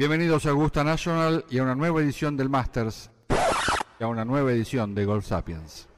Bienvenidos 0.00 0.46
a 0.46 0.50
Augusta 0.52 0.82
National 0.82 1.44
y 1.50 1.58
a 1.58 1.62
una 1.62 1.74
nueva 1.74 2.00
edición 2.00 2.34
del 2.34 2.48
Masters 2.48 3.10
y 3.98 4.02
a 4.02 4.06
una 4.06 4.24
nueva 4.24 4.50
edición 4.50 4.94
de 4.94 5.04
Golf 5.04 5.26
Sapiens. 5.26 5.90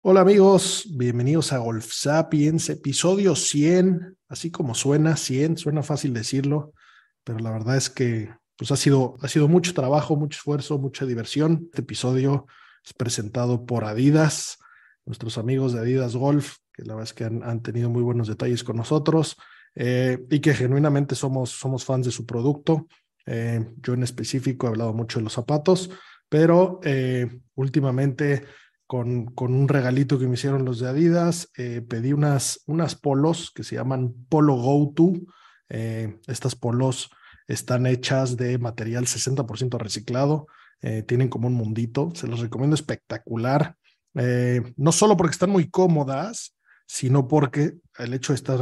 Hola 0.00 0.22
amigos, 0.22 0.86
bienvenidos 0.92 1.52
a 1.52 1.58
Golf 1.58 1.92
Sapiens, 1.92 2.70
episodio 2.70 3.36
100, 3.36 4.16
así 4.28 4.50
como 4.50 4.74
suena, 4.74 5.14
100, 5.14 5.58
suena 5.58 5.82
fácil 5.82 6.14
decirlo, 6.14 6.72
pero 7.22 7.38
la 7.38 7.50
verdad 7.50 7.76
es 7.76 7.90
que 7.90 8.34
pues 8.56 8.72
ha 8.72 8.76
sido, 8.76 9.16
ha 9.20 9.28
sido 9.28 9.46
mucho 9.46 9.74
trabajo, 9.74 10.16
mucho 10.16 10.38
esfuerzo, 10.38 10.78
mucha 10.78 11.04
diversión. 11.04 11.64
Este 11.66 11.82
episodio 11.82 12.46
es 12.82 12.94
presentado 12.94 13.66
por 13.66 13.84
Adidas, 13.84 14.56
nuestros 15.04 15.36
amigos 15.36 15.74
de 15.74 15.80
Adidas 15.80 16.16
Golf, 16.16 16.56
que 16.72 16.82
la 16.84 16.94
verdad 16.94 17.10
es 17.10 17.12
que 17.12 17.24
han, 17.24 17.42
han 17.42 17.60
tenido 17.60 17.90
muy 17.90 18.00
buenos 18.00 18.26
detalles 18.26 18.64
con 18.64 18.76
nosotros 18.76 19.36
eh, 19.74 20.24
y 20.30 20.40
que 20.40 20.54
genuinamente 20.54 21.14
somos, 21.14 21.50
somos 21.50 21.84
fans 21.84 22.06
de 22.06 22.12
su 22.12 22.26
producto. 22.26 22.86
Eh, 23.26 23.64
yo 23.82 23.94
en 23.94 24.02
específico 24.02 24.66
he 24.66 24.70
hablado 24.70 24.92
mucho 24.92 25.18
de 25.18 25.24
los 25.24 25.32
zapatos, 25.32 25.90
pero 26.28 26.80
eh, 26.84 27.40
últimamente 27.54 28.44
con, 28.86 29.26
con, 29.26 29.54
un 29.54 29.68
regalito 29.68 30.18
que 30.18 30.26
me 30.26 30.34
hicieron 30.34 30.64
los 30.64 30.78
de 30.78 30.88
Adidas, 30.88 31.50
pedí 31.88 32.12
unas, 32.12 32.60
unas 32.66 32.94
polos 32.94 33.50
que 33.50 33.64
se 33.64 33.76
llaman 33.76 34.14
Polo 34.28 34.56
Go 34.56 34.92
To. 34.94 35.12
estas 35.68 36.54
polos 36.54 37.10
están 37.48 37.86
hechas 37.86 38.36
de 38.36 38.58
material 38.58 39.06
60% 39.06 39.78
reciclado, 39.78 40.46
tienen 41.06 41.28
como 41.30 41.48
un 41.48 41.54
mundito, 41.54 42.12
se 42.14 42.28
los 42.28 42.40
recomiendo 42.40 42.74
espectacular. 42.74 43.74
no 44.76 44.92
solo 44.92 45.16
porque 45.16 45.32
están 45.32 45.50
muy 45.50 45.70
cómodas, 45.70 46.54
sino 46.86 47.26
porque 47.26 47.72
el 47.98 48.12
hecho 48.12 48.34
de 48.34 48.36
estar 48.36 48.60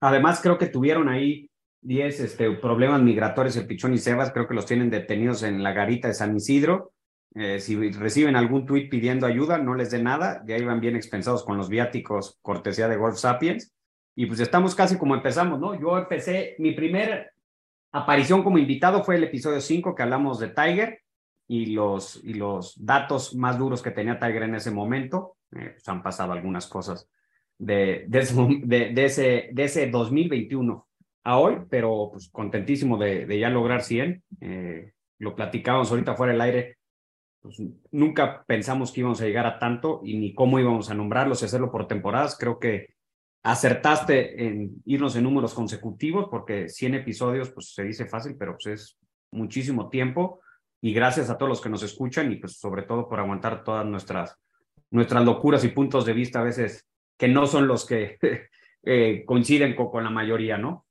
Además, 0.00 0.40
creo 0.42 0.58
que 0.58 0.66
tuvieron 0.66 1.08
ahí 1.08 1.50
10 1.82 2.20
este, 2.20 2.50
problemas 2.52 3.02
migratorios 3.02 3.56
el 3.56 3.66
Pichón 3.66 3.94
y 3.94 3.98
Sebas, 3.98 4.32
creo 4.32 4.48
que 4.48 4.54
los 4.54 4.66
tienen 4.66 4.90
detenidos 4.90 5.42
en 5.42 5.62
la 5.62 5.72
garita 5.72 6.08
de 6.08 6.14
San 6.14 6.36
Isidro. 6.36 6.92
Eh, 7.34 7.58
si 7.58 7.90
reciben 7.90 8.36
algún 8.36 8.64
tweet 8.64 8.88
pidiendo 8.88 9.26
ayuda, 9.26 9.58
no 9.58 9.74
les 9.74 9.90
dé 9.90 10.00
nada, 10.02 10.44
ya 10.46 10.56
iban 10.56 10.80
bien 10.80 10.94
expensados 10.94 11.44
con 11.44 11.56
los 11.56 11.68
viáticos 11.68 12.38
cortesía 12.42 12.88
de 12.88 12.96
Golf 12.96 13.18
Sapiens. 13.18 13.74
Y 14.14 14.26
pues 14.26 14.38
estamos 14.38 14.74
casi 14.74 14.96
como 14.96 15.16
empezamos, 15.16 15.58
¿no? 15.58 15.78
Yo 15.78 15.98
empecé, 15.98 16.54
mi 16.58 16.72
primera 16.72 17.28
aparición 17.90 18.44
como 18.44 18.58
invitado 18.58 19.02
fue 19.02 19.16
el 19.16 19.24
episodio 19.24 19.60
5 19.60 19.94
que 19.94 20.02
hablamos 20.02 20.38
de 20.38 20.48
Tiger 20.48 21.00
y 21.48 21.66
los, 21.66 22.22
y 22.22 22.34
los 22.34 22.74
datos 22.84 23.34
más 23.34 23.58
duros 23.58 23.82
que 23.82 23.90
tenía 23.90 24.18
Tiger 24.20 24.44
en 24.44 24.54
ese 24.54 24.70
momento. 24.70 25.36
Eh, 25.56 25.70
pues 25.72 25.88
han 25.88 26.02
pasado 26.02 26.32
algunas 26.32 26.68
cosas 26.68 27.08
de, 27.58 28.04
de, 28.06 28.18
ese, 28.20 28.34
de, 28.62 28.90
de, 28.90 29.04
ese, 29.04 29.48
de 29.52 29.64
ese 29.64 29.90
2021 29.90 30.86
a 31.24 31.38
hoy, 31.38 31.56
pero 31.68 32.10
pues 32.12 32.28
contentísimo 32.28 32.96
de, 32.96 33.26
de 33.26 33.38
ya 33.40 33.50
lograr 33.50 33.82
100. 33.82 34.22
Eh, 34.40 34.92
lo 35.18 35.34
platicábamos 35.34 35.90
ahorita 35.90 36.14
fuera 36.14 36.32
del 36.32 36.40
aire 36.40 36.78
pues, 37.44 37.58
nunca 37.90 38.42
pensamos 38.46 38.90
que 38.90 39.00
íbamos 39.00 39.20
a 39.20 39.26
llegar 39.26 39.44
a 39.44 39.58
tanto 39.58 40.00
y 40.02 40.16
ni 40.16 40.34
cómo 40.34 40.58
íbamos 40.58 40.88
a 40.88 40.94
nombrarlos 40.94 41.42
y 41.42 41.44
hacerlo 41.44 41.70
por 41.70 41.86
temporadas. 41.86 42.38
Creo 42.40 42.58
que 42.58 42.94
acertaste 43.42 44.46
en 44.46 44.82
irnos 44.86 45.14
en 45.14 45.24
números 45.24 45.52
consecutivos 45.52 46.28
porque 46.30 46.70
100 46.70 46.94
episodios, 46.94 47.50
pues 47.50 47.74
se 47.74 47.84
dice 47.84 48.06
fácil, 48.06 48.36
pero 48.38 48.56
pues 48.56 48.66
es 48.80 48.98
muchísimo 49.30 49.90
tiempo. 49.90 50.40
Y 50.80 50.94
gracias 50.94 51.28
a 51.28 51.36
todos 51.36 51.50
los 51.50 51.60
que 51.60 51.68
nos 51.68 51.82
escuchan 51.82 52.32
y 52.32 52.36
pues 52.36 52.56
sobre 52.58 52.84
todo 52.84 53.10
por 53.10 53.20
aguantar 53.20 53.62
todas 53.62 53.84
nuestras, 53.84 54.34
nuestras 54.90 55.22
locuras 55.22 55.64
y 55.64 55.68
puntos 55.68 56.06
de 56.06 56.14
vista 56.14 56.40
a 56.40 56.44
veces 56.44 56.86
que 57.18 57.28
no 57.28 57.46
son 57.46 57.68
los 57.68 57.84
que 57.84 58.16
eh, 58.82 59.22
coinciden 59.26 59.76
con, 59.76 59.90
con 59.90 60.02
la 60.02 60.10
mayoría, 60.10 60.56
¿no? 60.56 60.83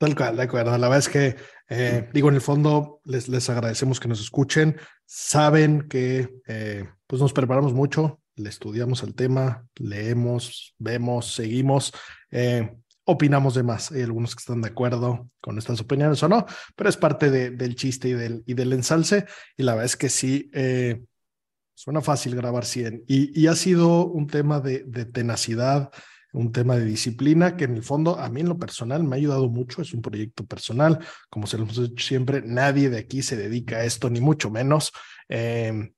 Tal 0.00 0.16
cual, 0.16 0.34
de 0.34 0.44
acuerdo. 0.44 0.70
La 0.78 0.88
verdad 0.88 0.98
es 0.98 1.10
que, 1.10 1.36
eh, 1.68 2.08
digo, 2.14 2.30
en 2.30 2.34
el 2.36 2.40
fondo 2.40 3.02
les, 3.04 3.28
les 3.28 3.50
agradecemos 3.50 4.00
que 4.00 4.08
nos 4.08 4.18
escuchen. 4.18 4.80
Saben 5.04 5.88
que 5.90 6.30
eh, 6.46 6.88
pues 7.06 7.20
nos 7.20 7.34
preparamos 7.34 7.74
mucho, 7.74 8.18
le 8.34 8.48
estudiamos 8.48 9.02
el 9.02 9.14
tema, 9.14 9.66
leemos, 9.74 10.74
vemos, 10.78 11.34
seguimos, 11.34 11.92
eh, 12.30 12.74
opinamos 13.04 13.54
de 13.54 13.62
más. 13.62 13.92
Hay 13.92 14.00
algunos 14.00 14.34
que 14.34 14.40
están 14.40 14.62
de 14.62 14.68
acuerdo 14.68 15.28
con 15.38 15.58
estas 15.58 15.82
opiniones 15.82 16.22
o 16.22 16.30
no, 16.30 16.46
pero 16.74 16.88
es 16.88 16.96
parte 16.96 17.30
de, 17.30 17.50
del 17.50 17.74
chiste 17.74 18.08
y 18.08 18.12
del, 18.14 18.42
y 18.46 18.54
del 18.54 18.72
ensalce. 18.72 19.26
Y 19.54 19.64
la 19.64 19.72
verdad 19.72 19.84
es 19.84 19.98
que 19.98 20.08
sí, 20.08 20.50
eh, 20.54 21.02
suena 21.74 22.00
fácil 22.00 22.34
grabar 22.34 22.64
100 22.64 23.04
y, 23.06 23.38
y 23.38 23.48
ha 23.48 23.54
sido 23.54 24.06
un 24.06 24.28
tema 24.28 24.60
de, 24.60 24.82
de 24.86 25.04
tenacidad 25.04 25.90
un 26.32 26.52
tema 26.52 26.76
de 26.76 26.84
disciplina 26.84 27.56
que 27.56 27.64
en 27.64 27.76
el 27.76 27.82
fondo 27.82 28.18
a 28.18 28.28
mí 28.28 28.40
en 28.40 28.48
lo 28.48 28.58
personal 28.58 29.04
me 29.04 29.16
ha 29.16 29.18
ayudado 29.18 29.48
mucho, 29.48 29.82
es 29.82 29.92
un 29.92 30.02
proyecto 30.02 30.44
personal, 30.44 30.98
como 31.28 31.46
se 31.46 31.56
lo 31.56 31.64
hemos 31.64 31.80
dicho 31.80 32.06
siempre, 32.06 32.42
nadie 32.44 32.90
de 32.90 32.98
aquí 32.98 33.22
se 33.22 33.36
dedica 33.36 33.78
a 33.78 33.84
esto, 33.84 34.10
ni 34.10 34.20
mucho 34.20 34.50
menos, 34.50 34.92
eh, 35.28 35.92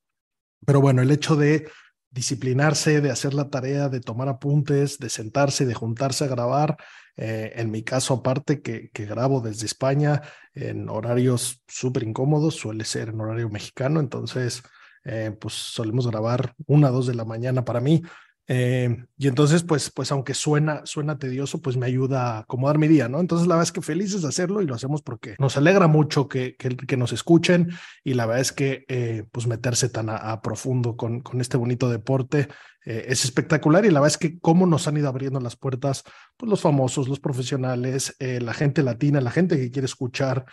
pero 0.65 0.81
bueno, 0.81 1.03
el 1.03 1.11
hecho 1.11 1.37
de 1.37 1.69
disciplinarse, 2.11 3.01
de 3.01 3.11
hacer 3.11 3.35
la 3.35 3.49
tarea, 3.49 3.89
de 3.89 4.01
tomar 4.01 4.29
apuntes, 4.29 4.99
de 4.99 5.09
sentarse, 5.09 5.67
de 5.67 5.75
juntarse 5.75 6.25
a 6.25 6.29
grabar, 6.29 6.77
eh, 7.17 7.53
en 7.57 7.71
mi 7.71 7.83
caso 7.83 8.15
aparte 8.15 8.63
que, 8.63 8.91
que 8.91 9.07
grabo 9.07 9.41
desde 9.41 9.67
España 9.67 10.23
en 10.55 10.89
horarios 10.89 11.63
súper 11.69 12.05
incómodos, 12.05 12.57
suele 12.57 12.85
ser 12.85 13.11
en 13.11 13.21
horario 13.21 13.49
mexicano, 13.49 14.01
entonces... 14.01 14.63
Eh, 15.05 15.37
pues 15.41 15.55
solemos 15.55 16.07
grabar 16.07 16.55
una, 16.67 16.91
dos 16.91 17.09
de 17.09 17.15
la 17.17 17.25
mañana 17.25 17.65
para 17.65 17.81
mí, 17.81 18.03
eh, 18.49 19.05
y 19.17 19.29
entonces, 19.29 19.63
pues, 19.63 19.91
pues 19.91 20.11
aunque 20.11 20.35
suena, 20.35 20.85
suena 20.85 21.19
tedioso, 21.19 21.63
pues 21.63 21.77
me 21.77 21.87
ayuda 21.87 22.37
a 22.37 22.39
acomodar 22.41 22.79
mi 22.79 22.89
día, 22.89 23.09
¿no? 23.09 23.21
Entonces, 23.21 23.47
la 23.47 23.55
verdad 23.55 23.69
es 23.69 23.73
que 23.73 23.83
felices 23.83 24.23
de 24.23 24.29
hacerlo 24.29 24.61
y 24.63 24.67
lo 24.67 24.75
hacemos 24.75 25.01
porque 25.01 25.37
nos 25.39 25.57
alegra 25.57 25.87
mucho 25.87 26.29
que, 26.29 26.57
que, 26.57 26.97
nos 26.97 27.13
escuchen 27.13 27.71
y 28.03 28.15
la 28.15 28.27
verdad 28.27 28.41
es 28.41 28.53
que, 28.53 28.85
eh, 28.89 29.25
pues, 29.31 29.47
meterse 29.47 29.89
tan 29.89 30.09
a, 30.11 30.41
profundo 30.43 30.97
con, 30.97 31.21
con, 31.21 31.41
este 31.41 31.57
bonito 31.57 31.89
deporte 31.89 32.49
eh, 32.85 33.07
es 33.09 33.25
espectacular 33.25 33.85
y 33.85 33.91
la 33.91 34.01
verdad 34.01 34.15
es 34.15 34.19
que 34.19 34.39
cómo 34.41 34.67
nos 34.67 34.89
han 34.89 34.97
ido 34.97 35.09
abriendo 35.09 35.39
las 35.39 35.57
puertas, 35.57 36.03
pues, 36.37 36.51
los 36.51 36.61
famosos, 36.61 37.09
los 37.09 37.21
profesionales, 37.21 38.17
la 38.19 38.55
gente 38.55 38.83
latina, 38.83 39.21
la 39.21 39.31
gente 39.31 39.57
que 39.57 39.71
quiere 39.71 39.87
escuchar 39.87 40.47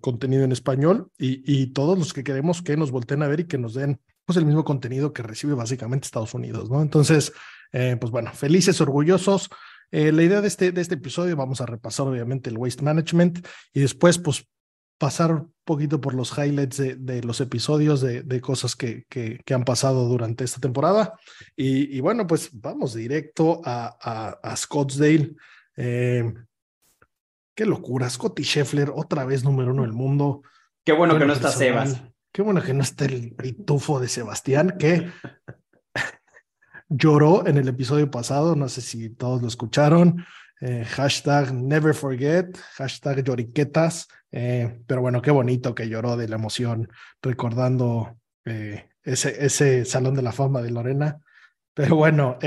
contenido 0.00 0.44
en 0.44 0.52
español 0.52 1.10
y, 1.18 1.42
y 1.50 1.72
todos 1.72 1.98
los 1.98 2.12
que 2.12 2.24
queremos 2.24 2.62
que 2.62 2.76
nos 2.76 2.90
volteen 2.90 3.22
a 3.22 3.28
ver 3.28 3.40
y 3.40 3.46
que 3.46 3.58
nos 3.58 3.74
den 3.74 4.00
pues 4.26 4.36
el 4.36 4.44
mismo 4.44 4.64
contenido 4.64 5.12
que 5.12 5.22
recibe 5.22 5.54
básicamente 5.54 6.06
Estados 6.06 6.34
Unidos, 6.34 6.68
¿no? 6.68 6.82
Entonces, 6.82 7.32
eh, 7.72 7.96
pues 7.98 8.10
bueno, 8.10 8.32
felices, 8.32 8.80
orgullosos. 8.80 9.48
Eh, 9.92 10.10
la 10.10 10.24
idea 10.24 10.40
de 10.40 10.48
este, 10.48 10.72
de 10.72 10.80
este 10.80 10.96
episodio, 10.96 11.36
vamos 11.36 11.60
a 11.60 11.66
repasar 11.66 12.08
obviamente 12.08 12.50
el 12.50 12.58
waste 12.58 12.82
management 12.82 13.46
y 13.72 13.80
después, 13.80 14.18
pues, 14.18 14.46
pasar 14.98 15.30
un 15.30 15.54
poquito 15.64 16.00
por 16.00 16.14
los 16.14 16.36
highlights 16.36 16.78
de, 16.78 16.96
de 16.96 17.22
los 17.22 17.40
episodios 17.40 18.00
de, 18.00 18.22
de 18.22 18.40
cosas 18.40 18.74
que, 18.74 19.04
que, 19.08 19.40
que, 19.44 19.54
han 19.54 19.64
pasado 19.64 20.08
durante 20.08 20.42
esta 20.42 20.58
temporada. 20.58 21.14
Y, 21.54 21.96
y 21.96 22.00
bueno, 22.00 22.26
pues 22.26 22.50
vamos 22.52 22.94
directo 22.94 23.60
a, 23.64 23.96
a, 24.00 24.38
a 24.42 24.56
Scottsdale. 24.56 25.34
Eh, 25.76 26.32
qué 27.54 27.66
locura. 27.66 28.08
Scotty 28.08 28.42
Scheffler, 28.42 28.90
otra 28.94 29.24
vez 29.26 29.44
número 29.44 29.72
uno 29.72 29.82
del 29.82 29.92
mundo. 29.92 30.42
Qué 30.84 30.92
bueno 30.92 31.18
que 31.18 31.26
no 31.26 31.32
está 31.34 31.50
Sebas. 31.50 32.02
Qué 32.36 32.42
bueno 32.42 32.62
que 32.62 32.74
no 32.74 32.82
está 32.82 33.06
el 33.06 33.32
pitufo 33.32 33.98
de 33.98 34.08
Sebastián, 34.08 34.76
que 34.78 35.10
lloró 36.90 37.46
en 37.46 37.56
el 37.56 37.66
episodio 37.66 38.10
pasado. 38.10 38.54
No 38.54 38.68
sé 38.68 38.82
si 38.82 39.08
todos 39.08 39.40
lo 39.40 39.48
escucharon. 39.48 40.22
Eh, 40.60 40.84
hashtag 40.84 41.54
never 41.54 41.94
forget, 41.94 42.54
hashtag 42.74 43.24
lloriquetas. 43.24 44.08
Eh, 44.30 44.82
pero 44.86 45.00
bueno, 45.00 45.22
qué 45.22 45.30
bonito 45.30 45.74
que 45.74 45.88
lloró 45.88 46.18
de 46.18 46.28
la 46.28 46.36
emoción 46.36 46.90
recordando 47.22 48.18
eh, 48.44 48.90
ese, 49.02 49.42
ese 49.46 49.86
Salón 49.86 50.14
de 50.14 50.20
la 50.20 50.32
Fama 50.32 50.60
de 50.60 50.72
Lorena. 50.72 51.18
Pero 51.72 51.96
bueno, 51.96 52.38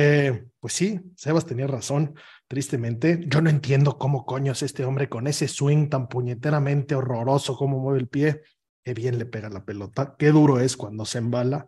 pues 0.60 0.74
sí, 0.74 1.00
Sebas 1.16 1.48
tenía 1.48 1.66
razón, 1.66 2.14
tristemente. 2.48 3.24
Yo 3.26 3.42
no 3.42 3.50
entiendo 3.50 3.98
cómo 3.98 4.24
coños 4.24 4.62
este 4.62 4.86
hombre 4.86 5.10
con 5.10 5.26
ese 5.26 5.48
swing 5.48 5.90
tan 5.90 6.08
puñeteramente 6.08 6.94
horroroso, 6.94 7.56
cómo 7.56 7.80
mueve 7.80 8.00
el 8.00 8.08
pie, 8.08 8.42
qué 8.84 8.94
bien 8.94 9.18
le 9.18 9.26
pega 9.26 9.50
la 9.50 9.66
pelota, 9.66 10.16
qué 10.18 10.32
duro 10.32 10.60
es 10.60 10.78
cuando 10.78 11.06
se 11.06 11.20
embala. 11.20 11.66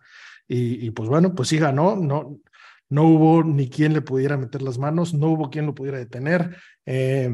Y, 0.47 0.91
pues 0.91 1.07
bueno, 1.07 1.33
pues 1.33 1.47
sí 1.47 1.57
ganó, 1.57 1.95
no, 1.95 2.39
no 2.89 3.03
hubo 3.05 3.41
ni 3.41 3.69
quien 3.69 3.93
le 3.93 4.01
pudiera 4.01 4.35
meter 4.35 4.61
las 4.61 4.77
manos, 4.77 5.13
no 5.13 5.27
hubo 5.27 5.49
quien 5.49 5.65
lo 5.65 5.73
pudiera 5.73 5.97
detener. 5.97 6.57
Eh, 6.85 7.33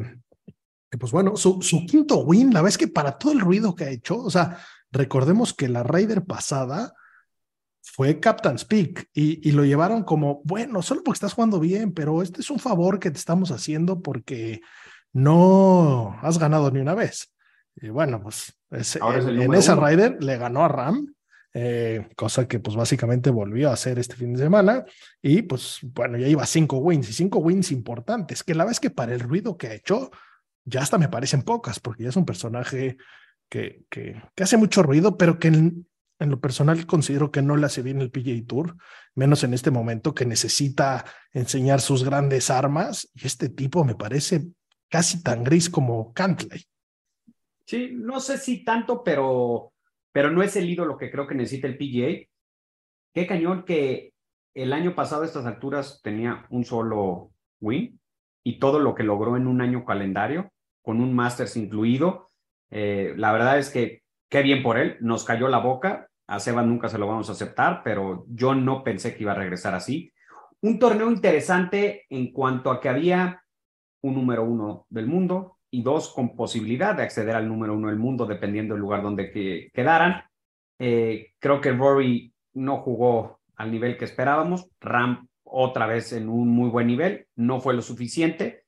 pues 1.00 1.12
bueno, 1.12 1.35
su, 1.35 1.59
quinto 1.88 2.19
win, 2.19 2.53
la 2.53 2.62
vez 2.62 2.77
que 2.77 2.88
para 2.88 3.18
todo 3.18 3.33
el 3.33 3.39
ruido 3.39 3.74
que 3.74 3.85
ha 3.85 3.89
hecho, 3.89 4.18
o 4.19 4.29
sea, 4.29 4.59
recordemos 4.91 5.53
que 5.53 5.68
la 5.68 5.81
Raider 5.81 6.25
pasada 6.25 6.94
fue 7.81 8.19
Captain's 8.19 8.65
Peak 8.65 9.09
y, 9.13 9.51
lo 9.51 9.65
llevaron 9.65 10.03
como, 10.03 10.41
bueno, 10.44 10.81
solo 10.81 11.01
porque 11.03 11.18
estás 11.18 11.33
jugando 11.33 11.59
bien, 11.59 11.94
pero 11.94 12.21
este 12.21 12.41
es 12.41 12.50
un 12.51 12.59
favor 12.59 13.00
que 13.00 13.09
te 13.09 13.18
estamos 13.18 13.50
haciendo 13.50 14.01
porque 14.01 14.62
no 15.12 16.18
has 16.21 16.38
ganado 16.38 16.69
ni 16.69 16.80
una 16.80 16.94
vez. 16.94 17.33
Y 17.77 17.89
bueno, 17.89 18.21
pues 18.21 18.53
en, 18.71 19.41
en 19.41 19.53
esa 19.53 19.75
Raider 19.75 20.21
le 20.21 20.38
ganó 20.38 20.63
a 20.63 20.68
Ram 20.68 21.13
eh, 21.59 22.07
cosa 22.15 22.47
que 22.47 22.59
pues 22.59 22.75
básicamente 22.75 23.31
volvió 23.31 23.71
a 23.71 23.74
hacer 23.74 23.97
este 23.97 24.15
fin 24.15 24.33
de 24.33 24.44
semana 24.44 24.85
y 25.24 25.41
pues 25.41 25.79
bueno, 25.81 26.15
ya 26.19 26.27
iba 26.27 26.45
cinco 26.45 26.77
wins 26.77 27.09
y 27.09 27.13
cinco 27.13 27.39
wins 27.39 27.71
importantes, 27.71 28.44
que 28.44 28.53
la 28.53 28.63
vez 28.63 28.79
que 28.79 28.91
para 28.91 29.15
el 29.15 29.21
ruido 29.21 29.57
que 29.57 29.65
ha 29.65 29.74
hecho, 29.74 30.12
ya 30.65 30.81
hasta 30.81 31.00
me 31.00 31.09
parecen 31.09 31.41
pocas, 31.41 31.79
porque 31.79 32.03
ya 32.03 32.09
es 32.09 32.15
un 32.15 32.27
personaje 32.27 32.97
que, 33.50 33.85
que, 33.89 34.21
que 34.35 34.44
hace 34.44 34.57
mucho 34.57 34.83
ruido, 34.83 35.18
pero 35.18 35.39
que 35.39 35.47
en, 35.47 35.88
en, 36.19 36.30
lo 36.30 36.39
personal 36.39 36.85
considero 36.85 37.31
que 37.31 37.41
no 37.41 37.57
le 37.57 37.65
hace 37.65 37.81
bien 37.81 38.01
el 38.01 38.12
PGA 38.12 38.45
Tour, 38.45 38.75
menos 39.15 39.44
en 39.44 39.56
este 39.56 39.71
momento 39.71 40.13
que 40.13 40.27
necesita 40.27 41.06
enseñar 41.31 41.81
sus 41.81 42.03
grandes 42.03 42.51
armas 42.51 43.09
y 43.15 43.25
este 43.25 43.50
tipo 43.50 43.83
me 43.83 43.95
parece 43.95 44.45
casi 44.89 45.23
tan 45.23 45.44
gris 45.44 45.71
como 45.71 46.13
Cantley. 46.13 46.68
Sí, 47.67 47.91
no 47.91 48.21
sé 48.21 48.37
si 48.37 48.63
tanto, 48.63 49.03
pero 49.03 49.73
pero 50.13 50.31
no 50.31 50.41
es 50.41 50.55
el 50.55 50.67
ídolo 50.67 50.97
que 50.97 51.11
creo 51.11 51.27
que 51.27 51.35
necesita 51.35 51.67
el 51.67 51.77
PGA. 51.77 52.27
Qué 53.13 53.27
cañón 53.27 53.65
que 53.65 54.13
el 54.55 54.73
año 54.73 54.95
pasado 54.95 55.21
a 55.21 55.25
estas 55.25 55.45
alturas 55.45 56.01
tenía 56.01 56.47
un 56.49 56.63
solo 56.65 57.29
win 57.59 57.99
y 58.43 58.57
todo 58.57 58.79
lo 58.79 58.95
que 58.95 59.03
logró 59.03 59.37
en 59.37 59.45
un 59.45 59.61
año 59.61 59.85
calendario, 59.85 60.51
con 60.81 61.01
un 61.01 61.13
Masters 61.13 61.55
incluido. 61.57 62.29
Eh, 62.71 63.13
la 63.15 63.31
verdad 63.31 63.59
es 63.59 63.69
que 63.69 64.01
qué 64.27 64.41
bien 64.41 64.63
por 64.63 64.79
él, 64.79 64.97
nos 65.01 65.23
cayó 65.23 65.49
la 65.49 65.59
boca. 65.59 66.09
A 66.25 66.39
Seba 66.39 66.63
nunca 66.63 66.89
se 66.89 66.97
lo 66.97 67.05
vamos 67.05 67.29
a 67.29 67.33
aceptar, 67.33 67.81
pero 67.83 68.25
yo 68.29 68.55
no 68.55 68.83
pensé 68.83 69.15
que 69.15 69.23
iba 69.23 69.33
a 69.33 69.35
regresar 69.35 69.75
así. 69.75 70.11
Un 70.61 70.79
torneo 70.79 71.11
interesante 71.11 72.07
en 72.09 72.31
cuanto 72.31 72.71
a 72.71 72.79
que 72.79 72.89
había 72.89 73.43
un 74.01 74.15
número 74.15 74.45
uno 74.45 74.87
del 74.89 75.05
mundo, 75.05 75.56
y 75.71 75.81
dos 75.81 76.13
con 76.13 76.35
posibilidad 76.35 76.95
de 76.95 77.03
acceder 77.03 77.35
al 77.35 77.47
número 77.47 77.75
uno 77.75 77.89
del 77.89 77.97
mundo 77.97 78.25
dependiendo 78.25 78.73
del 78.73 78.81
lugar 78.81 79.01
donde 79.01 79.31
que, 79.31 79.69
quedaran. 79.73 80.23
Eh, 80.79 81.33
creo 81.39 81.59
que 81.59 81.71
Rory 81.71 82.33
no 82.53 82.77
jugó 82.77 83.39
al 83.55 83.71
nivel 83.71 83.97
que 83.97 84.05
esperábamos. 84.05 84.67
Ram 84.79 85.27
otra 85.43 85.87
vez 85.87 86.13
en 86.13 86.29
un 86.29 86.49
muy 86.49 86.69
buen 86.69 86.87
nivel, 86.87 87.27
no 87.35 87.59
fue 87.59 87.73
lo 87.73 87.81
suficiente. 87.81 88.65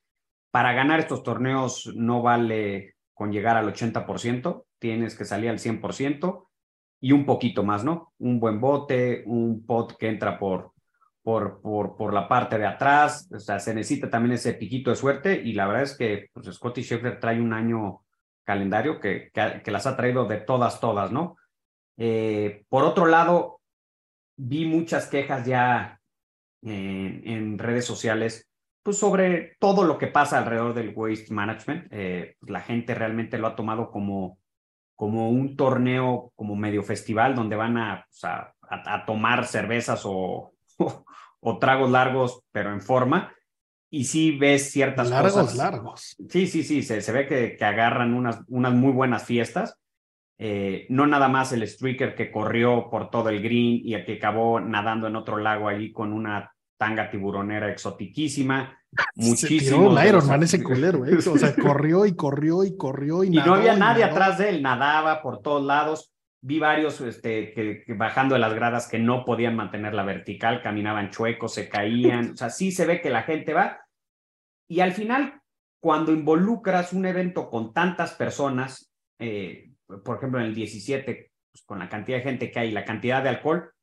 Para 0.52 0.74
ganar 0.74 1.00
estos 1.00 1.24
torneos 1.24 1.92
no 1.96 2.22
vale 2.22 2.96
con 3.14 3.32
llegar 3.32 3.58
al 3.58 3.72
80%, 3.72 4.66
tienes 4.80 5.16
que 5.16 5.26
salir 5.26 5.50
al 5.50 5.60
100% 5.60 6.48
y 7.02 7.12
un 7.12 7.26
poquito 7.26 7.64
más, 7.64 7.84
¿no? 7.84 8.14
Un 8.18 8.40
buen 8.40 8.60
bote, 8.60 9.24
un 9.26 9.66
pot 9.66 9.96
que 9.98 10.08
entra 10.08 10.40
por 10.40 10.72
por, 11.24 11.62
por, 11.62 11.96
por, 11.96 12.14
la 12.14 12.28
parte 12.28 12.58
de 12.58 12.66
atrás, 12.66 13.30
o 13.32 13.40
sea, 13.40 13.60
se 13.60 13.74
necesita 13.74 14.10
también 14.10 14.34
ese 14.34 14.54
piquito 14.54 14.90
de 14.90 14.96
suerte 14.96 15.42
y 15.44 15.54
la 15.54 15.68
verdad 15.68 15.84
es 15.84 15.98
que 15.98 16.30
pues, 16.34 16.48
Scotty 16.48 16.82
Scheffler 16.82 17.20
trae 17.20 17.42
un 17.42 17.54
año 17.54 18.02
calendario 18.44 19.00
que, 19.00 19.32
que, 19.32 19.72
las 19.72 19.86
ha 19.86 19.96
traído 19.96 20.26
de 20.26 20.38
todas, 20.38 20.80
todas, 20.80 21.12
¿no? 21.12 21.38
Eh, 21.98 22.66
por 22.70 22.84
otro 22.84 23.06
lado, 23.06 23.62
vi 24.38 24.66
muchas 24.66 25.08
quejas 25.08 25.46
ya 25.46 26.00
en, 26.62 27.58
redes 27.60 27.86
sociales 27.86 28.50
pues 28.82 28.98
sobre 28.98 29.56
todo 29.60 29.84
lo 29.84 29.98
que 29.98 30.08
pasa 30.08 30.40
alrededor 30.40 30.74
del 30.74 30.94
waste 30.96 31.34
management. 31.34 31.88
Eh, 31.92 32.38
pues, 32.40 32.50
la 32.50 32.62
gente 32.62 32.96
realmente 32.96 33.38
lo 33.38 33.48
ha 33.48 33.56
tomado 33.56 33.92
como, 33.92 34.40
como 34.96 35.30
un 35.30 35.56
torneo, 35.58 36.32
como 36.36 36.56
medio 36.56 36.82
festival, 36.82 37.36
donde 37.36 37.56
van 37.56 37.78
a, 37.78 38.06
pues, 38.08 38.24
a, 38.24 38.56
a 38.62 39.06
tomar 39.06 39.46
cervezas 39.46 40.02
o, 40.06 40.54
o 41.40 41.60
tragos 41.60 41.90
largos, 41.90 42.42
pero 42.52 42.72
en 42.72 42.82
forma. 42.82 43.34
Y 43.92 44.06
sí 44.06 44.38
ves 44.38 44.72
ciertas 44.72 45.10
largos, 45.10 45.34
cosas. 45.34 45.56
Largos, 45.56 46.16
Sí, 46.30 46.48
sí, 46.48 46.64
sí, 46.64 46.84
se, 46.84 47.02
se 47.02 47.12
ve 47.12 47.26
que, 47.28 47.56
que, 47.58 47.66
agarran 47.66 48.14
unas, 48.14 48.42
unas 48.48 48.74
muy 48.74 48.92
buenas 48.92 49.24
fiestas. 49.24 49.80
Eh, 50.38 50.86
no 50.90 51.06
nada 51.06 51.28
más 51.28 51.52
el 51.52 51.68
streaker 51.68 52.16
que 52.16 52.32
corrió 52.32 52.90
por 52.90 53.10
todo 53.10 53.30
el 53.30 53.42
green 53.42 53.82
y 53.84 53.94
el 53.96 54.06
que 54.06 54.14
acabó 54.14 54.60
nadando 54.62 55.08
en 55.08 55.18
otro 55.18 55.38
lago 55.38 55.68
allí 55.68 55.92
con 55.92 56.14
una 56.14 56.54
tanga 56.78 57.10
tiburonera 57.10 57.70
exotiquísima. 57.72 58.78
Muchísimo. 59.16 59.90
Un 59.90 60.06
Ironman 60.06 60.44
ese 60.44 60.64
culero, 60.64 61.06
¿eh? 61.06 61.18
O 61.18 61.38
sea, 61.38 61.54
corrió 61.62 62.06
y 62.06 62.16
corrió 62.16 62.64
y 62.64 62.78
corrió 62.78 63.24
y, 63.24 63.28
y 63.28 63.32
no 63.32 63.56
había 63.56 63.76
nadie 63.76 64.04
atrás 64.04 64.38
de 64.38 64.50
él, 64.50 64.62
nadaba 64.62 65.22
por 65.22 65.42
todos 65.42 65.66
lados. 65.66 66.14
Vi 66.42 66.58
varios 66.60 67.02
este, 67.02 67.54
que, 67.54 67.84
que, 67.86 67.94
bajando 67.94 68.36
de 68.36 68.40
las 68.40 68.54
gradas 68.54 68.88
que 68.88 69.00
no 69.00 69.26
podían 69.26 69.56
mantener 69.56 69.94
la 69.94 70.04
vertical, 70.04 70.62
caminaban 70.62 71.10
chuecos, 71.10 71.54
se 71.54 71.68
caían. 71.68 72.32
O 72.32 72.38
sea, 72.38 72.50
sí 72.50 72.72
se 72.72 72.86
ve 72.86 73.02
que 73.02 73.10
la 73.10 73.24
gente 73.24 73.54
va. 73.54 73.82
Y 74.70 74.80
al 74.80 74.94
final, 74.94 75.42
cuando 75.82 76.14
involucras 76.14 76.94
un 76.94 77.06
evento 77.06 77.50
con 77.50 77.74
tantas 77.74 78.14
personas, 78.14 78.94
eh, 79.20 79.72
por 80.06 80.18
ejemplo, 80.18 80.40
en 80.40 80.46
el 80.46 80.56
17, 80.56 81.32
pues, 81.52 81.64
con 81.66 81.80
la 81.80 81.90
cantidad 81.90 82.18
de 82.18 82.24
gente 82.24 82.52
que 82.52 82.60
hay 82.60 82.70
y 82.70 82.74
la 82.74 82.86
cantidad 82.86 83.22
de 83.22 83.30
alcohol, 83.30 83.74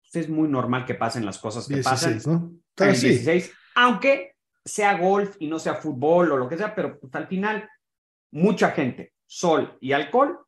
pues 0.00 0.24
es 0.24 0.30
muy 0.30 0.48
normal 0.48 0.86
que 0.86 0.94
pasen 0.94 1.26
las 1.26 1.38
cosas 1.38 1.68
que 1.68 1.74
16, 1.74 2.14
pasan. 2.24 2.32
¿no? 2.32 2.94
Sí. 2.94 3.08
16, 3.08 3.52
aunque 3.74 4.36
sea 4.64 4.96
golf 4.96 5.36
y 5.40 5.48
no 5.48 5.58
sea 5.58 5.74
fútbol 5.74 6.32
o 6.32 6.36
lo 6.36 6.48
que 6.48 6.56
sea, 6.56 6.74
pero 6.74 6.98
pues, 6.98 7.14
al 7.14 7.26
final, 7.26 7.68
mucha 8.32 8.70
gente, 8.70 9.12
sol 9.26 9.76
y 9.80 9.92
alcohol 9.92 10.38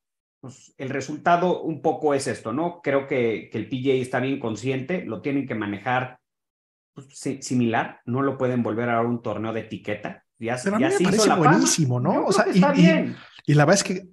pues 0.40 0.75
el 0.78 0.88
resultado 0.88 1.62
un 1.62 1.82
poco 1.82 2.14
es 2.14 2.26
esto, 2.26 2.52
¿no? 2.52 2.80
Creo 2.82 3.06
que, 3.06 3.49
que 3.52 3.59
el 3.59 3.68
PJ 3.68 3.92
está 4.00 4.20
bien 4.20 4.40
consciente, 4.40 5.04
lo 5.04 5.20
tienen 5.20 5.47
que 5.47 5.54
manejar 5.54 6.18
pues, 6.94 7.09
similar, 7.40 8.00
no 8.06 8.23
lo 8.23 8.38
pueden 8.38 8.62
volver 8.62 8.88
a 8.88 9.00
un 9.02 9.20
torneo 9.23 9.52
de 9.52 9.61
etiqueta. 9.61 10.25
Ya, 10.38 10.56
Pero 10.64 10.76
a 10.76 10.80
ya 10.80 10.88
mí 10.88 10.94
se 10.94 11.04
me 11.04 11.11
hizo 11.11 11.26
parece 11.26 11.37
buenísimo, 11.49 12.00
¿no? 12.00 12.25
O 12.26 12.32
sea, 12.32 12.47
y, 12.49 12.50
está 12.52 12.73
y- 12.75 12.80
bien. 12.80 13.16
y 13.47 13.54
la 13.54 13.66
verdad 13.66 13.82
es 13.82 13.85
que 13.85 14.09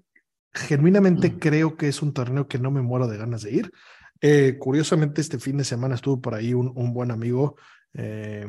genuinamente 0.53 1.29
Mm. 1.29 1.39
creo 1.39 1.77
que 1.77 1.87
es 1.87 2.01
un 2.01 2.13
torneo 2.13 2.47
que 2.47 2.59
no 2.59 2.71
me 2.71 2.81
muero 2.81 3.07
de 3.07 3.17
ganas 3.17 3.43
de 3.43 3.51
ir. 3.53 3.71
Eh, 4.19 4.57
curiosamente, 4.59 5.21
este 5.21 5.39
fin 5.39 5.55
de 5.57 5.63
semana 5.63 5.95
estuvo 5.95 6.19
por 6.19 6.33
ahí 6.35 6.53
un, 6.53 6.71
un 6.75 6.93
buen 6.93 7.11
amigo. 7.11 7.55
eh, 7.93 8.47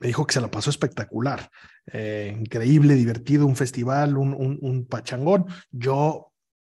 me 0.00 0.08
dijo 0.08 0.26
que 0.26 0.34
se 0.34 0.40
la 0.40 0.50
pasó 0.50 0.68
espectacular, 0.70 1.48
eh, 1.92 2.36
increíble, 2.36 2.94
divertido, 2.94 3.46
un 3.46 3.54
festival, 3.54 4.16
un, 4.18 4.34
un, 4.34 4.58
un 4.60 4.84
pachangón. 4.86 5.46
Yo, 5.70 6.31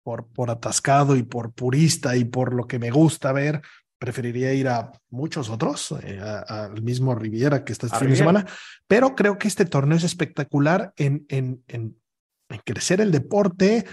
por, 0.07 0.29
por 0.29 0.53
atascado 0.53 1.17
y 1.17 1.25
por 1.25 1.53
purista 1.53 2.17
y 2.17 2.25
por 2.25 2.55
lo 2.55 2.69
que 2.69 2.79
me 2.79 2.93
gusta 2.93 3.33
ver, 3.33 3.61
preferiría 3.99 4.55
ir 4.55 4.69
a 4.69 4.93
muchos 5.11 5.51
otros, 5.51 5.97
eh, 6.01 6.21
al 6.21 6.81
mismo 6.81 7.17
Riviera 7.17 7.65
que 7.65 7.73
está 7.73 7.87
este 7.87 7.99
fin 7.99 8.11
de 8.11 8.17
semana, 8.17 8.47
pero 8.87 9.17
creo 9.17 9.37
que 9.37 9.49
este 9.49 9.65
torneo 9.65 9.99
es 9.99 10.05
espectacular 10.05 10.93
en, 10.95 11.27
en, 11.29 11.65
en, 11.67 12.01
en 12.49 12.61
crecer 12.65 13.01
el 13.01 13.11
deporte, 13.11 13.85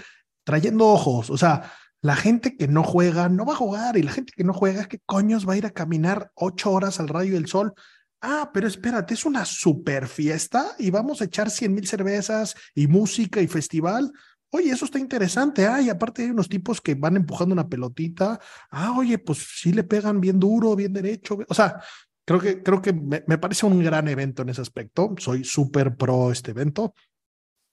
trayendo 0.44 0.86
ojos, 0.86 1.30
o 1.30 1.36
sea, 1.36 1.72
la 2.00 2.14
gente 2.14 2.56
que 2.56 2.68
no 2.68 2.84
juega 2.84 3.28
no 3.28 3.44
va 3.44 3.54
a 3.54 3.56
jugar 3.56 3.96
y 3.96 4.04
la 4.04 4.12
gente 4.12 4.32
que 4.36 4.44
no 4.44 4.52
juega, 4.52 4.84
¿qué 4.84 5.00
coños 5.04 5.48
va 5.48 5.54
a 5.54 5.56
ir 5.56 5.66
a 5.66 5.70
caminar 5.70 6.30
ocho 6.36 6.70
horas 6.70 7.00
al 7.00 7.08
rayo 7.08 7.34
del 7.34 7.48
sol? 7.48 7.74
Ah, 8.20 8.52
pero 8.54 8.68
espérate, 8.68 9.14
es 9.14 9.24
una 9.24 9.44
super 9.44 10.06
fiesta 10.06 10.76
y 10.78 10.92
vamos 10.92 11.20
a 11.20 11.24
echar 11.24 11.50
cien 11.50 11.74
mil 11.74 11.88
cervezas 11.88 12.54
y 12.72 12.86
música 12.86 13.40
y 13.40 13.48
festival. 13.48 14.12
Oye, 14.56 14.70
eso 14.70 14.84
está 14.84 15.00
interesante. 15.00 15.66
Ah, 15.66 15.82
y 15.82 15.90
aparte 15.90 16.22
hay 16.22 16.30
unos 16.30 16.48
tipos 16.48 16.80
que 16.80 16.94
van 16.94 17.16
empujando 17.16 17.52
una 17.52 17.68
pelotita. 17.68 18.38
Ah, 18.70 18.94
oye, 18.96 19.18
pues 19.18 19.44
sí 19.56 19.72
le 19.72 19.82
pegan 19.82 20.20
bien 20.20 20.38
duro, 20.38 20.76
bien 20.76 20.92
derecho. 20.92 21.38
O 21.48 21.54
sea, 21.54 21.82
creo 22.24 22.38
que, 22.38 22.62
creo 22.62 22.80
que 22.80 22.92
me, 22.92 23.24
me 23.26 23.36
parece 23.38 23.66
un 23.66 23.82
gran 23.82 24.06
evento 24.06 24.42
en 24.42 24.50
ese 24.50 24.60
aspecto. 24.60 25.12
Soy 25.18 25.42
súper 25.42 25.96
pro 25.96 26.30
este 26.30 26.52
evento. 26.52 26.94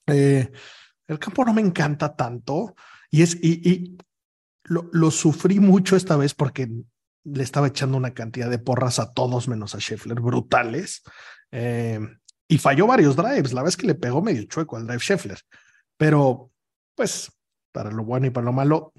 Eh, 0.08 0.52
el 1.06 1.20
campo 1.20 1.46
no 1.46 1.54
me 1.54 1.62
encanta 1.62 2.16
tanto 2.16 2.74
y 3.12 3.22
es 3.22 3.38
y, 3.40 3.70
y 3.70 3.98
lo, 4.64 4.90
lo, 4.92 5.12
sufrí 5.12 5.60
mucho 5.60 5.96
esta 5.96 6.18
vez 6.18 6.34
porque 6.34 6.68
le 7.26 7.44
estaba 7.44 7.68
echando 7.68 7.96
una 7.96 8.16
cantidad 8.16 8.50
de 8.50 8.58
porras 8.58 8.98
a 8.98 9.14
todos 9.14 9.48
menos 9.48 9.76
a 9.76 9.80
Scheffler, 9.80 10.20
brutales. 10.20 11.04
Eh, 11.52 12.00
y 12.48 12.58
falló 12.58 12.88
varios 12.88 13.16
drives. 13.16 13.54
La 13.54 13.62
vez 13.62 13.78
que 13.78 13.86
le 13.86 13.94
pegó 13.94 14.24
medio 14.24 14.44
chueco 14.46 14.78
al 14.78 14.88
drive 14.88 15.00
Scheffler. 15.00 15.38
Pero, 15.96 16.52
pues, 16.96 17.32
para 17.72 17.92
lo 17.92 18.04
bueno 18.04 18.28
y 18.28 18.30
para 18.30 18.46
lo 18.46 18.54
malo, 18.54 18.94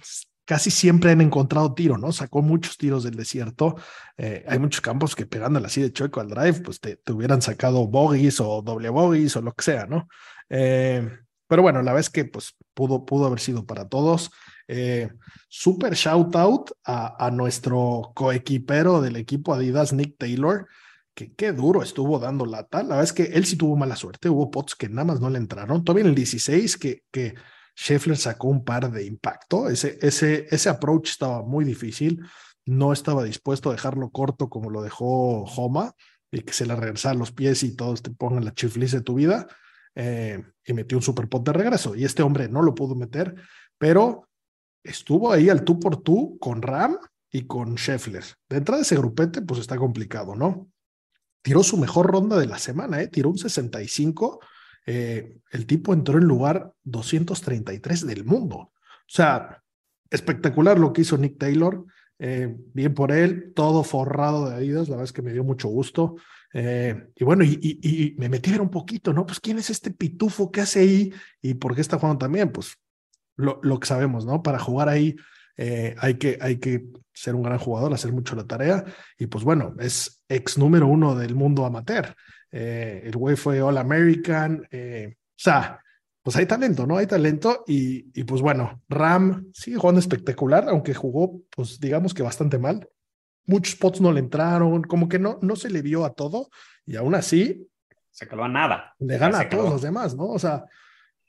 casi 0.45 0.71
siempre 0.71 1.13
han 1.13 1.21
encontrado 1.21 1.75
tiro, 1.75 1.99
¿no? 1.99 2.13
Sacó 2.13 2.43
muchos 2.43 2.77
tiros 2.77 3.05
del 3.05 3.15
desierto. 3.15 3.77
Eh, 4.17 4.45
hay 4.49 4.59
muchos 4.59 4.81
campos 4.81 5.15
que 5.15 5.27
pegándole 5.27 5.67
así 5.67 5.81
de 5.81 5.93
chueco 5.93 6.21
al 6.21 6.29
drive, 6.29 6.61
pues 6.61 6.81
te, 6.81 6.99
hubieran 7.11 7.43
sacado 7.43 7.87
bogies 7.87 8.41
o 8.41 8.63
doble 8.63 8.89
bogies 8.89 9.37
o 9.37 9.43
lo 9.43 9.53
que 9.53 9.65
sea, 9.65 9.87
¿no? 9.87 10.09
Eh, 10.49 11.09
pero 11.47 11.63
bueno, 11.63 11.83
la 11.83 11.93
vez 11.93 12.11
que 12.11 12.25
pues 12.25 12.55
pudo, 12.75 13.05
pudo 13.05 13.27
haber 13.27 13.41
sido 13.41 13.67
para 13.67 13.89
todos. 13.89 14.31
Eh, 14.69 15.11
super 15.49 15.95
shout 15.95 16.35
out 16.37 16.71
a, 16.85 17.27
a, 17.27 17.31
nuestro 17.31 18.13
coequipero 18.15 19.01
del 19.03 19.17
equipo 19.17 19.53
Adidas, 19.53 19.93
Nick 19.93 20.17
Taylor, 20.19 20.67
que 21.15 21.35
qué 21.35 21.53
duro 21.53 21.83
estuvo 21.83 22.19
dando 22.19 22.47
lata. 22.47 22.83
La 22.83 22.97
verdad 22.97 23.05
es 23.05 23.13
que 23.13 23.25
él 23.25 23.45
sí 23.45 23.57
tuvo 23.57 23.77
mala 23.77 23.97
suerte. 23.97 24.31
Hubo 24.31 24.51
pots 24.51 24.75
que 24.75 24.89
nada 24.89 25.05
más 25.05 25.21
no 25.21 25.29
le 25.29 25.39
entraron. 25.39 25.85
Todavía 25.85 26.05
en 26.05 26.11
el 26.11 26.15
16 26.15 26.79
que, 26.79 27.03
que 27.11 27.35
Scheffler 27.77 28.17
sacó 28.17 28.49
un 28.49 28.65
par 28.65 28.91
de 28.91 29.05
impacto. 29.05 29.69
Ese, 29.69 29.99
ese, 30.01 30.47
ese 30.51 30.69
approach 30.69 31.11
estaba 31.11 31.43
muy 31.43 31.65
difícil. 31.65 32.21
No 32.65 32.93
estaba 32.93 33.25
dispuesto 33.25 33.71
a 33.71 33.73
dejarlo 33.73 34.11
corto 34.11 34.49
como 34.49 34.71
lo 34.71 34.83
dejó 34.83 35.45
Homa 35.45 35.95
y 36.31 36.43
que 36.43 36.53
se 36.53 36.67
le 36.67 36.77
regresara 36.77 37.15
los 37.15 37.33
pies 37.33 37.63
y 37.63 37.75
todos 37.75 38.03
te 38.03 38.11
pongan 38.11 38.45
la 38.45 38.55
chifliz 38.55 38.93
de 38.93 39.01
tu 39.01 39.15
vida. 39.15 39.47
Eh, 39.95 40.43
y 40.65 40.73
metió 40.73 40.97
un 40.97 41.03
super 41.03 41.29
pot 41.29 41.45
de 41.45 41.53
regreso. 41.53 41.95
Y 41.95 42.05
este 42.05 42.23
hombre 42.23 42.49
no 42.49 42.63
lo 42.63 42.75
pudo 42.75 42.95
meter, 42.95 43.35
pero 43.79 44.29
estuvo 44.83 45.33
ahí 45.33 45.49
al 45.49 45.65
tú 45.65 45.79
por 45.79 46.03
tú 46.03 46.39
con 46.41 46.63
Ram 46.63 46.99
y 47.31 47.47
con 47.47 47.77
Scheffler. 47.77 48.25
De 48.49 48.59
entrada 48.59 48.79
de 48.79 48.83
ese 48.83 48.97
grupete, 48.97 49.43
pues 49.43 49.61
está 49.61 49.77
complicado, 49.77 50.35
¿no? 50.35 50.69
Tiró 51.43 51.63
su 51.63 51.77
mejor 51.77 52.07
ronda 52.07 52.39
de 52.39 52.47
la 52.47 52.59
semana, 52.59 53.01
¿eh? 53.01 53.09
Tiró 53.09 53.31
un 53.31 53.39
65. 53.39 54.41
Eh, 54.87 55.39
el 55.51 55.67
tipo 55.67 55.93
entró 55.93 56.19
en 56.19 56.25
lugar 56.25 56.73
233 56.85 58.07
del 58.07 58.25
mundo. 58.25 58.57
O 58.57 58.73
sea, 59.07 59.63
espectacular 60.11 60.79
lo 60.79 60.93
que 60.93 61.03
hizo 61.03 61.19
Nick 61.19 61.39
Taylor. 61.39 61.85
Eh, 62.19 62.55
bien 62.73 62.95
por 62.95 63.11
él, 63.11 63.53
todo 63.55 63.83
forrado 63.83 64.49
de 64.49 64.57
Adidas, 64.57 64.89
la 64.89 64.97
verdad 64.97 65.05
es 65.05 65.13
que 65.13 65.23
me 65.23 65.33
dio 65.33 65.45
mucho 65.45 65.69
gusto. 65.69 66.17
Eh, 66.53 67.09
y 67.17 67.25
bueno, 67.25 67.43
y, 67.45 68.15
me 68.19 68.29
metí 68.29 68.51
a 68.51 68.55
ver 68.55 68.61
un 68.61 68.71
poquito, 68.71 69.13
¿no? 69.13 69.27
Pues 69.27 69.41
quién 69.41 69.59
es 69.59 69.71
este 69.71 69.91
pitufo 69.91 70.53
que 70.53 70.61
hace 70.61 70.81
ahí 70.81 71.13
y 71.41 71.55
por 71.55 71.75
qué 71.75 71.81
está 71.81 71.99
jugando 71.99 72.19
también, 72.19 72.53
pues 72.53 72.77
lo, 73.37 73.81
que 73.81 73.87
sabemos, 73.87 74.27
¿no? 74.27 74.43
Para 74.43 74.59
jugar 74.59 74.89
ahí 74.89 75.17
hay, 75.99 76.15
que, 76.15 76.39
hay 76.41 76.59
que 76.59 76.85
ser 77.13 77.35
un 77.35 77.43
gran 77.43 77.59
jugador, 77.59 77.93
hacer 77.93 78.13
mucho 78.13 78.37
la 78.37 78.47
tarea 78.47 78.85
y 79.19 79.27
pues 79.27 79.45
bueno, 79.45 79.75
es 79.81 80.23
ex 80.29 80.59
número 80.59 80.87
uno 80.87 81.15
del 81.15 81.35
mundo 81.35 81.65
amateur. 81.65 82.15
Eh, 82.53 83.03
el 83.05 83.17
güey 83.17 83.35
fue 83.35 83.61
All 83.61 83.79
American, 83.79 84.69
o 84.71 85.35
sea, 85.37 85.81
pues 86.23 86.37
hay 86.37 86.47
talento, 86.47 86.87
¿no? 86.87 86.99
Hay 86.99 87.07
talento 87.07 87.65
y, 87.67 88.19
y 88.19 88.25
pues 88.25 88.41
bueno, 88.41 88.81
Ram 88.89 89.51
sigue 89.53 89.79
jugando 89.79 89.99
espectacular, 89.99 90.69
aunque 90.69 90.95
jugó, 90.95 91.41
pues 91.51 91.81
digamos 91.81 92.15
que 92.15 92.23
bastante 92.23 92.59
mal 92.59 92.89
muchos 93.47 93.75
spots 93.75 94.01
no 94.01 94.13
le 94.13 94.21
entraron, 94.21 94.83
como 94.83 95.09
que 95.09 95.19
no, 95.19 95.39
no 95.43 95.57
se 95.57 95.71
le 95.71 95.83
vio 95.83 96.05
a 96.05 96.15
todo 96.15 96.51
y 96.87 96.97
aún 96.97 97.15
así 97.15 97.69
se 98.11 98.29
quedó 98.29 98.45
a 98.45 98.49
nada. 98.49 98.95
Le 98.99 99.19
gana 99.19 99.41
a 99.41 99.49
todos 99.49 99.71
los 99.71 99.83
demás, 99.83 100.15
¿no? 100.15 100.29
O 100.29 100.39
sea, 100.39 100.65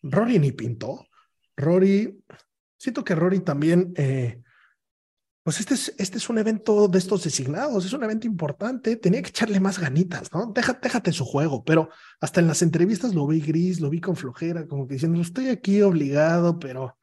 Rory 0.02 0.38
ni 0.40 0.52
pintó. 0.52 1.08
Rory, 1.56 2.22
siento 2.78 3.04
que 3.04 3.16
Rory 3.16 3.40
también, 3.40 3.94
eh, 3.96 4.42
pues 5.44 5.60
este 5.60 5.74
es, 5.74 5.94
este 5.98 6.18
es 6.18 6.30
un 6.30 6.38
evento 6.38 6.88
de 6.88 6.98
estos 6.98 7.26
designados, 7.26 7.86
es 7.86 7.92
un 7.92 8.04
evento 8.04 8.26
importante, 8.28 8.96
tenía 8.96 9.22
que 9.22 9.30
echarle 9.30 9.60
más 9.60 9.78
ganitas, 9.78 10.32
¿no? 10.34 10.46
Déjate, 10.56 10.80
déjate 10.88 11.12
su 11.12 11.26
juego, 11.26 11.66
pero 11.66 11.90
hasta 12.22 12.40
en 12.40 12.48
las 12.48 12.62
entrevistas 12.62 13.14
lo 13.14 13.28
vi 13.28 13.42
gris, 13.42 13.82
lo 13.82 13.90
vi 13.90 14.00
con 14.00 14.16
flojera, 14.16 14.66
como 14.68 14.88
que 14.88 14.94
diciendo, 14.94 15.20
estoy 15.22 15.50
aquí 15.50 15.82
obligado, 15.82 16.60
pero, 16.60 16.98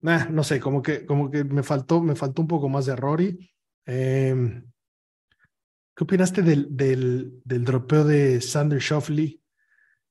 nah, 0.00 0.24
no 0.30 0.42
sé, 0.44 0.60
como 0.60 0.80
que, 0.80 1.04
como 1.04 1.30
que 1.30 1.44
me 1.44 1.62
faltó, 1.62 2.00
me 2.00 2.16
faltó 2.16 2.40
un 2.40 2.48
poco 2.48 2.70
más 2.70 2.86
de 2.86 2.96
Rory. 2.96 3.50
Eh, 3.84 4.62
¿Qué 5.94 6.04
opinaste 6.04 6.40
del, 6.40 6.74
del, 6.74 7.40
del, 7.44 7.64
dropeo 7.64 8.04
de 8.04 8.40
Sander 8.40 8.80
Shoffley? 8.80 9.42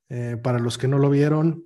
Eh, 0.10 0.38
para 0.38 0.60
los 0.60 0.78
que 0.78 0.88
no 0.88 1.00
lo 1.00 1.10
vieron, 1.10 1.66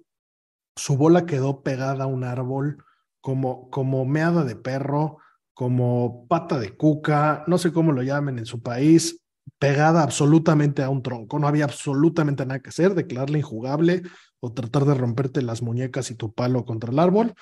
su 0.77 0.95
bola 0.95 1.25
quedó 1.25 1.63
pegada 1.63 2.05
a 2.05 2.07
un 2.07 2.23
árbol 2.23 2.83
como, 3.19 3.69
como 3.69 4.05
meada 4.05 4.45
de 4.45 4.55
perro, 4.55 5.17
como 5.57 6.27
pata 6.27 6.59
de 6.59 6.77
cuca, 6.77 7.43
no 7.47 7.57
sé 7.57 7.73
cómo 7.73 7.91
lo 7.91 8.03
llamen 8.03 8.37
en 8.37 8.45
su 8.45 8.61
país, 8.61 9.23
pegada 9.57 10.03
absolutamente 10.03 10.83
a 10.83 10.89
un 10.89 11.01
tronco. 11.01 11.39
No 11.39 11.47
había 11.47 11.63
absolutamente 11.63 12.45
nada 12.45 12.59
que 12.59 12.69
hacer, 12.69 12.93
declararla 12.93 13.39
injugable 13.39 14.03
o 14.39 14.53
tratar 14.53 14.85
de 14.85 14.93
romperte 14.93 15.41
las 15.41 15.63
muñecas 15.63 16.11
y 16.11 16.15
tu 16.15 16.31
palo 16.31 16.63
contra 16.63 16.91
el 16.91 16.99
árbol. 16.99 17.33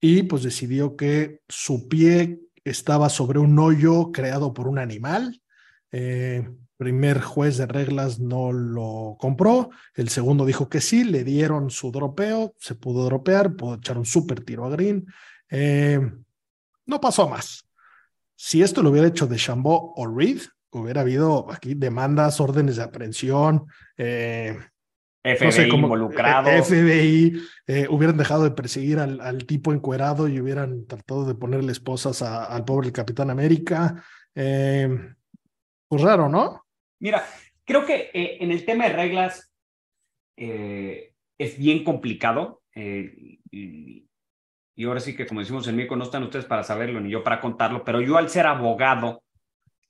Y 0.00 0.24
pues 0.24 0.42
decidió 0.42 0.96
que 0.96 1.38
su 1.48 1.86
pie 1.86 2.40
estaba 2.64 3.08
sobre 3.08 3.38
un 3.38 3.56
hoyo 3.60 4.10
creado 4.10 4.52
por 4.54 4.66
un 4.66 4.80
animal. 4.80 5.40
Eh, 5.92 6.44
primer 6.76 7.20
juez 7.20 7.58
de 7.58 7.66
reglas 7.66 8.18
no 8.18 8.50
lo 8.50 9.16
compró, 9.20 9.70
el 9.94 10.08
segundo 10.08 10.44
dijo 10.44 10.68
que 10.68 10.80
sí, 10.80 11.04
le 11.04 11.22
dieron 11.22 11.70
su 11.70 11.92
dropeo, 11.92 12.54
se 12.58 12.74
pudo 12.74 13.04
dropear, 13.04 13.54
pudo 13.54 13.76
echar 13.76 13.98
un 13.98 14.04
súper 14.04 14.42
tiro 14.44 14.64
a 14.64 14.70
Green. 14.70 15.06
Eh, 15.48 16.00
no 16.86 17.00
pasó 17.00 17.28
más. 17.28 17.68
Si 18.36 18.62
esto 18.62 18.82
lo 18.82 18.90
hubiera 18.90 19.08
hecho 19.08 19.26
de 19.26 19.36
Chambó 19.36 19.94
o 19.96 20.06
Reed, 20.06 20.40
hubiera 20.70 21.02
habido 21.02 21.50
aquí 21.52 21.74
demandas, 21.74 22.40
órdenes 22.40 22.76
de 22.76 22.82
aprehensión, 22.82 23.66
eh, 23.96 24.56
FBI 25.22 25.46
no 25.46 25.52
sé, 25.52 25.68
como, 25.68 25.86
involucrado. 25.86 26.50
FBI 26.64 27.40
eh, 27.68 27.86
hubieran 27.88 28.16
dejado 28.16 28.42
de 28.42 28.50
perseguir 28.50 28.98
al, 28.98 29.20
al, 29.20 29.46
tipo 29.46 29.72
encuerado 29.72 30.26
y 30.26 30.40
hubieran 30.40 30.86
tratado 30.86 31.24
de 31.24 31.36
ponerle 31.36 31.70
esposas 31.70 32.22
a, 32.22 32.44
al 32.44 32.64
pobre 32.64 32.90
Capitán 32.90 33.30
América. 33.30 34.02
Eh, 34.34 34.88
pues 35.88 36.02
raro, 36.02 36.28
¿no? 36.28 36.64
Mira, 37.00 37.24
creo 37.64 37.86
que 37.86 38.10
eh, 38.12 38.38
en 38.40 38.50
el 38.50 38.64
tema 38.64 38.88
de 38.88 38.94
reglas 38.94 39.52
eh, 40.36 41.14
es 41.38 41.58
bien 41.58 41.84
complicado. 41.84 42.62
Y, 42.74 44.08
y, 44.74 44.84
ahora 44.84 45.00
sí 45.00 45.14
que, 45.14 45.26
como 45.26 45.40
decimos 45.40 45.66
en 45.68 45.76
México, 45.76 45.96
no 45.96 46.04
están 46.04 46.22
ustedes 46.22 46.44
para 46.44 46.64
saberlo 46.64 47.00
ni 47.00 47.10
yo 47.10 47.22
para 47.22 47.40
contarlo, 47.40 47.84
pero 47.84 48.00
yo 48.00 48.16
al 48.16 48.30
ser 48.30 48.46
abogado 48.46 49.22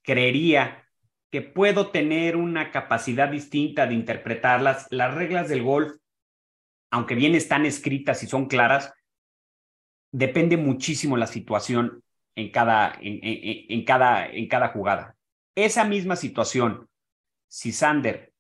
creería 0.03 0.85
que 1.31 1.41
puedo 1.41 1.89
tener 1.89 2.37
una 2.37 2.71
capacidad 2.71 3.29
distinta 3.29 3.87
de 3.87 3.95
interpretarlas. 3.95 4.87
Las 4.91 5.15
reglas 5.15 5.49
del 5.49 5.63
golf, 5.63 5.95
aunque 6.91 7.15
bien 7.15 7.35
están 7.35 7.65
escritas 7.65 8.23
y 8.23 8.27
son 8.27 8.47
claras, 8.47 8.93
depende 10.11 10.57
muchísimo 10.57 11.17
la 11.17 11.27
situación 11.27 12.03
en 12.35 12.51
cada, 12.51 12.99
en, 13.01 13.21
en, 13.23 13.67
en 13.69 13.85
cada, 13.85 14.27
en 14.27 14.47
cada 14.49 14.69
jugada. 14.69 15.17
Esa 15.55 15.85
misma 15.85 16.17
situación, 16.17 16.89
si 17.49 17.73
Sander 17.73 18.33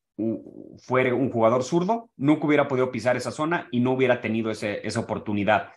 fuera 0.78 1.14
un 1.14 1.30
jugador 1.30 1.62
zurdo, 1.62 2.10
nunca 2.16 2.46
hubiera 2.46 2.68
podido 2.68 2.90
pisar 2.90 3.16
esa 3.16 3.30
zona 3.30 3.68
y 3.70 3.80
no 3.80 3.92
hubiera 3.92 4.20
tenido 4.20 4.50
ese, 4.50 4.86
esa 4.86 5.00
oportunidad. 5.00 5.72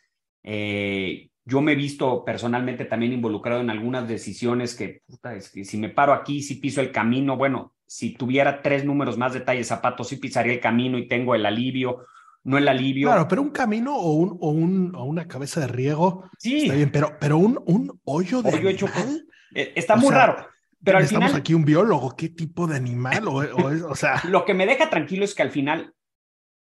Eh, 0.48 1.30
yo 1.44 1.62
me 1.62 1.74
he 1.74 1.76
visto 1.76 2.24
personalmente 2.24 2.86
también 2.86 3.14
involucrado 3.14 3.62
en 3.62 3.72
algunas 3.72 4.08
decisiones 4.08 4.76
que, 4.76 5.02
puta, 5.08 5.36
es 5.36 5.50
que 5.50 5.66
si 5.66 5.78
me 5.78 5.90
paro 5.90 6.14
aquí, 6.14 6.42
si 6.42 6.56
piso 6.56 6.82
el 6.82 6.92
camino, 6.92 7.36
bueno, 7.36 7.74
si 7.88 8.14
tuviera 8.14 8.62
tres 8.62 8.86
números 8.86 9.18
más 9.18 9.34
detalles 9.34 9.68
zapatos, 9.68 10.08
sí 10.08 10.18
pisaría 10.18 10.54
el 10.54 10.60
camino 10.60 10.98
y 10.98 11.08
tengo 11.08 11.34
el 11.34 11.46
alivio, 11.46 12.06
no 12.44 12.60
el 12.60 12.68
alivio. 12.68 13.08
Claro, 13.10 13.28
pero 13.28 13.42
un 13.42 13.50
camino 13.50 13.96
o, 13.96 14.14
un, 14.14 14.38
o, 14.40 14.50
un, 14.50 14.96
o 14.96 15.04
una 15.04 15.28
cabeza 15.28 15.62
de 15.62 15.68
riego 15.68 16.30
sí. 16.38 16.64
está 16.64 16.76
bien, 16.76 16.92
pero, 16.92 17.18
pero 17.20 17.38
un, 17.38 17.62
un 17.66 18.00
hoyo 18.06 18.42
de 18.44 18.54
hoyo 18.54 18.70
hecho 18.70 18.88
con... 18.88 19.28
Está 19.52 19.96
o 19.96 19.98
muy 19.98 20.10
sea, 20.10 20.18
raro. 20.18 20.48
Pero 20.84 21.00
al 21.00 21.04
Estamos 21.06 21.30
final, 21.30 21.40
aquí 21.40 21.54
un 21.56 21.66
biólogo, 21.66 22.16
¿qué 22.16 22.30
tipo 22.30 22.68
de 22.68 22.76
animal? 22.76 23.28
O, 23.28 23.38
o, 23.38 23.92
o 23.92 23.96
sea, 23.96 24.22
lo 24.30 24.46
que 24.46 24.54
me 24.54 24.68
deja 24.68 24.90
tranquilo 24.90 25.26
es 25.26 25.34
que 25.34 25.42
al 25.42 25.50
final 25.50 25.96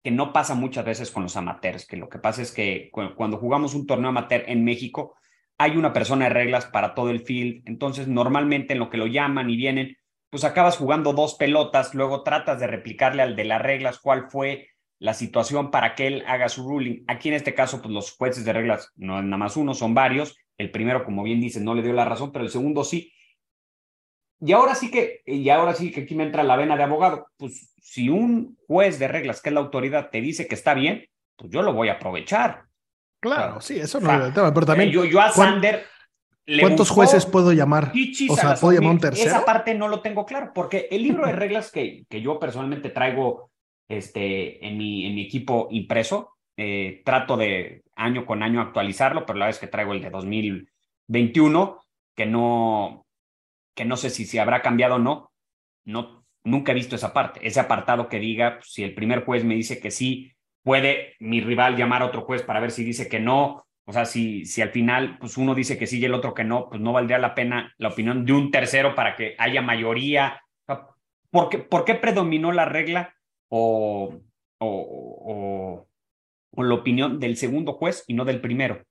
que 0.03 0.11
no 0.11 0.33
pasa 0.33 0.55
muchas 0.55 0.85
veces 0.85 1.11
con 1.11 1.23
los 1.23 1.37
amateurs, 1.37 1.85
que 1.85 1.97
lo 1.97 2.09
que 2.09 2.19
pasa 2.19 2.41
es 2.41 2.51
que 2.51 2.89
cuando 2.91 3.37
jugamos 3.37 3.75
un 3.75 3.85
torneo 3.85 4.09
amateur 4.09 4.43
en 4.47 4.63
México, 4.63 5.15
hay 5.57 5.77
una 5.77 5.93
persona 5.93 6.25
de 6.25 6.33
reglas 6.33 6.65
para 6.65 6.95
todo 6.95 7.11
el 7.11 7.19
field, 7.19 7.61
entonces 7.67 8.07
normalmente 8.07 8.73
en 8.73 8.79
lo 8.79 8.89
que 8.89 8.97
lo 8.97 9.05
llaman 9.05 9.49
y 9.49 9.57
vienen, 9.57 9.95
pues 10.31 10.43
acabas 10.43 10.77
jugando 10.77 11.13
dos 11.13 11.35
pelotas, 11.35 11.93
luego 11.93 12.23
tratas 12.23 12.59
de 12.59 12.67
replicarle 12.67 13.21
al 13.21 13.35
de 13.35 13.43
las 13.45 13.61
reglas 13.61 13.99
cuál 13.99 14.29
fue 14.29 14.69
la 14.97 15.13
situación 15.13 15.71
para 15.71 15.93
que 15.93 16.07
él 16.07 16.23
haga 16.27 16.47
su 16.47 16.67
ruling. 16.67 17.03
Aquí 17.07 17.29
en 17.29 17.35
este 17.35 17.53
caso, 17.53 17.81
pues 17.81 17.93
los 17.93 18.11
jueces 18.11 18.45
de 18.45 18.53
reglas 18.53 18.91
no 18.95 19.17
es 19.17 19.23
nada 19.25 19.37
más 19.37 19.57
uno, 19.57 19.73
son 19.73 19.93
varios. 19.93 20.37
El 20.57 20.71
primero, 20.71 21.03
como 21.03 21.23
bien 21.23 21.41
dices, 21.41 21.61
no 21.61 21.73
le 21.73 21.81
dio 21.81 21.91
la 21.91 22.05
razón, 22.05 22.31
pero 22.31 22.45
el 22.45 22.51
segundo 22.51 22.83
sí. 22.83 23.11
Y 24.43 24.51
ahora 24.53 24.73
sí 24.75 24.89
que, 24.89 25.21
y 25.25 25.47
ahora 25.49 25.73
sí 25.75 25.91
que 25.91 26.01
aquí 26.01 26.15
me 26.15 26.23
entra 26.23 26.43
la 26.43 26.55
vena 26.55 26.75
de 26.75 26.83
abogado. 26.83 27.27
Pues 27.37 27.73
si 27.81 28.09
un 28.09 28.57
juez 28.67 28.97
de 28.99 29.07
reglas, 29.07 29.41
que 29.41 29.49
es 29.49 29.53
la 29.53 29.61
autoridad, 29.61 30.09
te 30.09 30.19
dice 30.19 30.47
que 30.47 30.55
está 30.55 30.73
bien, 30.73 31.05
pues 31.35 31.51
yo 31.51 31.61
lo 31.61 31.73
voy 31.73 31.89
a 31.89 31.93
aprovechar. 31.93 32.63
Claro, 33.19 33.61
sí, 33.61 33.79
eso 33.79 33.99
O 33.99 34.01
no 34.01 34.07
sea, 34.07 34.17
es 34.17 34.25
el 34.25 34.33
tema, 34.33 34.53
pero 34.53 34.65
también, 34.65 34.89
yo, 34.89 35.05
yo 35.05 35.21
a 35.21 35.31
¿cuán- 35.31 35.53
Sander. 35.53 35.83
le 36.47 36.61
¿cuántos 36.63 36.89
jueces 36.89 37.25
puedo 37.27 37.53
llamar? 37.53 37.91
O 38.29 38.35
sea, 38.35 38.55
¿puedo 38.55 38.73
llamar 38.73 38.93
un 38.93 38.99
tercero? 38.99 39.29
Esa 39.29 39.45
parte 39.45 39.75
no 39.75 39.87
lo 39.87 40.01
tengo 40.01 40.25
claro, 40.25 40.51
porque 40.55 40.87
el 40.89 41.03
libro 41.03 41.27
de 41.27 41.33
reglas 41.33 41.71
que, 41.71 42.05
que 42.09 42.21
yo 42.21 42.39
personalmente 42.39 42.89
traigo 42.89 43.51
este, 43.87 44.65
en, 44.65 44.75
mi, 44.77 45.05
en 45.05 45.13
mi 45.13 45.21
equipo 45.23 45.67
impreso, 45.69 46.29
eh, 46.57 47.03
trato 47.05 47.37
de 47.37 47.83
año 47.95 48.25
con 48.25 48.41
año 48.41 48.59
actualizarlo, 48.59 49.23
pero 49.25 49.37
la 49.37 49.45
vez 49.47 49.59
que 49.59 49.67
traigo 49.67 49.93
el 49.93 50.01
de 50.01 50.09
2021, 50.09 51.77
que 52.15 52.25
no, 52.25 53.05
que 53.75 53.85
no 53.85 53.97
sé 53.97 54.09
si, 54.09 54.25
si 54.25 54.37
habrá 54.37 54.61
cambiado 54.61 54.95
o 54.95 54.99
no, 54.99 55.31
no, 55.85 56.25
nunca 56.43 56.71
he 56.71 56.75
visto 56.75 56.95
esa 56.95 57.13
parte, 57.13 57.45
ese 57.45 57.59
apartado 57.59 58.09
que 58.09 58.19
diga, 58.19 58.57
pues, 58.57 58.71
si 58.71 58.83
el 58.83 58.93
primer 58.93 59.25
juez 59.25 59.43
me 59.43 59.55
dice 59.55 59.79
que 59.79 59.91
sí, 59.91 60.33
puede 60.63 61.15
mi 61.19 61.41
rival 61.41 61.75
llamar 61.75 62.01
a 62.01 62.05
otro 62.05 62.21
juez 62.21 62.43
para 62.43 62.59
ver 62.59 62.71
si 62.71 62.83
dice 62.83 63.09
que 63.09 63.19
no, 63.19 63.65
o 63.85 63.93
sea, 63.93 64.05
si, 64.05 64.45
si 64.45 64.61
al 64.61 64.69
final 64.69 65.17
pues 65.19 65.37
uno 65.37 65.55
dice 65.55 65.77
que 65.77 65.87
sí 65.87 65.99
y 65.99 66.05
el 66.05 66.13
otro 66.13 66.33
que 66.33 66.43
no, 66.43 66.69
pues 66.69 66.79
no 66.79 66.93
valdría 66.93 67.17
la 67.17 67.33
pena 67.33 67.73
la 67.77 67.89
opinión 67.89 68.25
de 68.25 68.33
un 68.33 68.51
tercero 68.51 68.93
para 68.95 69.15
que 69.15 69.35
haya 69.37 69.61
mayoría. 69.61 70.41
¿Por 71.31 71.49
qué, 71.49 71.57
por 71.57 71.85
qué 71.85 71.95
predominó 71.95 72.51
la 72.51 72.65
regla 72.65 73.15
o, 73.49 74.21
o, 74.59 74.67
o, 74.67 75.87
o 76.51 76.63
la 76.63 76.73
opinión 76.73 77.19
del 77.19 77.37
segundo 77.37 77.73
juez 77.73 78.03
y 78.07 78.13
no 78.13 78.23
del 78.23 78.41
primero? 78.41 78.83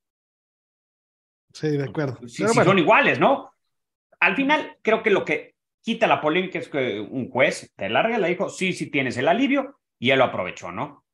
Sí, 1.53 1.69
de 1.69 1.85
acuerdo. 1.85 2.19
Si, 2.27 2.37
si 2.37 2.43
bueno, 2.45 2.65
son 2.65 2.79
iguales, 2.79 3.21
¿no? 3.21 3.50
Al 4.21 4.37
final, 4.37 4.77
creo 4.83 5.03
que 5.03 5.11
lo 5.11 5.25
que 5.25 5.55
quita 5.83 6.07
la 6.07 6.21
polémica 6.21 6.59
es 6.59 6.69
que 6.69 7.01
un 7.01 7.31
juez 7.31 7.73
de 7.77 7.89
la 7.89 8.03
regla 8.03 8.27
dijo, 8.27 8.49
sí, 8.49 8.73
sí 8.73 8.91
tienes 8.91 9.17
el 9.17 9.29
alivio, 9.29 9.81
y 9.99 10.11
él 10.11 10.19
lo 10.19 10.25
aprovechó, 10.25 10.73
¿no? 10.73 11.05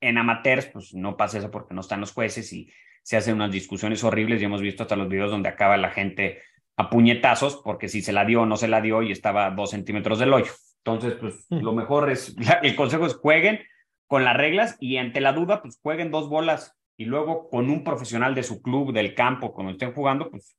En 0.00 0.18
amateurs, 0.18 0.66
pues 0.66 0.94
no 0.94 1.16
pasa 1.16 1.38
eso 1.38 1.50
porque 1.50 1.74
no 1.74 1.80
están 1.80 2.00
los 2.00 2.12
jueces 2.12 2.52
y 2.52 2.70
se 3.02 3.16
hacen 3.16 3.34
unas 3.34 3.50
discusiones 3.50 4.04
horribles 4.04 4.40
y 4.40 4.44
hemos 4.44 4.60
visto 4.60 4.82
hasta 4.82 4.96
los 4.96 5.08
videos 5.08 5.30
donde 5.30 5.48
acaba 5.48 5.76
la 5.76 5.90
gente 5.90 6.42
a 6.76 6.90
puñetazos 6.90 7.56
porque 7.64 7.88
si 7.88 8.02
se 8.02 8.12
la 8.12 8.24
dio 8.24 8.42
o 8.42 8.46
no 8.46 8.56
se 8.56 8.68
la 8.68 8.80
dio 8.80 9.02
y 9.02 9.10
estaba 9.10 9.46
a 9.46 9.50
dos 9.50 9.70
centímetros 9.70 10.18
del 10.18 10.32
hoyo. 10.32 10.52
Entonces, 10.84 11.14
pues 11.18 11.46
Mm. 11.50 11.60
lo 11.62 11.72
mejor 11.72 12.10
es, 12.10 12.36
el 12.62 12.76
consejo 12.76 13.06
es 13.06 13.14
jueguen 13.14 13.60
con 14.06 14.24
las 14.24 14.36
reglas 14.36 14.76
y 14.80 14.96
ante 14.98 15.20
la 15.20 15.32
duda, 15.32 15.60
pues 15.62 15.78
jueguen 15.82 16.10
dos 16.10 16.28
bolas 16.28 16.76
y 16.96 17.04
luego 17.04 17.48
con 17.50 17.70
un 17.70 17.82
profesional 17.84 18.34
de 18.34 18.42
su 18.42 18.62
club, 18.62 18.92
del 18.92 19.14
campo, 19.14 19.52
cuando 19.52 19.72
estén 19.72 19.92
jugando, 19.92 20.30
pues 20.30 20.56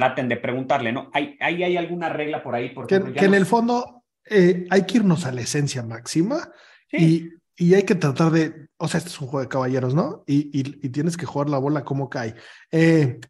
traten 0.00 0.28
de 0.28 0.36
preguntarle, 0.38 0.92
¿no? 0.92 1.10
¿Hay, 1.12 1.36
hay, 1.40 1.62
hay 1.62 1.76
alguna 1.76 2.08
regla 2.08 2.42
por 2.42 2.54
ahí? 2.54 2.70
Por 2.70 2.86
que, 2.86 2.94
ejemplo, 2.94 3.14
ya 3.14 3.20
que 3.20 3.26
en 3.26 3.30
no- 3.32 3.36
el 3.36 3.46
fondo 3.46 4.04
eh, 4.24 4.66
hay 4.70 4.82
que 4.86 4.98
irnos 4.98 5.26
a 5.26 5.32
la 5.32 5.42
esencia 5.42 5.82
máxima 5.82 6.50
Sí. 6.90 7.30
y, 7.56 7.64
y 7.66 7.74
hay 7.74 7.82
que 7.84 7.94
tratar 7.94 8.30
de, 8.32 8.68
o 8.78 8.88
sea, 8.88 8.98
este 8.98 9.10
es 9.10 9.20
un 9.20 9.28
juego 9.28 9.42
de 9.42 9.48
caballeros, 9.48 9.94
¿no? 9.94 10.24
Y, 10.26 10.48
y, 10.58 10.60
y 10.82 10.88
tienes 10.88 11.16
que 11.16 11.26
jugar 11.26 11.48
la 11.50 11.58
bola 11.58 11.84
como 11.84 12.08
cae. 12.08 12.34
Eh, 12.72 13.20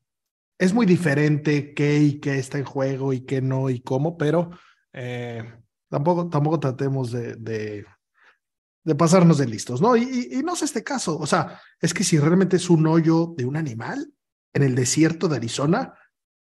es 0.59 0.73
muy 0.73 0.87
diferente 0.87 1.75
qué 1.75 1.99
y 1.99 2.21
qué 2.21 2.39
está 2.39 2.59
en 2.59 2.65
juego 2.65 3.13
y 3.13 3.23
qué 3.23 3.43
no 3.43 3.69
y 3.71 3.81
cómo, 3.81 4.17
pero 4.17 4.51
eh, 4.93 5.43
tampoco, 5.91 6.29
tampoco 6.29 6.61
tratemos 6.61 7.11
de, 7.13 7.35
de, 7.37 7.85
de 8.85 8.95
pasarnos 8.95 9.39
de 9.39 9.47
listos, 9.47 9.83
¿no? 9.83 9.97
Y, 9.97 10.03
y, 10.03 10.39
y 10.39 10.43
no 10.43 10.55
es 10.55 10.63
este 10.63 10.83
caso, 10.85 11.19
o 11.19 11.27
sea, 11.27 11.61
es 11.81 11.93
que 11.93 12.05
si 12.05 12.19
realmente 12.19 12.57
es 12.57 12.71
un 12.71 12.87
hoyo 12.87 13.35
de 13.37 13.45
un 13.45 13.57
animal 13.57 14.11
en 14.55 14.63
el 14.63 14.75
desierto 14.75 15.29
de 15.29 15.37
Arizona, 15.37 15.95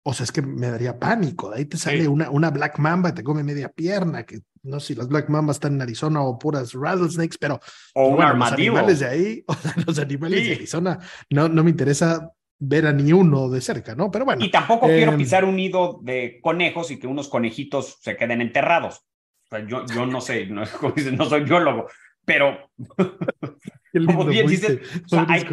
o 0.04 0.14
sea, 0.14 0.26
es 0.26 0.32
que 0.32 0.42
me 0.42 0.70
daría 0.70 1.00
pánico. 1.00 1.50
De 1.52 1.58
ahí 1.60 1.66
te 1.66 1.78
sale 1.78 2.02
Sí. 2.02 2.08
una, 2.08 2.30
una 2.30 2.50
Black 2.52 2.78
Mamba 2.80 3.10
y 3.10 3.14
te 3.14 3.24
come 3.24 3.44
media 3.44 3.70
pierna, 3.70 4.24
que 4.26 4.40
no 4.64 4.80
sé 4.80 4.88
si 4.88 4.96
las 4.96 5.08
Black 5.08 5.30
Mambas 5.30 5.58
están 5.58 5.74
en 5.76 5.82
Arizona 5.82 6.22
o 6.22 6.38
puras 6.40 6.74
rattlesnakes, 6.74 7.38
pero 7.40 7.60
o 7.96 8.08
un 8.08 8.16
bueno, 8.16 8.32
armadillo. 8.32 8.72
Los 8.74 8.80
animales 8.80 9.00
de 9.00 9.08
ahí, 9.08 9.44
o 9.48 9.54
sea, 9.54 9.74
los 9.86 10.00
animales 10.00 10.40
Sí. 10.42 10.48
de 10.50 10.56
Arizona, 10.56 11.00
no, 11.30 11.48
no 11.50 11.64
me 11.64 11.70
interesa 11.70 12.32
ver 12.60 12.88
a 12.88 12.94
ni 12.94 13.12
uno 13.12 13.50
de 13.50 13.60
cerca, 13.62 13.94
¿no? 13.96 14.10
Pero 14.12 14.24
bueno. 14.26 14.44
Y 14.46 14.50
tampoco 14.52 14.88
quiero 14.88 15.13
eh, 15.13 15.18
pisar 15.18 15.44
un 15.46 15.56
nido 15.58 16.00
de 16.02 16.39
conejos 16.42 16.92
y 16.92 17.00
que 17.00 17.08
unos 17.08 17.28
conejitos 17.28 17.98
se 18.02 18.16
queden 18.16 18.42
enterrados. 18.42 19.06
O 19.46 19.56
sea, 19.56 19.68
yo, 19.68 19.86
yo 19.86 20.06
no 20.06 20.22
sé, 20.22 20.46
no, 20.48 20.63
no 21.18 21.26
soy 21.26 21.44
biólogo, 21.44 21.88
pero 22.26 22.70
como 24.06 24.25
bien 24.25 24.47
dices, 24.47 24.79
o 25.06 25.08
sea, 25.10 25.25
hay- 25.29 25.45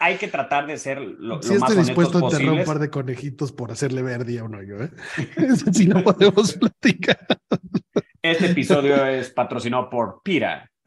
hay 0.00 0.16
que 0.16 0.28
tratar 0.28 0.66
de 0.66 0.76
ser 0.78 1.00
lo, 1.00 1.16
lo 1.18 1.36
más 1.36 1.48
estoy 1.48 1.76
dispuesto 1.78 2.18
a 2.18 2.20
enterrar 2.30 2.54
un 2.54 2.64
par 2.64 2.78
de 2.78 2.90
conejitos 2.90 3.52
por 3.52 3.70
hacerle 3.72 4.02
ver 4.02 4.24
día 4.24 4.42
a 4.42 4.44
un 4.44 4.54
hoyo, 4.56 4.82
¿eh? 4.82 4.90
Sí 5.72 5.86
no 5.86 6.02
podemos 6.02 6.52
platicar. 6.58 7.18
Este 8.22 8.46
episodio 8.46 9.04
es 9.06 9.30
patrocinado 9.30 9.88
por 9.90 10.20
Pira. 10.22 10.70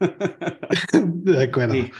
De 0.92 1.42
acuerdo. 1.44 1.74
Sí. 1.74 1.90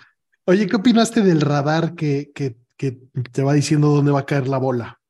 Oye, 0.46 0.66
¿qué 0.66 0.76
opinaste 0.76 1.22
del 1.22 1.40
radar 1.40 1.94
que, 1.94 2.30
que, 2.34 2.56
que 2.76 2.98
te 3.32 3.42
va 3.42 3.52
diciendo 3.52 3.88
dónde 3.88 4.12
va 4.12 4.20
a 4.20 4.26
caer 4.26 4.46
la 4.48 4.58
bola 4.58 5.00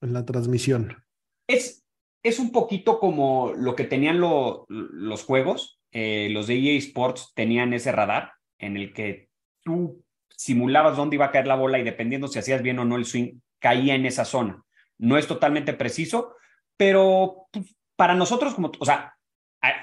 en 0.00 0.12
la 0.12 0.24
transmisión? 0.24 1.02
Es, 1.48 1.84
es 2.22 2.38
un 2.38 2.52
poquito 2.52 2.98
como 3.00 3.52
lo 3.56 3.74
que 3.74 3.84
tenían 3.84 4.20
lo- 4.20 4.64
los 4.68 5.24
juegos. 5.24 5.80
eh, 5.92 6.28
los 6.30 6.46
de 6.46 6.54
EA 6.58 6.78
Sports 6.78 7.32
tenían 7.34 7.72
ese 7.72 7.92
radar 7.92 8.32
en 8.64 8.76
el 8.76 8.92
que 8.92 9.28
tú 9.62 10.02
simulabas 10.36 10.96
dónde 10.96 11.16
iba 11.16 11.26
a 11.26 11.30
caer 11.30 11.46
la 11.46 11.56
bola 11.56 11.78
y 11.78 11.84
dependiendo 11.84 12.28
si 12.28 12.38
hacías 12.38 12.62
bien 12.62 12.78
o 12.78 12.84
no 12.84 12.96
el 12.96 13.04
swing, 13.04 13.40
caía 13.58 13.94
en 13.94 14.06
esa 14.06 14.24
zona. 14.24 14.62
No 14.98 15.16
es 15.16 15.26
totalmente 15.26 15.72
preciso, 15.72 16.34
pero 16.76 17.46
pues, 17.50 17.74
para 17.96 18.14
nosotros 18.14 18.54
como, 18.54 18.72
o 18.78 18.84
sea, 18.84 19.14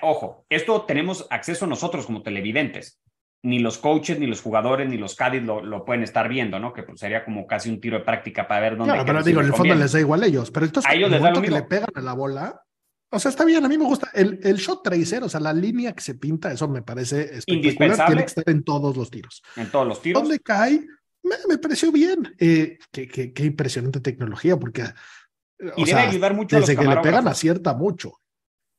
ojo, 0.01 0.45
esto 0.49 0.83
tenemos 0.83 1.27
acceso 1.29 1.67
nosotros 1.67 2.05
como 2.05 2.21
televidentes. 2.21 2.99
Ni 3.43 3.57
los 3.57 3.79
coaches, 3.79 4.19
ni 4.19 4.27
los 4.27 4.39
jugadores, 4.39 4.87
ni 4.87 4.97
los 4.97 5.15
caddies 5.15 5.43
lo, 5.43 5.63
lo 5.63 5.83
pueden 5.83 6.03
estar 6.03 6.29
viendo, 6.29 6.59
¿no? 6.59 6.73
Que 6.73 6.83
pues, 6.83 6.99
sería 6.99 7.25
como 7.25 7.47
casi 7.47 7.69
un 7.71 7.81
tiro 7.81 7.97
de 7.97 8.03
práctica 8.03 8.47
para 8.47 8.61
ver 8.61 8.77
dónde 8.77 8.93
Claro, 8.93 9.05
pero 9.05 9.23
digo, 9.23 9.41
en 9.41 9.47
el 9.47 9.53
fondo 9.53 9.73
les 9.73 9.91
da 9.93 9.99
igual 9.99 10.21
a 10.21 10.27
ellos. 10.27 10.51
Pero 10.51 10.67
entonces, 10.67 10.91
A 10.91 10.93
ellos 10.93 11.09
les 11.09 11.21
da 11.21 11.31
lo 11.31 11.41
que 11.41 11.49
le 11.49 11.63
pegan 11.63 11.89
a 11.95 12.01
la 12.01 12.13
bola, 12.13 12.61
o 13.11 13.19
sea, 13.19 13.29
está 13.29 13.45
bien, 13.45 13.63
a 13.63 13.69
mí 13.69 13.77
me 13.77 13.85
gusta. 13.85 14.09
El, 14.13 14.39
el 14.43 14.55
shot 14.57 14.81
tracer, 14.83 15.23
o 15.23 15.29
sea, 15.29 15.39
la 15.39 15.53
línea 15.53 15.93
que 15.93 16.01
se 16.01 16.15
pinta, 16.15 16.51
eso 16.51 16.67
me 16.67 16.81
parece 16.81 17.21
espectacular. 17.21 17.55
Indispensable. 17.57 18.05
Tiene 18.15 18.21
que 18.23 18.27
estar 18.29 18.49
en 18.49 18.63
todos 18.63 18.97
los 18.97 19.11
tiros. 19.11 19.43
en 19.55 19.69
todos 19.71 19.87
los 19.87 20.01
tiros. 20.01 20.21
¿Dónde 20.23 20.39
cae? 20.39 20.85
Me, 21.23 21.35
me 21.47 21.57
pareció 21.57 21.91
bien. 21.91 22.33
Eh, 22.39 22.77
qué, 22.91 23.07
qué- 23.07 23.31
qué 23.33 23.43
impresionante 23.45 23.99
tecnología, 23.99 24.57
porque. 24.57 24.81
eh, 24.83 25.71
Y 25.77 25.85
debe 25.85 25.99
sea, 26.01 26.09
ayudar 26.09 26.33
mucho 26.33 26.55
a 26.55 26.59
los 26.59 26.67
desde 26.69 26.81
que 26.81 26.87
le 26.87 26.97
pegan, 27.01 27.27
acierta 27.27 27.73
mucho. 27.75 28.13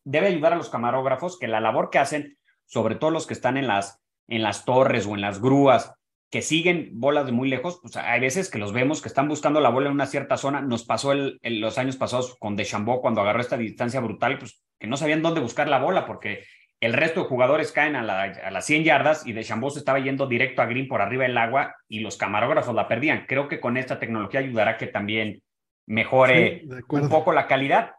debe 0.04 0.26
ayudar 0.28 0.54
a 0.54 0.56
los 0.56 0.68
camarógrafos 0.68 1.38
que 1.38 1.46
la 1.46 1.60
labor 1.60 1.90
que 1.90 1.98
hacen, 2.00 2.36
sobre 2.66 2.96
todo 2.96 3.10
los 3.10 3.26
que 3.26 3.34
están 3.34 3.56
en 3.56 3.66
las, 3.68 3.98
en 4.28 4.42
las 4.42 4.64
torres 4.64 5.06
o 5.06 5.14
en 5.14 5.20
las 5.20 5.40
grúas, 5.40 5.92
que 6.32 6.40
siguen 6.40 6.88
bolas 6.94 7.26
de 7.26 7.32
muy 7.32 7.46
lejos, 7.50 7.78
pues 7.82 7.94
hay 7.98 8.18
veces 8.18 8.50
que 8.50 8.58
los 8.58 8.72
vemos 8.72 9.02
que 9.02 9.08
están 9.08 9.28
buscando 9.28 9.60
la 9.60 9.68
bola 9.68 9.88
en 9.88 9.92
una 9.92 10.06
cierta 10.06 10.38
zona. 10.38 10.62
Nos 10.62 10.86
pasó 10.86 11.12
el, 11.12 11.38
en 11.42 11.60
los 11.60 11.76
años 11.76 11.98
pasados 11.98 12.38
con 12.38 12.56
Deschambault 12.56 13.02
cuando 13.02 13.20
agarró 13.20 13.42
esta 13.42 13.58
distancia 13.58 14.00
brutal, 14.00 14.38
pues 14.38 14.62
que 14.80 14.86
no 14.86 14.96
sabían 14.96 15.20
dónde 15.20 15.42
buscar 15.42 15.68
la 15.68 15.78
bola 15.78 16.06
porque 16.06 16.44
el 16.80 16.94
resto 16.94 17.20
de 17.20 17.26
jugadores 17.28 17.70
caen 17.70 17.96
a, 17.96 18.02
la, 18.02 18.22
a 18.22 18.50
las 18.50 18.64
100 18.64 18.82
yardas 18.82 19.26
y 19.26 19.34
Deschambault 19.34 19.74
se 19.74 19.80
estaba 19.80 20.00
yendo 20.00 20.26
directo 20.26 20.62
a 20.62 20.66
Green 20.66 20.88
por 20.88 21.02
arriba 21.02 21.24
del 21.24 21.36
agua 21.36 21.76
y 21.86 22.00
los 22.00 22.16
camarógrafos 22.16 22.74
la 22.74 22.88
perdían. 22.88 23.26
Creo 23.28 23.46
que 23.46 23.60
con 23.60 23.76
esta 23.76 24.00
tecnología 24.00 24.40
ayudará 24.40 24.78
que 24.78 24.86
también 24.86 25.42
mejore 25.86 26.62
Sí, 26.62 26.68
un 26.88 27.10
poco 27.10 27.34
la 27.34 27.46
calidad, 27.46 27.96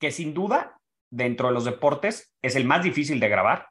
que 0.00 0.10
sin 0.10 0.32
duda 0.32 0.78
dentro 1.10 1.48
de 1.48 1.54
los 1.54 1.66
deportes 1.66 2.32
es 2.40 2.56
el 2.56 2.64
más 2.64 2.82
difícil 2.82 3.20
de 3.20 3.28
grabar 3.28 3.68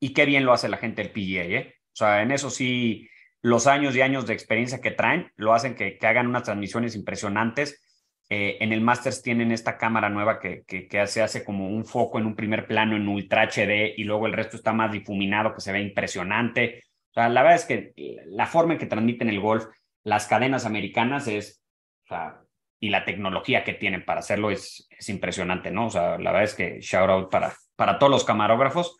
y 0.00 0.12
qué 0.12 0.26
bien 0.26 0.44
lo 0.44 0.52
hace 0.52 0.68
la 0.68 0.78
gente 0.78 1.00
del 1.00 1.12
PGA, 1.12 1.44
¿eh? 1.44 1.74
O 1.94 1.96
sea, 1.96 2.22
en 2.22 2.32
eso 2.32 2.50
sí, 2.50 3.08
los 3.40 3.66
años 3.66 3.94
y 3.94 4.00
años 4.00 4.26
de 4.26 4.34
experiencia 4.34 4.80
que 4.80 4.90
traen 4.90 5.30
lo 5.36 5.54
hacen 5.54 5.76
que, 5.76 5.96
que 5.96 6.06
hagan 6.06 6.26
unas 6.26 6.42
transmisiones 6.42 6.96
impresionantes. 6.96 7.80
Eh, 8.28 8.56
en 8.60 8.72
el 8.72 8.80
Masters 8.80 9.22
tienen 9.22 9.52
esta 9.52 9.78
cámara 9.78 10.08
nueva 10.08 10.40
que, 10.40 10.64
que, 10.66 10.88
que 10.88 10.98
hace, 10.98 11.22
hace 11.22 11.44
como 11.44 11.68
un 11.68 11.84
foco 11.84 12.18
en 12.18 12.26
un 12.26 12.34
primer 12.34 12.66
plano 12.66 12.96
en 12.96 13.06
Ultra 13.06 13.44
HD 13.44 13.94
y 13.96 14.04
luego 14.04 14.26
el 14.26 14.32
resto 14.32 14.56
está 14.56 14.72
más 14.72 14.90
difuminado 14.90 15.54
que 15.54 15.60
se 15.60 15.72
ve 15.72 15.80
impresionante. 15.80 16.82
O 17.10 17.14
sea, 17.14 17.28
la 17.28 17.42
verdad 17.42 17.58
es 17.58 17.64
que 17.64 17.92
la 18.26 18.46
forma 18.46 18.72
en 18.72 18.78
que 18.80 18.86
transmiten 18.86 19.28
el 19.28 19.40
golf, 19.40 19.66
las 20.02 20.26
cadenas 20.26 20.66
americanas 20.66 21.28
es, 21.28 21.62
o 22.06 22.08
sea, 22.08 22.40
y 22.80 22.88
la 22.88 23.04
tecnología 23.04 23.62
que 23.62 23.74
tienen 23.74 24.04
para 24.04 24.20
hacerlo 24.20 24.50
es, 24.50 24.88
es 24.90 25.08
impresionante, 25.10 25.70
¿no? 25.70 25.86
O 25.86 25.90
sea, 25.90 26.18
la 26.18 26.32
verdad 26.32 26.44
es 26.44 26.54
que 26.54 26.80
shout 26.80 27.08
out 27.08 27.30
para, 27.30 27.54
para 27.76 27.98
todos 27.98 28.10
los 28.10 28.24
camarógrafos, 28.24 28.98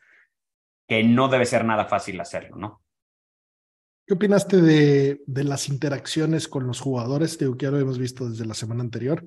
que 0.87 1.02
no 1.02 1.28
debe 1.28 1.44
ser 1.44 1.64
nada 1.64 1.87
fácil 1.87 2.20
hacerlo, 2.20 2.57
¿no? 2.57 2.84
¿Qué 4.06 4.14
opinaste 4.14 4.60
de, 4.60 5.22
de 5.26 5.44
las 5.44 5.68
interacciones 5.68 6.46
con 6.48 6.66
los 6.66 6.80
jugadores? 6.80 7.38
Digo 7.38 7.56
que 7.56 7.64
ya 7.64 7.70
lo 7.70 7.78
hemos 7.78 7.98
visto 7.98 8.28
desde 8.28 8.44
la 8.44 8.54
semana 8.54 8.82
anterior, 8.82 9.24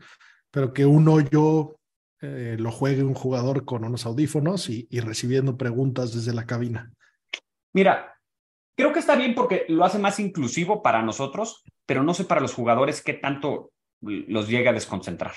pero 0.51 0.73
que 0.73 0.85
un 0.85 1.07
hoyo 1.07 1.79
eh, 2.21 2.57
lo 2.59 2.71
juegue 2.71 3.03
un 3.03 3.13
jugador 3.15 3.65
con 3.65 3.83
unos 3.83 4.05
audífonos 4.05 4.69
y, 4.69 4.87
y 4.89 4.99
recibiendo 4.99 5.57
preguntas 5.57 6.13
desde 6.13 6.33
la 6.33 6.45
cabina. 6.45 6.91
Mira, 7.73 8.15
creo 8.77 8.93
que 8.93 8.99
está 8.99 9.15
bien 9.15 9.33
porque 9.33 9.65
lo 9.67 9.83
hace 9.83 9.97
más 9.99 10.19
inclusivo 10.19 10.83
para 10.83 11.01
nosotros, 11.01 11.63
pero 11.85 12.03
no 12.03 12.13
sé 12.13 12.25
para 12.25 12.41
los 12.41 12.53
jugadores 12.53 13.01
qué 13.01 13.13
tanto 13.13 13.71
los 14.01 14.47
llega 14.47 14.69
a 14.69 14.73
desconcentrar. 14.73 15.33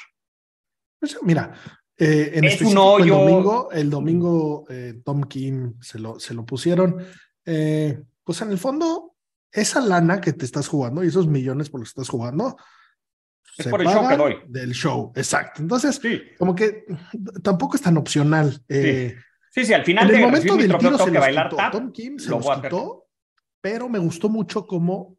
Pues, 0.99 1.19
mira, 1.23 1.55
eh, 1.97 2.33
en 2.35 2.45
Es 2.45 2.61
un 2.61 2.77
específico 2.77 2.99
el 2.99 3.11
hoyo. 3.11 3.15
domingo, 3.15 3.71
el 3.73 3.91
domingo 3.91 4.65
eh, 4.69 5.01
Tom 5.03 5.23
Kim 5.25 5.81
se 5.81 5.99
lo, 5.99 6.21
se 6.21 6.35
lo 6.35 6.45
pusieron. 6.45 6.97
Eh, 7.45 8.03
pues 8.23 8.43
en 8.43 8.51
el 8.51 8.59
fondo, 8.59 9.10
esa 9.53 9.81
lana 9.81 10.21
que 10.21 10.33
te 10.33 10.45
estás 10.45 10.69
jugando 10.69 11.03
y 11.03 11.09
esos 11.09 11.27
millones 11.27 11.71
por 11.71 11.81
los 11.81 11.89
que 11.93 12.01
estás 12.01 12.09
jugando, 12.09 12.57
es 13.57 13.67
por 13.67 13.81
el 13.83 13.89
show 13.89 14.09
que 14.09 14.17
doy. 14.17 14.37
Del 14.47 14.73
show, 14.73 15.13
exacto. 15.15 15.63
Entonces, 15.63 16.01
como 16.39 16.55
que 16.55 16.85
tampoco 17.43 17.77
es 17.77 17.83
tan 17.83 17.97
opcional. 17.97 18.63
Eh, 18.69 19.17
sí. 19.51 19.67
sí, 19.67 19.75
al 19.75 19.85
final 19.85 20.09
en 20.11 20.17
el 20.17 20.23
momento 20.23 20.57
del 20.57 20.79
tiro 20.79 20.99
se 20.99 21.11
bailar 21.11 21.51
Tom 21.73 21.93
Kim 21.93 22.19
se 22.19 22.31
los 22.31 22.47
quitó, 22.61 23.07
pero 23.61 23.89
me 23.89 23.99
gustó 23.99 24.29
mucho 24.29 24.67
cómo 24.67 25.17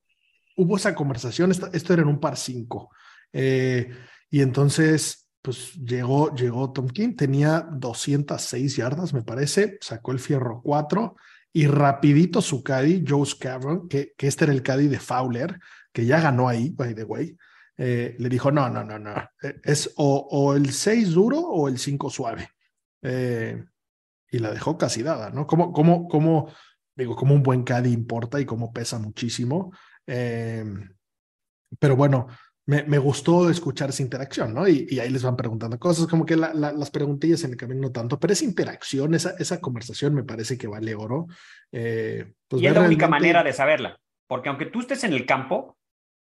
hubo 0.57 0.77
esa 0.77 0.95
conversación. 0.95 1.51
Esto, 1.51 1.93
era 1.93 2.01
en 2.01 2.07
un 2.07 2.19
par 2.19 2.37
cinco. 2.37 2.89
Eh, 3.33 3.89
y 4.29 4.41
entonces, 4.41 5.29
pues 5.41 5.73
llegó, 5.73 6.33
llegó 6.33 6.71
Tom 6.71 6.87
Kim, 6.87 7.15
tenía 7.15 7.67
206 7.71 8.75
yardas, 8.75 9.13
me 9.13 9.23
parece, 9.23 9.77
sacó 9.81 10.11
el 10.11 10.19
fierro 10.19 10.61
4 10.63 11.15
y 11.53 11.67
rapidito 11.67 12.41
su 12.41 12.63
caddy, 12.63 13.03
Joe 13.07 13.25
Scavron, 13.25 13.87
que, 13.87 14.13
que 14.17 14.27
este 14.27 14.45
era 14.45 14.53
el 14.53 14.63
caddy 14.63 14.87
de 14.87 14.99
Fowler, 14.99 15.59
que 15.91 16.05
ya 16.05 16.21
ganó 16.21 16.47
ahí, 16.47 16.69
by 16.69 16.95
the 16.95 17.03
way, 17.03 17.37
eh, 17.77 18.15
le 18.19 18.29
dijo, 18.29 18.51
no, 18.51 18.69
no, 18.69 18.83
no, 18.83 18.99
no, 18.99 19.11
eh, 19.41 19.59
es 19.63 19.91
o, 19.97 20.53
el 20.55 20.71
6 20.71 21.11
duro 21.13 21.39
o 21.39 21.67
el 21.67 21.79
5 21.79 22.09
suave. 22.09 22.49
Eh, 23.01 23.65
y 24.29 24.39
la 24.39 24.51
dejó 24.51 24.77
casi 24.77 25.03
dada, 25.03 25.29
¿no? 25.31 25.47
Como, 25.47 25.73
como, 25.73 26.07
como, 26.07 26.53
digo, 26.95 27.15
como 27.15 27.33
un 27.33 27.43
buen 27.43 27.63
caddy 27.63 27.91
importa 27.91 28.39
y 28.39 28.45
como 28.45 28.71
pesa 28.71 28.99
muchísimo. 28.99 29.73
pero 30.05 31.95
bueno, 31.95 32.27
me, 32.65 32.83
me, 32.83 32.97
gustó 32.97 33.49
escuchar 33.49 33.89
esa 33.89 34.03
interacción, 34.03 34.53
¿no? 34.53 34.67
Y, 34.67 34.99
ahí 34.99 35.09
les 35.09 35.23
van 35.23 35.35
preguntando 35.35 35.79
cosas, 35.79 36.07
como 36.07 36.25
que 36.25 36.35
las 36.35 36.91
preguntillas 36.91 37.43
en 37.43 37.51
el 37.51 37.57
camino 37.57 37.81
no 37.81 37.91
tanto, 37.91 38.19
pero 38.19 38.33
esa 38.33 38.45
interacción, 38.45 39.13
esa, 39.13 39.31
esa 39.39 39.59
conversación 39.59 40.13
me 40.13 40.23
parece 40.23 40.57
que 40.57 40.67
vale 40.67 40.95
oro. 40.95 41.27
Eh, 41.71 42.33
pues 42.47 42.61
y 42.61 42.67
es 42.67 42.73
la 42.73 42.81
única 42.81 43.07
manera 43.07 43.43
de 43.43 43.53
saberla, 43.53 43.99
porque 44.27 44.49
aunque 44.49 44.67
tú 44.67 44.81
estés 44.81 45.03
en 45.03 45.13
el 45.13 45.25
campo, 45.25 45.77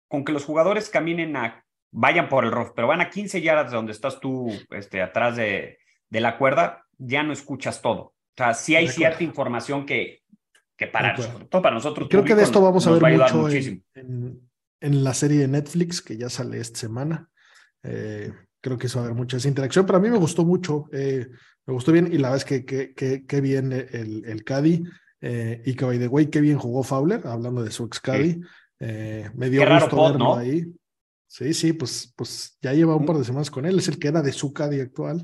con 0.08 0.24
que 0.24 0.32
los 0.32 0.46
jugadores 0.46 0.90
caminen 0.90 1.36
a, 1.36 1.66
vayan 1.92 2.30
por 2.30 2.46
el 2.46 2.52
rough, 2.52 2.74
pero 2.76 2.88
van 2.88 3.02
a 3.02 3.10
15 3.10 3.42
yardas 3.42 3.72
de 3.72 3.78
donde 3.78 3.92
estás 3.92 4.20
tú, 4.20 4.52
este, 4.72 5.02
atrás 5.02 5.36
de, 5.36 5.80
de 6.10 6.22
la 6.22 6.38
cuerda, 6.38 6.86
ya 6.98 7.24
no 7.24 7.34
escuchas 7.34 7.82
todo. 7.82 8.02
O 8.02 8.14
sea, 8.38 8.54
sí 8.54 8.76
hay 8.76 8.88
cierta 8.88 9.24
información 9.24 9.86
que, 9.86 10.22
que 10.78 10.88
para, 10.88 11.16
todo 11.16 11.62
para 11.62 11.76
nosotros. 11.76 12.08
Creo 12.10 12.24
que 12.24 12.36
de 12.36 12.44
esto 12.44 12.62
vamos 12.62 12.88
a 12.88 12.92
ver 12.92 13.18
mucho 13.18 13.50
en, 13.50 13.84
en 13.96 14.49
la 14.82 15.14
serie 15.14 15.40
de 15.40 15.48
Netflix 15.48 16.02
que 16.02 16.18
ya 16.18 16.30
sale 16.30 16.60
esta 16.60 16.80
semana. 16.80 17.30
Eh, 17.84 18.32
creo 18.62 18.78
que 18.78 18.88
eso 18.88 19.00
va 19.00 19.04
a 19.04 19.06
haber 19.08 19.18
mucha 19.18 19.38
esa 19.38 19.48
interacción, 19.48 19.86
pero 19.86 19.98
a 19.98 20.02
mí 20.02 20.10
me 20.10 20.18
gustó 20.18 20.46
mucho, 20.46 20.90
eh, 20.92 21.30
me 21.66 21.74
gustó 21.74 21.92
bien 21.92 22.08
y 22.12 22.18
la 22.18 22.30
verdad 22.30 22.46
es 22.50 22.66
que 22.66 23.26
qué 23.26 23.42
bien 23.42 23.72
el, 23.72 24.24
el 24.26 24.44
Caddy 24.44 24.84
eh, 25.22 25.62
y 25.66 25.76
que 25.76 25.86
by 25.86 26.00
the 26.00 26.08
way, 26.08 26.28
qué 26.28 26.42
bien 26.42 26.58
jugó 26.58 26.84
Fowler, 26.84 27.26
hablando 27.26 27.64
de 27.64 27.72
su 27.72 27.86
ex 27.86 28.00
Caddy. 28.00 28.42
me 28.80 29.50
dio 29.50 29.68
gusto 29.70 30.04
verlo 30.04 30.36
ahí. 30.36 30.74
Sí, 31.28 31.54
sí, 31.54 31.74
pues, 31.74 32.12
pues 32.16 32.58
ya 32.60 32.74
lleva 32.74 32.96
un 32.96 33.06
par 33.06 33.18
de 33.18 33.24
semanas 33.24 33.52
con 33.52 33.66
él, 33.66 33.78
es 33.78 33.88
el 33.88 34.00
que 34.00 34.08
era 34.08 34.22
de 34.22 34.32
su 34.32 34.52
Caddy 34.52 34.80
actual. 34.80 35.24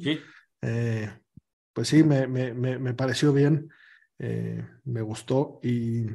pues 1.73 1.87
sí, 1.87 2.03
me, 2.03 2.27
me, 2.27 2.53
me, 2.53 2.77
me 2.77 2.93
pareció 2.93 3.33
bien, 3.33 3.69
me 4.17 5.01
gustó 5.01 5.59
y 5.63 6.05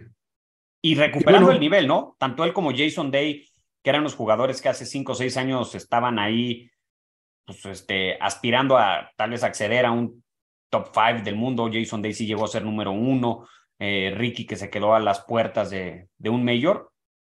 y 0.82 0.94
recuperando 0.94 1.50
el 1.50 1.60
nivel, 1.60 1.86
¿no? 1.86 2.16
Tanto 2.18 2.44
él 2.44 2.52
como 2.52 2.72
Jason 2.74 3.10
Day, 3.10 3.46
que 3.82 3.90
eran 3.90 4.02
los 4.02 4.14
jugadores 4.14 4.60
que 4.62 4.68
hace 4.68 4.86
cinco 4.86 5.12
o 5.12 5.14
seis 5.14 5.36
años 5.36 5.74
estaban 5.74 6.18
ahí, 6.18 6.70
pues, 7.44 7.64
este, 7.66 8.16
aspirando 8.20 8.78
a 8.78 9.10
tal 9.16 9.30
vez 9.30 9.42
acceder 9.42 9.86
a 9.86 9.90
un 9.90 10.24
top 10.70 10.90
five 10.94 11.22
del 11.22 11.36
mundo. 11.36 11.70
Jason 11.72 12.02
Day 12.02 12.14
sí 12.14 12.26
llegó 12.26 12.44
a 12.44 12.48
ser 12.48 12.64
número 12.64 12.92
uno. 12.92 13.46
Eh, 13.78 14.12
Ricky, 14.14 14.46
que 14.46 14.56
se 14.56 14.70
quedó 14.70 14.94
a 14.94 15.00
las 15.00 15.24
puertas 15.24 15.70
de, 15.70 16.08
de 16.18 16.30
un 16.30 16.44
mayor. 16.44 16.92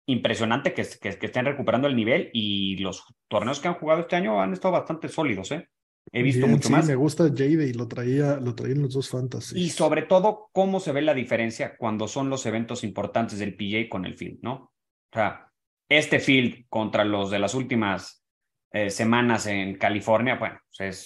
Impresionante 0.08 0.74
que, 0.74 0.84
que, 1.00 1.18
que, 1.18 1.26
estén 1.28 1.46
recuperando 1.46 1.88
el 1.88 1.96
nivel 1.96 2.30
y 2.34 2.78
los 2.78 3.06
torneos 3.28 3.60
que 3.60 3.68
han 3.68 3.76
jugado 3.76 4.02
este 4.02 4.16
año 4.16 4.42
han 4.42 4.52
estado 4.54 4.74
bastante 4.74 5.08
sólidos, 5.08 5.52
¿eh? 5.52 5.70
He 6.12 6.24
visto 6.24 6.48
mucho 6.48 6.68
sí, 6.68 6.74
más. 6.74 6.88
Me 6.88 6.96
gusta 6.96 7.26
Jade 7.26 7.68
y 7.68 7.74
lo 7.74 7.88
traía, 7.88 8.38
lo 8.38 8.54
traía 8.56 8.76
en 8.76 8.82
los 8.82 8.94
dos 8.94 9.10
fantasy. 9.10 9.60
Y 9.60 9.70
sobre 9.70 10.04
todo, 10.04 10.50
cómo 10.52 10.80
se 10.80 10.92
ve 10.92 11.02
la 11.02 11.14
diferencia 11.14 11.78
cuando 11.78 12.08
son 12.08 12.30
los 12.30 12.46
eventos 12.46 12.84
importantes 12.84 13.40
del 13.40 13.56
PJ 13.56 13.88
con 13.90 14.06
el 14.06 14.18
field, 14.18 14.40
¿no? 14.42 14.54
O 14.54 15.14
sea, 15.14 15.52
este 15.88 16.20
field 16.20 16.66
contra 16.70 17.06
los 17.06 17.30
de 17.32 17.40
las 17.40 17.54
últimas 17.54 18.26
eh, 18.72 18.90
semanas 18.90 19.46
en 19.48 19.78
California, 19.78 20.36
bueno, 20.36 20.60
pues 20.78 20.98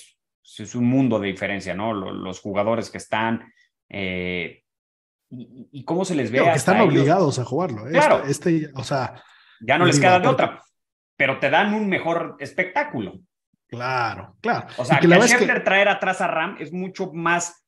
es, 0.43 0.63
es 0.63 0.75
un 0.75 0.85
mundo 0.85 1.19
de 1.19 1.27
diferencia, 1.27 1.73
¿no? 1.73 1.93
Los, 1.93 2.39
jugadores 2.39 2.89
que 2.89 2.97
están. 2.97 3.51
Eh, 3.89 4.63
y, 5.29 5.83
cómo 5.83 6.05
se 6.05 6.15
les 6.15 6.31
ve. 6.31 6.43
que 6.43 6.51
están 6.51 6.81
obligados 6.81 7.39
a 7.39 7.45
jugarlo. 7.45 7.87
¿eh? 7.87 7.91
Claro. 7.91 8.23
Este, 8.25 8.55
este, 8.57 8.71
o 8.75 8.83
sea. 8.83 9.21
Ya 9.61 9.77
no 9.77 9.85
les 9.85 9.99
queda 9.99 10.19
de 10.19 10.27
otra, 10.27 10.61
pero 11.15 11.39
te 11.39 11.49
dan 11.49 11.73
un 11.73 11.87
mejor 11.87 12.35
espectáculo. 12.39 13.19
Claro, 13.67 14.35
claro. 14.41 14.67
O 14.77 14.85
sea, 14.85 14.99
que, 14.99 15.07
que 15.07 15.21
Scheffler 15.21 15.63
traer 15.63 15.89
atrás 15.89 16.21
a 16.21 16.27
Ram 16.27 16.57
es 16.59 16.71
mucho 16.71 17.11
más, 17.13 17.65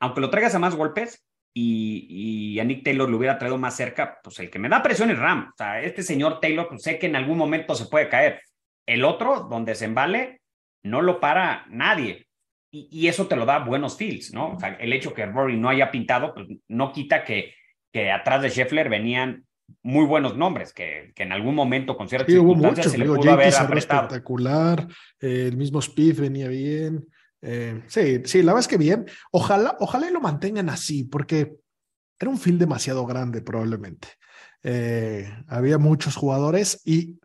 aunque 0.00 0.20
lo 0.20 0.30
traigas 0.30 0.54
a 0.54 0.58
más 0.58 0.74
golpes 0.74 1.24
y, 1.54 2.58
a 2.58 2.64
Nick 2.64 2.84
Taylor 2.84 3.08
lo 3.08 3.18
hubiera 3.18 3.38
traído 3.38 3.58
más 3.58 3.76
cerca, 3.76 4.20
pues 4.22 4.38
el 4.38 4.50
que 4.50 4.58
me 4.58 4.68
da 4.68 4.82
presión 4.82 5.10
es 5.10 5.18
Ram. 5.18 5.50
O 5.52 5.56
sea, 5.56 5.80
este 5.82 6.02
señor 6.02 6.40
Taylor, 6.40 6.68
pues 6.68 6.82
sé 6.82 6.98
que 6.98 7.06
en 7.06 7.16
algún 7.16 7.38
momento 7.38 7.74
se 7.74 7.86
puede 7.86 8.08
caer. 8.08 8.40
El 8.86 9.04
otro, 9.04 9.48
donde 9.50 9.74
se 9.74 9.84
embale, 9.84 10.40
no 10.82 11.02
lo 11.02 11.20
para 11.20 11.66
nadie. 11.68 12.26
Y, 12.70 13.06
eso 13.06 13.26
te 13.26 13.36
lo 13.36 13.44
da 13.44 13.58
buenos 13.58 13.98
feels, 13.98 14.32
¿no? 14.32 14.52
O 14.52 14.58
sea, 14.58 14.70
el 14.80 14.92
hecho 14.94 15.12
que 15.12 15.26
Rory 15.26 15.58
no 15.58 15.68
haya 15.68 15.90
pintado, 15.90 16.32
pues 16.32 16.48
no 16.68 16.90
quita 16.90 17.22
que, 17.22 17.54
que 17.92 18.10
atrás 18.10 18.40
de 18.40 18.48
Scheffler 18.48 18.88
venían 18.88 19.44
muy 19.82 20.06
buenos 20.06 20.36
nombres 20.36 20.72
que, 20.72 21.12
que 21.14 21.22
en 21.22 21.32
algún 21.32 21.54
momento 21.54 21.96
con 21.96 22.08
ciertas 22.08 22.26
sí, 22.26 22.34
circunstancias 22.34 22.92
se 22.92 22.98
le 22.98 23.06
pudo 23.06 23.32
haber 23.32 23.54
apretado. 23.54 24.02
espectacular, 24.02 24.86
eh, 25.20 25.46
el 25.48 25.56
mismo 25.56 25.80
Speed 25.80 26.20
venía 26.20 26.48
bien. 26.48 27.06
Eh, 27.40 27.82
sí, 27.88 28.22
sí, 28.24 28.42
la 28.42 28.52
verdad 28.52 28.60
es 28.60 28.68
que 28.68 28.78
bien. 28.78 29.06
Ojalá, 29.30 29.76
ojalá 29.80 30.10
lo 30.10 30.20
mantengan 30.20 30.68
así, 30.68 31.04
porque 31.04 31.56
era 32.18 32.30
un 32.30 32.38
field 32.38 32.60
demasiado 32.60 33.04
grande 33.04 33.42
probablemente. 33.42 34.08
Eh, 34.62 35.28
había 35.48 35.78
muchos 35.78 36.14
jugadores 36.14 36.80
y 36.84 37.18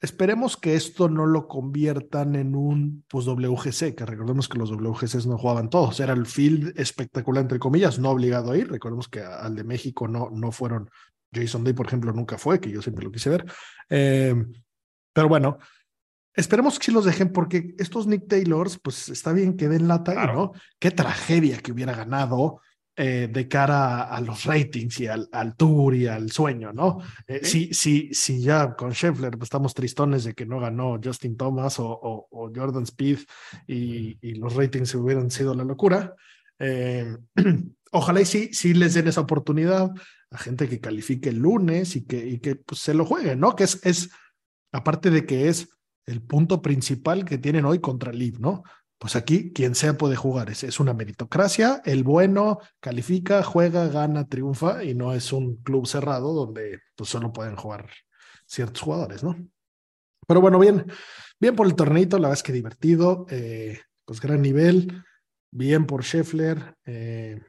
esperemos 0.00 0.56
que 0.56 0.74
esto 0.74 1.08
no 1.08 1.26
lo 1.26 1.48
conviertan 1.48 2.34
en 2.36 2.54
un 2.54 3.04
pues, 3.08 3.26
WGC, 3.26 3.94
que 3.94 4.06
recordemos 4.06 4.48
que 4.48 4.58
los 4.58 4.70
WGCs 4.70 5.26
no 5.26 5.38
jugaban 5.38 5.70
todos, 5.70 6.00
era 6.00 6.12
el 6.12 6.26
field 6.26 6.78
espectacular 6.78 7.42
entre 7.42 7.58
comillas, 7.58 7.98
no 7.98 8.10
obligado 8.10 8.52
a 8.52 8.58
ir, 8.58 8.70
recordemos 8.70 9.08
que 9.08 9.20
al 9.20 9.54
de 9.54 9.64
México 9.64 10.08
no, 10.08 10.30
no 10.30 10.52
fueron 10.52 10.90
Jason 11.32 11.64
Day, 11.64 11.72
por 11.72 11.86
ejemplo, 11.86 12.12
nunca 12.12 12.38
fue, 12.38 12.60
que 12.60 12.70
yo 12.70 12.82
siempre 12.82 13.04
lo 13.04 13.12
quise 13.12 13.30
ver. 13.30 13.44
Eh, 13.88 14.34
pero 15.12 15.28
bueno, 15.28 15.58
esperemos 16.34 16.78
que 16.78 16.86
sí 16.86 16.92
los 16.92 17.04
dejen 17.04 17.32
porque 17.32 17.74
estos 17.78 18.06
Nick 18.06 18.28
Taylors, 18.28 18.78
pues 18.82 19.08
está 19.08 19.32
bien 19.32 19.56
que 19.56 19.68
den 19.68 19.88
la 19.88 20.02
talla, 20.02 20.32
¿no? 20.32 20.52
Qué 20.78 20.90
tragedia 20.90 21.58
que 21.58 21.72
hubiera 21.72 21.94
ganado 21.94 22.60
eh, 22.96 23.28
de 23.32 23.48
cara 23.48 24.02
a, 24.02 24.20
los 24.20 24.44
ratings 24.44 25.00
y 25.00 25.06
al, 25.06 25.28
tour 25.56 25.94
y 25.94 26.06
al 26.06 26.30
sueño, 26.30 26.72
¿no? 26.72 26.98
Eh, 27.26 27.40
sí, 27.42 27.70
sí, 27.72 28.10
sí, 28.12 28.42
ya 28.42 28.74
con 28.74 28.92
Scheffler 28.92 29.32
pues, 29.32 29.46
estamos 29.46 29.74
tristones 29.74 30.24
de 30.24 30.34
que 30.34 30.44
no 30.46 30.60
ganó 30.60 31.00
Justin 31.02 31.36
Thomas 31.36 31.76
o, 31.78 32.28
Jordan 32.54 32.84
Speed 32.84 33.20
y, 33.66 34.18
y, 34.20 34.34
los 34.34 34.54
ratings 34.54 34.94
hubieran 34.94 35.30
sido 35.30 35.54
la 35.54 35.64
locura. 35.64 36.14
ojalá 37.90 38.20
y 38.20 38.24
sí, 38.24 38.50
sí 38.52 38.74
les 38.74 38.94
den 38.94 39.08
esa 39.08 39.20
oportunidad 39.20 39.90
a 40.30 40.38
gente 40.38 40.68
que 40.68 40.80
califique 40.80 41.28
el 41.30 41.38
lunes 41.38 41.96
y 41.96 42.06
que, 42.06 42.24
y 42.24 42.38
que 42.38 42.56
pues, 42.56 42.80
se 42.80 42.94
lo 42.94 43.04
juegue, 43.04 43.36
¿no? 43.36 43.56
Que 43.56 43.64
es, 43.64 43.80
es, 43.84 44.10
aparte 44.72 45.10
de 45.10 45.26
que 45.26 45.48
es 45.48 45.68
el 46.06 46.22
punto 46.22 46.62
principal 46.62 47.24
que 47.24 47.38
tienen 47.38 47.64
hoy 47.64 47.80
contra 47.80 48.12
el 48.12 48.40
¿no? 48.40 48.62
Pues 48.98 49.16
aquí 49.16 49.52
quien 49.52 49.74
sea 49.74 49.96
puede 49.96 50.14
jugar, 50.14 50.50
es, 50.50 50.62
es 50.62 50.78
una 50.78 50.92
meritocracia, 50.92 51.80
el 51.84 52.04
bueno 52.04 52.58
califica, 52.80 53.42
juega, 53.42 53.88
gana, 53.88 54.28
triunfa 54.28 54.84
y 54.84 54.94
no 54.94 55.14
es 55.14 55.32
un 55.32 55.56
club 55.56 55.86
cerrado 55.86 56.34
donde 56.34 56.80
pues 56.96 57.08
solo 57.08 57.32
pueden 57.32 57.56
jugar 57.56 57.88
ciertos 58.46 58.82
jugadores, 58.82 59.24
¿no? 59.24 59.36
Pero 60.26 60.40
bueno, 60.40 60.58
bien, 60.58 60.84
bien 61.40 61.56
por 61.56 61.66
el 61.66 61.74
torneito, 61.74 62.18
la 62.18 62.28
verdad 62.28 62.38
es 62.38 62.42
que 62.42 62.52
divertido, 62.52 63.26
eh, 63.30 63.80
pues 64.04 64.20
gran 64.20 64.42
nivel, 64.42 65.02
bien 65.50 65.86
por 65.86 66.04
Scheffler, 66.04 66.76
eh, 66.84 67.40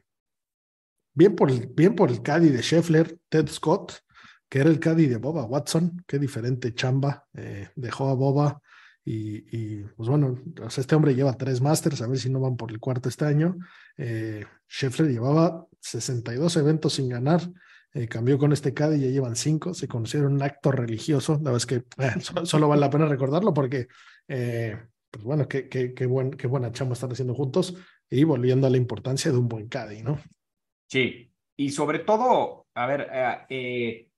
Bien 1.14 1.34
por 1.34 1.50
el, 1.50 1.66
bien 1.66 1.94
por 1.94 2.10
el 2.10 2.22
caddy 2.22 2.48
de 2.48 2.62
Scheffler, 2.62 3.18
Ted 3.28 3.48
Scott, 3.48 4.00
que 4.48 4.60
era 4.60 4.70
el 4.70 4.80
caddy 4.80 5.06
de 5.06 5.16
Boba 5.16 5.44
Watson. 5.44 6.04
Qué 6.06 6.18
diferente 6.18 6.74
chamba. 6.74 7.26
Eh, 7.34 7.68
dejó 7.76 8.08
a 8.08 8.14
Boba 8.14 8.60
y, 9.04 9.82
pues 9.96 10.08
bueno, 10.08 10.38
este 10.76 10.94
hombre 10.94 11.14
lleva 11.14 11.36
tres 11.36 11.60
Masters, 11.60 12.02
a 12.02 12.06
ver 12.06 12.18
si 12.18 12.30
no 12.30 12.40
van 12.40 12.56
por 12.56 12.70
el 12.70 12.78
cuarto 12.78 13.08
este 13.08 13.24
año. 13.24 13.56
Eh, 13.96 14.44
Scheffler 14.68 15.10
llevaba 15.10 15.66
62 15.80 16.56
eventos 16.56 16.94
sin 16.94 17.08
ganar. 17.08 17.40
Eh, 17.94 18.08
cambió 18.08 18.38
con 18.38 18.52
este 18.52 18.72
caddy, 18.72 19.00
ya 19.00 19.08
llevan 19.08 19.36
cinco. 19.36 19.74
Se 19.74 19.88
conocieron 19.88 20.34
un 20.34 20.42
acto 20.42 20.70
religioso. 20.70 21.40
La 21.42 21.54
es 21.56 21.66
que 21.66 21.84
eh, 21.98 22.44
solo, 22.44 22.68
vale 22.68 22.80
la 22.80 22.90
pena 22.90 23.06
recordarlo 23.06 23.52
porque, 23.52 23.88
pues 24.26 25.24
bueno, 25.24 25.48
qué, 25.48 25.68
qué, 25.68 25.92
qué, 25.94 26.06
buen, 26.06 26.30
qué 26.30 26.46
buena 26.46 26.70
chamba 26.70 26.94
están 26.94 27.10
haciendo 27.10 27.34
juntos 27.34 27.74
y 28.08 28.24
volviendo 28.24 28.66
a 28.66 28.70
la 28.70 28.76
importancia 28.76 29.32
de 29.32 29.38
un 29.38 29.48
buen 29.48 29.68
caddy, 29.68 30.02
¿no? 30.02 30.20
Sí, 30.92 31.32
y 31.56 31.70
sobre 31.70 32.00
todo, 32.00 32.66
a 32.74 32.84
ver, 32.86 33.08
eh, 33.10 33.38
eh, 33.48 34.08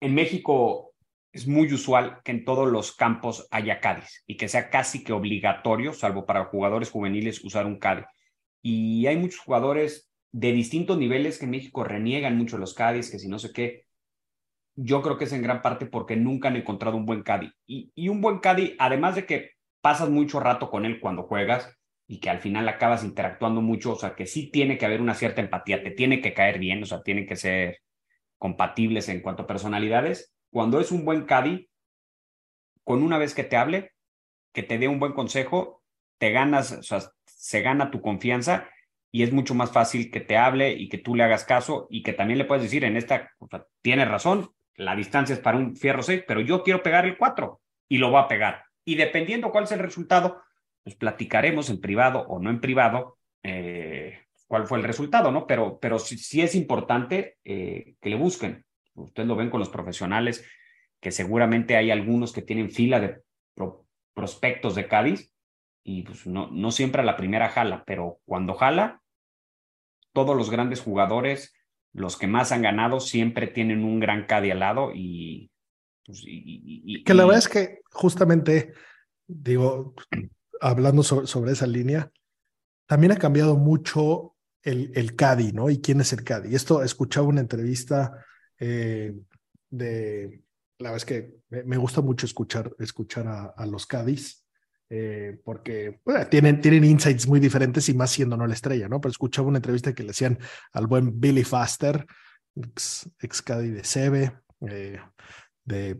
en 0.00 0.14
México 0.16 0.94
es 1.30 1.46
muy 1.46 1.72
usual 1.72 2.20
que 2.24 2.32
en 2.32 2.44
todos 2.44 2.68
los 2.68 2.96
campos 2.96 3.46
haya 3.52 3.78
Cádiz 3.78 4.24
y 4.26 4.36
que 4.36 4.48
sea 4.48 4.68
casi 4.68 5.04
que 5.04 5.12
obligatorio, 5.12 5.92
salvo 5.92 6.26
para 6.26 6.46
jugadores 6.46 6.90
juveniles, 6.90 7.44
usar 7.44 7.66
un 7.66 7.78
Cádiz. 7.78 8.06
Y 8.62 9.06
hay 9.06 9.16
muchos 9.16 9.38
jugadores 9.38 10.10
de 10.32 10.50
distintos 10.50 10.98
niveles 10.98 11.38
que 11.38 11.44
en 11.44 11.52
México 11.52 11.84
reniegan 11.84 12.36
mucho 12.36 12.58
los 12.58 12.74
Cádiz, 12.74 13.08
que 13.08 13.20
si 13.20 13.28
no 13.28 13.38
sé 13.38 13.52
qué. 13.52 13.84
Yo 14.74 15.02
creo 15.02 15.16
que 15.16 15.26
es 15.26 15.32
en 15.32 15.42
gran 15.42 15.62
parte 15.62 15.86
porque 15.86 16.16
nunca 16.16 16.48
han 16.48 16.56
encontrado 16.56 16.96
un 16.96 17.06
buen 17.06 17.22
Cádiz. 17.22 17.52
Y, 17.64 17.92
y 17.94 18.08
un 18.08 18.20
buen 18.20 18.40
Cádiz, 18.40 18.74
además 18.80 19.14
de 19.14 19.24
que 19.24 19.52
pasas 19.80 20.10
mucho 20.10 20.40
rato 20.40 20.68
con 20.68 20.84
él 20.84 20.98
cuando 20.98 21.22
juegas 21.22 21.72
y 22.06 22.20
que 22.20 22.30
al 22.30 22.40
final 22.40 22.68
acabas 22.68 23.04
interactuando 23.04 23.60
mucho, 23.60 23.92
o 23.92 23.96
sea, 23.96 24.14
que 24.14 24.26
sí 24.26 24.50
tiene 24.50 24.78
que 24.78 24.86
haber 24.86 25.00
una 25.00 25.14
cierta 25.14 25.40
empatía, 25.40 25.82
te 25.82 25.90
tiene 25.90 26.20
que 26.20 26.34
caer 26.34 26.58
bien, 26.58 26.82
o 26.82 26.86
sea, 26.86 27.02
tienen 27.02 27.26
que 27.26 27.36
ser 27.36 27.78
compatibles 28.38 29.08
en 29.08 29.20
cuanto 29.20 29.44
a 29.44 29.46
personalidades. 29.46 30.34
Cuando 30.50 30.80
es 30.80 30.92
un 30.92 31.04
buen 31.04 31.24
Cadi, 31.24 31.70
con 32.84 33.02
una 33.02 33.18
vez 33.18 33.34
que 33.34 33.44
te 33.44 33.56
hable, 33.56 33.92
que 34.52 34.62
te 34.62 34.78
dé 34.78 34.88
un 34.88 34.98
buen 34.98 35.12
consejo, 35.12 35.82
te 36.18 36.32
ganas, 36.32 36.72
o 36.72 36.82
sea, 36.82 37.00
se 37.24 37.62
gana 37.62 37.90
tu 37.90 38.00
confianza 38.00 38.68
y 39.10 39.22
es 39.22 39.32
mucho 39.32 39.54
más 39.54 39.70
fácil 39.72 40.10
que 40.10 40.20
te 40.20 40.36
hable 40.36 40.72
y 40.72 40.88
que 40.88 40.98
tú 40.98 41.14
le 41.14 41.22
hagas 41.22 41.44
caso 41.44 41.86
y 41.90 42.02
que 42.02 42.12
también 42.12 42.38
le 42.38 42.44
puedes 42.44 42.62
decir 42.62 42.84
en 42.84 42.96
esta, 42.96 43.30
o 43.38 43.48
tienes 43.80 44.08
razón, 44.08 44.50
la 44.74 44.96
distancia 44.96 45.34
es 45.34 45.40
para 45.40 45.58
un 45.58 45.76
fierro 45.76 46.02
6, 46.02 46.24
pero 46.26 46.40
yo 46.40 46.62
quiero 46.62 46.82
pegar 46.82 47.06
el 47.06 47.16
4 47.16 47.60
y 47.88 47.98
lo 47.98 48.10
va 48.10 48.22
a 48.22 48.28
pegar. 48.28 48.64
Y 48.84 48.96
dependiendo 48.96 49.50
cuál 49.50 49.64
es 49.64 49.72
el 49.72 49.78
resultado, 49.78 50.42
pues 50.84 50.96
platicaremos 50.96 51.70
en 51.70 51.80
privado 51.80 52.20
o 52.28 52.38
no 52.38 52.50
en 52.50 52.60
privado 52.60 53.18
eh, 53.42 54.18
cuál 54.46 54.66
fue 54.66 54.78
el 54.78 54.84
resultado, 54.84 55.32
¿no? 55.32 55.46
Pero, 55.46 55.78
pero 55.80 55.98
sí, 55.98 56.40
es 56.40 56.54
importante 56.54 57.38
eh, 57.44 57.94
que 58.00 58.10
le 58.10 58.16
busquen. 58.16 58.64
Ustedes 58.94 59.28
lo 59.28 59.36
ven 59.36 59.50
con 59.50 59.60
los 59.60 59.70
profesionales, 59.70 60.44
que 61.00 61.10
seguramente 61.10 61.76
hay 61.76 61.90
algunos 61.90 62.32
que 62.32 62.42
tienen 62.42 62.70
fila 62.70 63.00
de 63.00 63.22
prospectos 64.14 64.74
de 64.74 64.88
Cádiz 64.88 65.32
y 65.82 66.02
pues 66.02 66.26
no, 66.26 66.50
no 66.50 66.70
siempre 66.70 67.02
a 67.02 67.04
la 67.04 67.16
primera 67.16 67.48
jala, 67.48 67.82
pero 67.86 68.20
cuando 68.24 68.54
jala, 68.54 69.00
todos 70.12 70.36
los 70.36 70.50
grandes 70.50 70.80
jugadores, 70.80 71.54
los 71.92 72.18
que 72.18 72.26
más 72.26 72.52
han 72.52 72.62
ganado, 72.62 73.00
siempre 73.00 73.46
tienen 73.46 73.84
un 73.84 74.00
gran 74.00 74.26
Cádiz 74.26 74.52
al 74.52 74.60
lado 74.60 74.92
y, 74.94 75.50
pues, 76.04 76.24
que 76.24 77.14
la 77.14 77.24
verdad 77.24 77.38
es 77.38 77.48
que 77.48 77.80
justamente, 77.90 78.74
digo, 79.26 79.94
hablando 80.62 81.02
sobre, 81.02 81.52
esa 81.52 81.66
línea, 81.66 82.10
también 82.86 83.12
ha 83.12 83.16
cambiado 83.16 83.56
mucho 83.56 84.36
el, 84.62 84.92
el 84.94 85.16
CADI, 85.16 85.52
¿no? 85.52 85.68
Y 85.68 85.80
quién 85.80 86.00
es 86.00 86.12
el 86.12 86.24
CADI. 86.24 86.54
Esto 86.54 86.82
escuchaba 86.82 87.26
una 87.26 87.40
entrevista 87.40 88.24
eh, 88.58 89.12
de, 89.70 90.42
la 90.78 90.90
verdad 90.90 90.96
es 90.96 91.04
que 91.04 91.34
me, 91.64 91.76
gusta 91.76 92.00
mucho 92.00 92.26
escuchar, 92.26 92.74
escuchar 92.78 93.26
a, 93.56 93.66
los 93.66 93.86
CADIs, 93.86 94.46
eh, 94.90 95.38
porque 95.44 96.00
tienen, 96.30 96.60
tienen 96.60 96.84
insights 96.84 97.26
muy 97.26 97.40
diferentes 97.40 97.88
y 97.88 97.94
más 97.94 98.10
siendo 98.10 98.36
no 98.36 98.46
la 98.46 98.54
estrella, 98.54 98.88
¿no? 98.88 99.00
Pero 99.00 99.10
escuchaba 99.10 99.48
una 99.48 99.58
entrevista 99.58 99.94
que 99.94 100.02
le 100.02 100.10
hacían 100.10 100.38
al 100.72 100.86
buen 100.86 101.18
Billy 101.18 101.44
Faster, 101.44 102.06
ex, 102.54 103.08
ex 103.20 103.42
CADI 103.42 103.70
de 103.70 103.84
Sebe, 103.84 104.32
eh, 104.68 105.00
de 105.64 105.98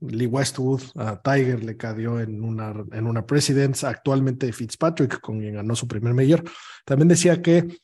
Lee 0.00 0.26
Westwood, 0.26 0.82
a 0.96 1.20
Tiger 1.20 1.64
le 1.64 1.76
cayó 1.76 2.20
en 2.20 2.44
una, 2.44 2.74
en 2.92 3.06
una 3.06 3.24
actualmente 3.84 4.52
Fitzpatrick, 4.52 5.20
con 5.20 5.40
quien 5.40 5.54
ganó 5.54 5.74
su 5.74 5.88
primer 5.88 6.14
mayor. 6.14 6.44
También 6.84 7.08
decía 7.08 7.40
que 7.40 7.78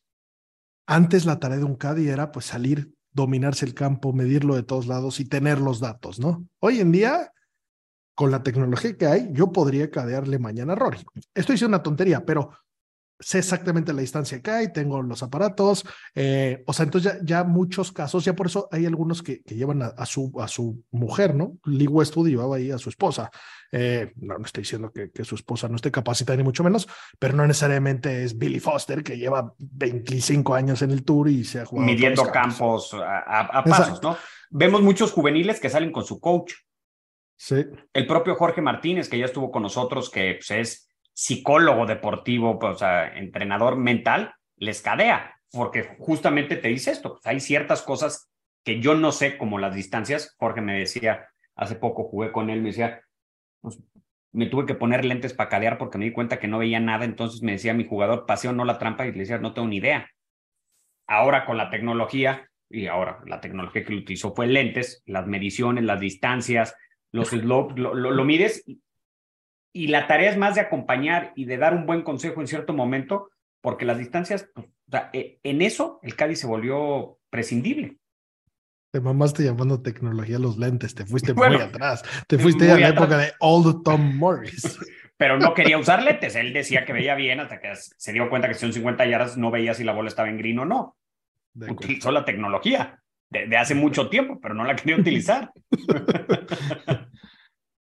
antes 0.87 1.25
la 1.25 1.39
tarea 1.39 1.59
de 1.59 1.65
un 1.65 1.77
Caddy 1.77 2.09
era 2.09 2.33
pues 2.33 2.47
salir, 2.47 2.93
dominarse 3.13 3.65
el 3.65 3.75
campo, 3.75 4.13
medirlo 4.13 4.55
de 4.55 4.63
todos 4.63 4.87
lados 4.87 5.21
y 5.21 5.25
tener 5.25 5.61
los 5.61 5.81
datos, 5.81 6.19
¿no? 6.19 6.47
Hoy 6.61 6.81
en 6.81 6.93
día, 6.93 7.33
con 8.15 8.31
la 8.31 8.43
tecnología 8.43 8.97
que 8.97 9.07
hay, 9.07 9.29
yo 9.33 9.53
podría 9.53 9.91
cadearle 9.91 10.39
mañana 10.39 10.75
a 10.75 10.77
Rory. 10.77 10.99
Esto 11.35 11.53
es 11.53 11.63
una 11.63 11.83
tontería, 11.83 12.25
pero 12.25 12.51
sé 13.23 13.39
exactamente 13.39 13.93
la 13.93 14.01
distancia 14.01 14.43
que 14.43 14.51
hay, 14.51 14.73
tengo 14.73 15.01
los 15.03 15.23
aparatos, 15.23 15.85
eh, 16.15 16.63
o 16.67 16.73
sea, 16.73 16.85
entonces 16.85 17.19
ya, 17.23 17.45
muchos 17.45 17.93
casos, 17.93 18.25
ya 18.25 18.35
por 18.35 18.47
eso 18.47 18.69
hay 18.71 18.87
algunos 18.87 19.23
que, 19.23 19.43
que 19.43 19.55
llevan 19.55 19.83
a, 19.83 20.07
su, 20.07 20.33
a 20.41 20.49
su 20.49 20.83
mujer, 20.91 21.35
¿no? 21.35 21.57
Lee 21.65 21.87
Westwood 21.87 22.29
llevaba 22.29 22.57
ahí 22.57 22.71
a 22.71 22.79
su 22.79 22.89
esposa. 22.89 23.31
Eh, 23.71 24.13
no, 24.17 24.37
no 24.37 24.45
estoy 24.45 24.63
diciendo 24.63 24.93
que, 24.93 25.11
que, 25.11 25.25
su 25.25 25.35
esposa 25.35 25.67
no 25.69 25.77
esté 25.77 25.91
capacitada 25.91 26.37
ni 26.37 26.43
mucho 26.43 26.63
menos, 26.63 26.87
pero 27.19 27.35
no 27.35 27.47
necesariamente 27.47 28.23
es 28.23 28.37
Billy 28.37 28.61
Foster, 28.61 29.03
que 29.03 29.17
lleva 29.17 29.55
25 29.59 30.55
años 30.55 30.83
en 30.83 30.91
el 30.91 31.05
tour 31.05 31.29
y 31.31 31.45
se 31.45 31.61
ha 31.61 31.65
jugado. 31.65 31.87
Midiendo 31.87 32.31
campos 32.31 32.95
a, 32.95 33.65
pasos, 33.65 34.03
¿no? 34.03 34.17
Vemos 34.51 34.83
muchos 34.83 35.13
juveniles 35.13 35.59
que 35.59 35.71
salen 35.71 35.91
con 35.91 36.05
su 36.05 36.21
coach. 36.21 36.53
Sí. 37.37 37.65
El 37.95 38.07
propio 38.07 38.35
Jorge 38.35 38.61
Martínez, 38.61 39.09
que 39.09 39.19
ya 39.19 39.25
estuvo 39.25 39.51
con 39.51 39.63
nosotros, 39.63 40.11
que 40.11 40.39
pues, 40.39 40.51
es 40.51 40.92
psicólogo 41.13 41.87
deportivo, 41.87 42.59
pues, 42.59 42.75
o 42.75 42.79
sea, 42.79 43.17
entrenador 43.17 43.77
mental, 43.77 44.35
les 44.57 44.83
cadea, 44.83 45.37
porque 45.51 45.97
justamente 45.99 46.57
te 46.57 46.69
dice 46.69 46.91
esto, 46.91 47.13
pues, 47.13 47.27
hay 47.27 47.41
ciertas 47.41 47.83
cosas 47.83 48.31
que 48.65 48.81
yo 48.81 48.95
no 48.95 49.13
sé, 49.13 49.37
como 49.39 49.59
las 49.59 49.75
distancias, 49.75 50.35
Jorge 50.39 50.61
me 50.61 50.79
decía, 50.79 51.29
hace 51.57 51.75
poco 51.75 52.05
jugué 52.05 52.33
con 52.33 52.51
él, 52.51 52.63
me 52.63 52.69
decía, 52.69 53.03
pues, 53.61 53.79
me 54.33 54.47
tuve 54.47 54.65
que 54.65 54.75
poner 54.75 55.05
lentes 55.05 55.35
para 55.35 55.51
cadear 55.51 55.77
porque 55.77 55.99
me 55.99 56.07
di 56.07 56.13
cuenta 56.13 56.39
que 56.39 56.49
no 56.49 56.59
veía 56.59 56.81
nada, 56.81 57.05
entonces 57.05 57.43
me 57.43 57.53
decía 57.53 57.75
mi 57.75 57.87
jugador, 57.87 58.25
paseo 58.25 58.53
no 58.53 58.65
la 58.65 58.79
trampa, 58.79 59.07
y 59.07 59.13
le 59.13 59.19
decía, 59.19 59.39
no 59.39 59.53
tengo 59.53 59.69
ni 59.69 59.77
idea. 59.77 60.09
Ahora 61.07 61.45
con 61.45 61.59
la 61.59 61.69
tecnología, 61.69 62.49
y 62.71 62.87
ahora 62.87 63.21
la 63.27 63.41
tecnología 63.41 63.85
que 63.85 63.93
lo 63.93 64.01
utilizó 64.01 64.35
fue 64.35 64.47
lentes, 64.47 65.03
las 65.05 65.27
mediciones, 65.27 65.85
las 65.85 66.01
distancias, 66.01 66.75
los 67.11 67.29
slopes, 67.29 67.79
lo, 67.79 67.93
lo, 67.93 68.11
lo 68.11 68.25
mides 68.25 68.65
y 69.73 69.89
la 69.89 70.07
tarea 70.07 70.31
es 70.31 70.37
más 70.37 70.55
de 70.55 70.61
acompañar 70.61 71.33
y 71.35 71.47
de 71.47 71.57
dar 71.57 71.75
un 71.75 71.87
buen 71.87 72.03
consejo 72.03 72.41
en 72.41 72.47
cierto 72.47 72.73
momento, 72.73 73.31
porque 73.61 73.85
las 73.85 73.99
distancias, 73.99 74.51
pues, 74.55 74.67
e, 75.13 75.39
en 75.43 75.63
eso 75.63 75.99
el 76.03 76.15
Cádiz 76.15 76.41
se 76.41 76.47
volvió 76.47 77.19
prescindible. 77.31 77.97
Te 78.93 79.01
mamaste 79.01 79.43
llamando 79.43 79.81
tecnología 79.81 80.39
los 80.39 80.59
lentes, 80.59 80.95
te 80.95 81.07
fuiste 81.07 81.33
muy 81.33 81.57
atrás, 81.57 82.03
te 82.27 82.39
fuiste 82.39 82.71
a 82.71 82.79
la 82.79 82.89
época 82.89 83.17
de 83.17 83.33
Old 83.41 83.83
Tom 83.83 84.17
Morris. 84.17 84.79
Pero 85.17 85.39
no 85.39 85.55
quería 85.55 85.79
usar 85.79 86.03
lentes, 86.03 86.35
él 86.35 86.53
decía 86.53 86.85
que 86.85 86.93
veía 86.93 87.15
bien 87.15 87.41
hasta 87.41 87.61
que 87.61 87.73
se 87.75 88.13
dio 88.13 88.29
cuenta 88.29 88.49
que 88.49 88.55
si 88.55 88.61
son 88.61 88.73
50 88.73 89.07
yardas 89.07 89.39
no 89.39 89.51
veía 89.51 89.73
si 89.73 89.85
la 89.85 89.93
bola 89.93 90.09
estaba 90.09 90.29
en 90.29 90.37
green 90.37 90.59
o 90.59 90.65
no. 90.65 90.97
Utilizó 91.55 92.11
la 92.11 92.25
tecnología 92.25 93.03
de, 93.31 93.57
hace 93.57 93.75
mucho 93.75 94.09
tiempo, 94.09 94.39
pero 94.41 94.55
no 94.55 94.65
la 94.65 94.77
quería 94.77 94.97
utilizar. 94.97 95.53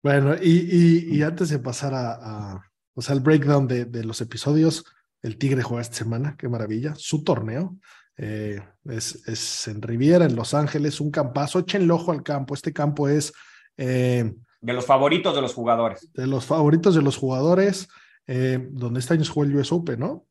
Bueno, 0.08 0.36
y, 0.42 1.18
y, 1.18 1.22
antes 1.22 1.50
de 1.50 1.60
pasar 1.60 1.94
a, 1.94 2.62
o 2.94 3.02
sea, 3.02 3.14
el 3.14 3.20
breakdown 3.20 3.68
de, 3.68 3.84
de, 3.84 4.06
los 4.06 4.22
episodios, 4.22 4.86
el 5.22 5.38
Tigre 5.38 5.64
juega 5.64 5.82
esta 5.82 5.98
semana, 5.98 6.38
qué 6.40 6.48
maravilla, 6.48 6.96
su 6.96 7.26
torneo. 7.26 7.76
Eh, 8.16 8.58
es, 8.86 9.28
es, 9.28 9.68
en 9.68 9.82
Riviera, 9.82 10.24
en 10.24 10.38
Los 10.38 10.54
Ángeles, 10.54 11.02
un 11.02 11.12
campazo. 11.12 11.60
Echen 11.60 11.82
el 11.82 11.92
ojo 11.92 12.14
al 12.14 12.24
campo. 12.24 12.54
Este 12.54 12.72
campo 12.72 13.10
es. 13.10 13.34
Eh, 13.76 14.34
de 14.62 14.74
los 14.74 14.86
favoritos 14.86 15.36
de 15.36 15.42
los 15.42 15.54
jugadores. 15.54 16.10
De 16.14 16.26
los 16.26 16.46
favoritos 16.46 16.96
de 16.96 17.02
los 17.02 17.18
jugadores, 17.18 17.90
eh, 18.28 18.66
donde 18.72 19.02
este 19.02 19.16
año 19.16 19.26
se 19.26 19.34
juega 19.34 19.52
el 19.52 19.58
US 19.58 19.74
Open, 19.74 20.00
¿no? 20.00 20.26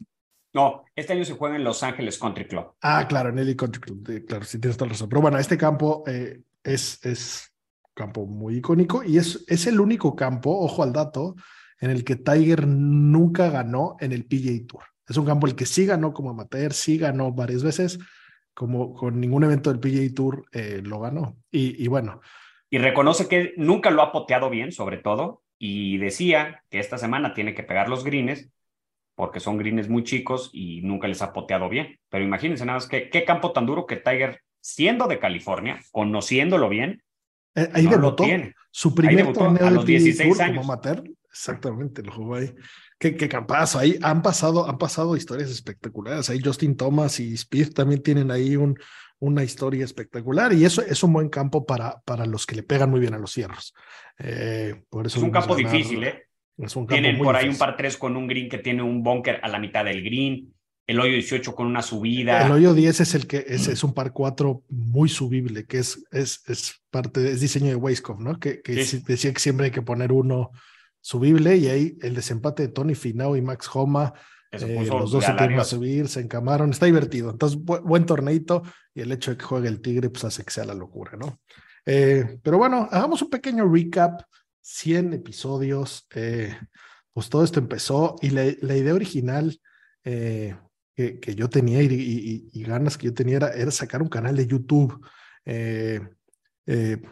No, 0.55 0.85
este 0.95 1.13
año 1.13 1.27
se 1.27 1.35
juega 1.35 1.57
en 1.57 1.65
Los 1.65 1.83
Ángeles 1.83 2.19
Country 2.19 2.49
Club. 2.49 2.73
Ah, 2.81 3.05
claro, 3.07 3.29
en 3.29 3.39
el 3.41 3.55
Country 3.55 3.83
Club, 3.83 4.25
claro, 4.27 4.47
sí 4.47 4.59
tienes 4.59 4.79
toda 4.79 4.87
la 4.87 4.93
razón. 4.95 5.11
Pero 5.11 5.21
bueno, 5.21 5.39
este 5.39 5.59
campo 5.59 6.03
es, 6.65 7.05
es 7.05 7.53
campo 7.97 8.27
muy 8.27 8.59
icónico 8.59 9.03
y 9.03 9.17
es, 9.19 9.45
es 9.49 9.67
el 9.67 9.81
único 9.81 10.15
campo, 10.15 10.61
ojo 10.61 10.83
al 10.83 10.93
dato, 10.93 11.35
en 11.81 11.91
el 11.91 12.05
que 12.05 12.17
Tiger 12.17 12.67
nunca 12.69 13.51
ganó 13.51 13.97
en 14.01 14.13
el 14.13 14.25
PGA 14.25 14.67
Tour. 14.69 14.85
Es 15.09 15.17
un 15.17 15.27
campo 15.27 15.47
el 15.47 15.57
que 15.57 15.67
sí 15.67 15.87
ganó 15.87 16.13
como 16.13 16.31
amateur, 16.31 16.73
sí 16.73 16.99
ganó 16.99 17.33
varias 17.33 17.63
veces, 17.63 17.99
como 18.55 18.95
con 18.95 19.21
ningún 19.21 19.45
evento 19.45 19.73
del 19.73 19.81
PGA 19.81 20.15
Tour 20.15 20.45
eh, 20.53 20.81
lo 20.85 21.01
ganó. 21.01 21.37
Y, 21.51 21.87
bueno. 21.89 22.21
Y 22.71 22.79
reconoce 22.79 23.29
que 23.29 23.55
nunca 23.57 23.91
lo 23.91 24.03
ha 24.03 24.13
poteado 24.13 24.51
bien, 24.51 24.73
sobre 24.73 24.99
todo, 24.99 25.43
y 25.59 25.99
decía 25.99 26.65
que 26.71 26.79
esta 26.79 26.99
semana 26.99 27.35
tiene 27.35 27.55
que 27.55 27.63
pegar 27.63 27.89
los 27.89 28.05
greens 28.05 28.51
porque 29.15 29.41
son 29.41 29.57
greens 29.57 29.89
muy 29.89 30.05
chicos 30.05 30.51
y 30.53 30.83
nunca 30.83 31.09
les 31.09 31.23
ha 31.23 31.33
poteado 31.33 31.71
bien. 31.71 31.99
Pero 32.11 32.25
imagínense 32.25 32.67
nada 32.67 32.77
más 32.79 32.87
que 32.87 33.09
qué 33.09 33.25
campo 33.25 33.53
tan 33.53 33.65
duro 33.65 33.87
que 33.87 33.97
Tiger, 33.97 34.43
siendo 34.61 35.07
de 35.07 35.19
California, 35.19 35.81
conociéndolo 35.91 36.69
bien, 36.69 37.03
eh, 37.57 37.71
ahí 37.73 37.87
debutó 37.87 38.25
su 38.71 38.95
primer 38.95 39.33
torneo 39.33 39.67
a 39.67 39.71
los 39.71 39.87
16 39.87 40.41
años. 40.41 40.59
como 40.59 40.73
amateur. 40.73 41.03
Exactamente, 41.31 42.03
lo 42.03 42.13
jugó 42.13 42.37
ahí. 42.37 42.55
Qué, 42.99 43.15
qué 43.15 43.29
campazo. 43.29 43.79
Ahí 43.79 43.99
han 44.03 44.23
pasado, 44.23 44.69
han 44.69 44.79
pasado 44.79 45.17
historias 45.17 45.51
espectaculares. 45.51 46.31
Ahí 46.31 46.41
Justin 46.43 46.77
Thomas 46.77 47.21
y 47.21 47.35
Speed 47.35 47.73
también 47.75 48.03
tienen 48.03 48.31
ahí 48.31 48.57
un, 48.57 48.79
una 49.19 49.43
historia 49.43 49.85
espectacular 49.85 50.53
y 50.53 50.65
eso 50.65 50.83
es 50.83 51.03
un 51.03 51.13
buen 51.13 51.29
campo 51.29 51.65
para, 51.65 52.01
para 52.05 52.27
los 52.27 52.47
que 52.47 52.57
le 52.57 52.63
pegan 52.63 52.91
muy 52.91 53.01
bien 53.01 53.15
a 53.15 53.19
los 53.19 53.33
cierros. 53.33 53.75
Eh, 54.19 54.83
por 54.89 55.07
eso 55.07 55.19
es 55.19 55.25
un 55.25 55.31
campo 55.31 55.55
difícil, 55.55 56.05
¿eh? 56.05 56.29
Es 56.59 56.75
un 56.75 56.87
campo 56.87 57.01
Tienen 57.01 57.19
por 57.19 57.37
ahí 57.37 57.49
un 57.49 57.59
par 57.59 57.77
tres 57.77 57.97
con 57.97 58.17
un 58.17 58.27
green 58.27 58.49
que 58.49 58.59
tiene 58.59 58.83
un 58.83 59.03
bunker 59.03 59.41
a 59.43 59.49
la 59.49 59.59
mitad 59.59 59.85
del 59.85 60.03
green. 60.03 60.55
El 60.87 61.01
hoyo 61.01 61.13
18 61.13 61.55
con 61.55 61.67
una 61.67 61.83
subida. 61.83 62.47
El 62.47 62.53
hoyo 62.53 62.73
10 62.75 63.01
es 63.01 63.15
el 63.15 63.27
que 63.27 63.45
es, 63.49 63.67
es 63.69 63.83
un 63.85 63.93
par 63.93 64.13
4 64.13 64.63
muy 64.69 65.09
subible, 65.09 65.67
que 65.67 65.79
es, 65.79 66.05
es, 66.13 66.43
es 66.49 66.75
parte, 66.91 67.31
es 67.33 67.41
diseño 67.41 67.67
de 67.67 67.75
Weiskopf, 67.77 68.21
¿no? 68.21 68.39
Que, 68.39 68.61
que 68.63 68.85
Sí. 68.85 69.03
decía 69.07 69.33
que 69.33 69.41
siempre 69.41 69.67
hay 69.67 69.73
que 69.73 69.83
poner 69.83 70.13
uno 70.13 70.51
subible 71.01 71.57
y 71.57 71.69
ahí 71.69 71.97
el 72.03 72.15
desempate 72.15 72.63
de 72.63 72.69
Tony 72.69 72.95
Finau 72.95 73.37
y 73.37 73.43
Max 73.43 73.69
Homa, 73.75 74.13
eh, 74.53 74.87
los 74.89 75.11
dos 75.11 75.25
se 75.25 75.33
galarios. 75.33 75.69
subir, 75.69 76.09
se 76.09 76.21
encamaron, 76.21 76.71
está 76.71 76.87
divertido. 76.87 77.31
Entonces, 77.31 77.59
bu- 77.59 77.83
buen 77.83 78.07
torneito 78.07 78.63
y 78.95 79.01
el 79.03 79.13
hecho 79.13 79.33
de 79.33 79.37
que 79.37 79.45
juegue 79.45 79.69
el 79.69 79.81
Tigre, 79.81 80.09
pues 80.09 80.25
hace 80.25 80.45
que 80.45 80.51
sea 80.53 80.65
la 80.65 80.75
locura, 80.75 81.13
¿no? 81.19 81.41
Eh, 81.85 82.39
pero 82.43 82.59
bueno, 82.59 82.89
hagamos 82.91 83.23
un 83.23 83.31
pequeño 83.31 83.69
recap, 83.69 84.23
100 84.63 85.13
episodios, 85.13 86.07
eh, 86.15 86.57
pues 87.13 87.29
todo 87.29 87.45
esto 87.45 87.61
empezó 87.61 88.17
y 88.23 88.31
la, 88.31 88.45
la 88.63 88.77
idea 88.77 88.95
original 88.95 89.61
eh, 90.05 90.57
que, 90.97 91.35
yo 91.35 91.51
tenía 91.51 91.83
y, 91.83 92.63
ganas 92.63 92.97
que 92.97 93.07
yo 93.07 93.15
tenía 93.15 93.37
era, 93.37 93.71
sacar 93.71 94.01
un 94.01 94.09
canal 94.09 94.35
de 94.35 94.47
YouTube. 94.47 94.99
Eh, 95.45 96.01
eh, 96.67 97.03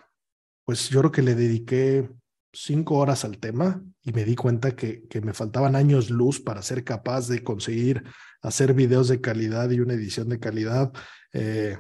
pues 0.65 0.89
yo 0.89 1.01
creo 1.01 1.13
que 1.13 1.23
le 1.23 1.35
dediqué 1.35 2.09
cinco 2.51 2.97
horas 2.97 3.25
al 3.25 3.39
tema 3.39 3.83
y 4.03 4.13
me 4.13 4.25
di 4.25 4.37
cuenta 4.37 4.75
que, 4.75 5.07
que 5.07 5.21
me 5.21 5.35
faltaban 5.35 5.77
años 5.77 6.09
luz 6.09 6.41
para 6.41 6.63
ser 6.63 6.83
capaz 6.83 7.29
de 7.29 7.45
conseguir 7.45 8.03
hacer 8.41 8.73
videos 8.73 9.09
de 9.09 9.21
calidad 9.21 9.71
y 9.71 9.81
una 9.81 9.95
edición 9.95 10.31
de 10.31 10.41
calidad. 10.41 10.91
Eh, 11.35 11.77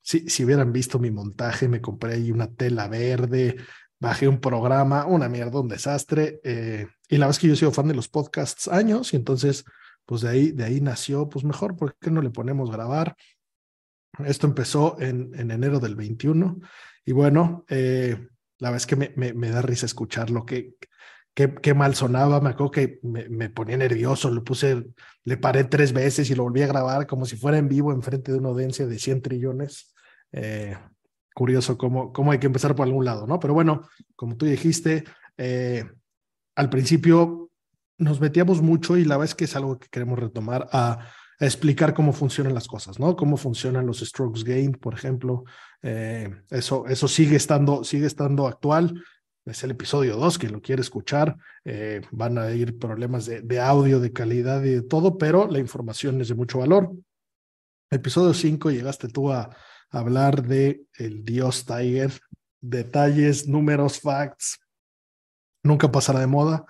si, 0.00 0.28
si 0.28 0.44
hubieran 0.44 0.72
visto 0.72 1.00
mi 1.00 1.10
montaje, 1.10 1.66
me 1.66 1.80
compré 1.80 2.14
ahí 2.14 2.30
una 2.30 2.52
tela 2.52 2.86
verde, 2.86 3.56
bajé 3.98 4.28
un 4.28 4.40
programa, 4.40 5.06
una 5.06 5.28
mierda, 5.28 5.60
un 5.60 5.68
desastre. 5.68 6.40
y 7.08 7.16
la 7.16 7.28
es 7.28 7.38
que 7.40 7.48
yo 7.48 7.54
he 7.54 7.56
sido 7.56 7.72
fan 7.72 7.88
de 7.88 7.94
los 7.94 8.08
podcasts 8.08 8.68
años 8.68 9.12
y 9.12 9.16
entonces, 9.16 9.64
pues 10.06 10.22
de 10.22 10.28
ahí, 10.28 10.52
de 10.52 10.64
ahí 10.64 10.80
nació, 10.80 11.28
pues 11.28 11.44
mejor, 11.44 11.76
¿por 11.76 11.96
qué 11.98 12.10
no 12.10 12.22
le 12.22 12.30
ponemos 12.30 12.70
grabar? 12.70 13.16
Esto 14.26 14.46
empezó 14.46 15.00
en, 15.00 15.32
en 15.34 15.50
enero 15.50 15.80
del 15.80 15.96
21 15.96 16.60
y 17.04 17.12
bueno, 17.12 17.64
eh, 17.68 18.28
la 18.58 18.70
verdad 18.70 18.76
es 18.76 18.86
que 18.86 18.96
me, 18.96 19.12
me, 19.16 19.32
me 19.32 19.50
da 19.50 19.62
risa 19.62 19.86
escucharlo, 19.86 20.44
que, 20.44 20.74
qué, 21.34 21.54
qué 21.54 21.74
mal 21.74 21.94
sonaba, 21.94 22.40
me 22.40 22.50
acuerdo 22.50 22.70
que 22.70 23.00
me, 23.02 23.28
me 23.28 23.50
ponía 23.50 23.76
nervioso, 23.76 24.30
le 24.30 24.42
puse, 24.42 24.84
le 25.24 25.36
paré 25.36 25.64
tres 25.64 25.92
veces 25.92 26.30
y 26.30 26.34
lo 26.34 26.44
volví 26.44 26.62
a 26.62 26.66
grabar 26.66 27.06
como 27.06 27.24
si 27.24 27.36
fuera 27.36 27.58
en 27.58 27.68
vivo 27.68 27.92
enfrente 27.92 28.32
de 28.32 28.38
una 28.38 28.50
audiencia 28.50 28.86
de 28.86 28.98
100 28.98 29.22
trillones. 29.22 29.94
Eh, 30.32 30.76
curioso 31.34 31.78
cómo, 31.78 32.12
cómo 32.12 32.32
hay 32.32 32.38
que 32.38 32.46
empezar 32.46 32.74
por 32.74 32.86
algún 32.86 33.04
lado, 33.04 33.26
¿no? 33.26 33.40
Pero 33.40 33.54
bueno, 33.54 33.88
como 34.16 34.36
tú 34.36 34.46
dijiste, 34.46 35.04
eh, 35.38 35.84
al 36.54 36.68
principio 36.68 37.41
nos 37.98 38.20
metíamos 38.20 38.62
mucho 38.62 38.96
y 38.96 39.04
la 39.04 39.16
verdad 39.16 39.30
es 39.30 39.34
que 39.34 39.44
es 39.44 39.56
algo 39.56 39.78
que 39.78 39.88
queremos 39.88 40.18
retomar 40.18 40.68
a, 40.72 40.98
explicar 41.40 41.92
cómo 41.92 42.12
funcionan 42.12 42.54
las 42.54 42.68
cosas, 42.68 43.00
¿no? 43.00 43.16
Cómo 43.16 43.36
funcionan 43.36 43.84
los 43.84 43.98
strokes 43.98 44.44
gain, 44.44 44.72
por 44.72 44.94
ejemplo. 44.94 45.42
Eh, 45.82 46.30
eso, 46.50 46.86
eso 46.86 47.08
sigue 47.08 47.34
estando, 47.34 47.82
sigue 47.82 48.06
estando 48.06 48.46
actual. 48.46 49.02
Es 49.44 49.64
el 49.64 49.72
episodio 49.72 50.16
2, 50.16 50.38
quien 50.38 50.52
lo 50.52 50.62
quiere 50.62 50.82
escuchar. 50.82 51.36
Eh, 51.64 52.00
van 52.12 52.38
a 52.38 52.52
ir 52.52 52.78
problemas 52.78 53.26
de, 53.26 53.60
audio, 53.60 53.98
de 53.98 54.12
calidad 54.12 54.62
y 54.62 54.70
de 54.70 54.82
todo, 54.82 55.18
pero 55.18 55.48
la 55.48 55.58
información 55.58 56.20
es 56.20 56.28
de 56.28 56.36
mucho 56.36 56.60
valor. 56.60 56.92
Episodio 57.90 58.34
5, 58.34 58.70
llegaste 58.70 59.08
tú 59.08 59.32
a 59.32 59.50
hablar 59.90 60.46
de 60.46 60.84
el 60.94 61.24
Dios 61.24 61.66
Tiger, 61.66 62.12
detalles, 62.60 63.48
números, 63.48 64.00
facts. 64.00 64.60
Nunca 65.64 65.90
pasará 65.90 66.20
de 66.20 66.28
moda. 66.28 66.64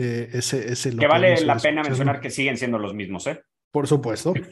Eh, 0.00 0.30
ese, 0.32 0.72
ese 0.72 0.96
que 0.96 1.08
vale 1.08 1.40
la 1.44 1.56
pena 1.56 1.82
mencionar 1.82 2.20
que 2.20 2.30
siguen 2.30 2.56
siendo 2.56 2.78
los 2.78 2.94
mismos, 2.94 3.26
¿eh? 3.26 3.42
Por 3.72 3.86
supuesto. 3.86 4.32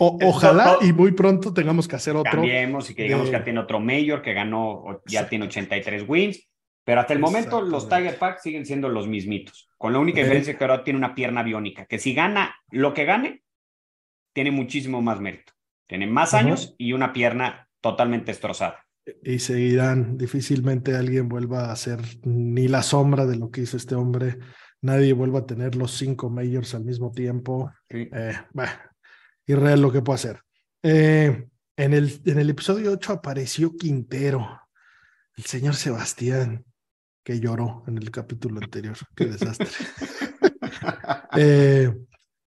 O, 0.00 0.18
ojalá 0.24 0.78
y 0.80 0.92
muy 0.92 1.12
pronto 1.12 1.54
tengamos 1.54 1.86
que 1.86 1.94
hacer 1.94 2.16
otro. 2.16 2.32
Cambiemos 2.32 2.90
y 2.90 2.96
que 2.96 3.04
digamos 3.04 3.26
de... 3.26 3.30
que 3.30 3.38
ya 3.38 3.44
tiene 3.44 3.60
otro 3.60 3.78
mayor 3.78 4.22
que 4.22 4.34
ganó, 4.34 5.00
ya 5.06 5.28
tiene 5.28 5.44
83 5.44 6.04
wins. 6.08 6.48
Pero 6.84 7.00
hasta 7.00 7.12
el 7.12 7.20
momento 7.20 7.62
los 7.62 7.88
Tiger 7.88 8.18
Pack 8.18 8.40
siguen 8.40 8.66
siendo 8.66 8.88
los 8.88 9.06
mismitos. 9.06 9.68
Con 9.78 9.92
la 9.92 10.00
única 10.00 10.20
diferencia 10.20 10.58
que 10.58 10.64
ahora 10.64 10.82
tiene 10.82 10.98
una 10.98 11.14
pierna 11.14 11.44
biónica. 11.44 11.86
Que 11.86 12.00
si 12.00 12.12
gana 12.12 12.56
lo 12.70 12.92
que 12.92 13.04
gane, 13.04 13.44
tiene 14.32 14.50
muchísimo 14.50 15.00
más 15.00 15.20
mérito. 15.20 15.52
Tiene 15.86 16.08
más 16.08 16.32
uh 16.32 16.36
-huh. 16.36 16.40
años 16.40 16.74
y 16.76 16.92
una 16.92 17.12
pierna 17.12 17.68
totalmente 17.80 18.32
destrozada. 18.32 18.83
Y 19.22 19.38
seguirán. 19.38 20.16
Difícilmente 20.16 20.96
alguien 20.96 21.28
vuelva 21.28 21.66
a 21.66 21.72
hacer 21.72 22.00
ni 22.22 22.68
la 22.68 22.82
sombra 22.82 23.26
de 23.26 23.36
lo 23.36 23.50
que 23.50 23.62
hizo 23.62 23.76
este 23.76 23.94
hombre 23.94 24.38
nadie 24.84 25.14
vuelva 25.14 25.40
a 25.40 25.46
tener 25.46 25.74
los 25.76 25.92
cinco 25.92 26.28
majors 26.28 26.74
al 26.74 26.84
mismo 26.84 27.10
tiempo. 27.10 27.72
Sí. 27.88 28.08
Eh, 28.12 28.34
bah, 28.52 28.92
irreal 29.46 29.80
lo 29.80 29.90
que 29.90 30.02
puede 30.02 30.16
hacer. 30.16 30.40
Eh, 30.82 31.48
en, 31.76 31.92
el, 31.94 32.20
en 32.26 32.38
el 32.38 32.50
episodio 32.50 32.92
8 32.92 33.14
apareció 33.14 33.74
Quintero, 33.76 34.60
el 35.36 35.44
señor 35.44 35.74
Sebastián, 35.74 36.64
que 37.24 37.40
lloró 37.40 37.82
en 37.86 37.96
el 37.96 38.10
capítulo 38.10 38.60
anterior. 38.62 38.96
Qué 39.16 39.24
desastre. 39.24 39.68
eh, 41.36 41.90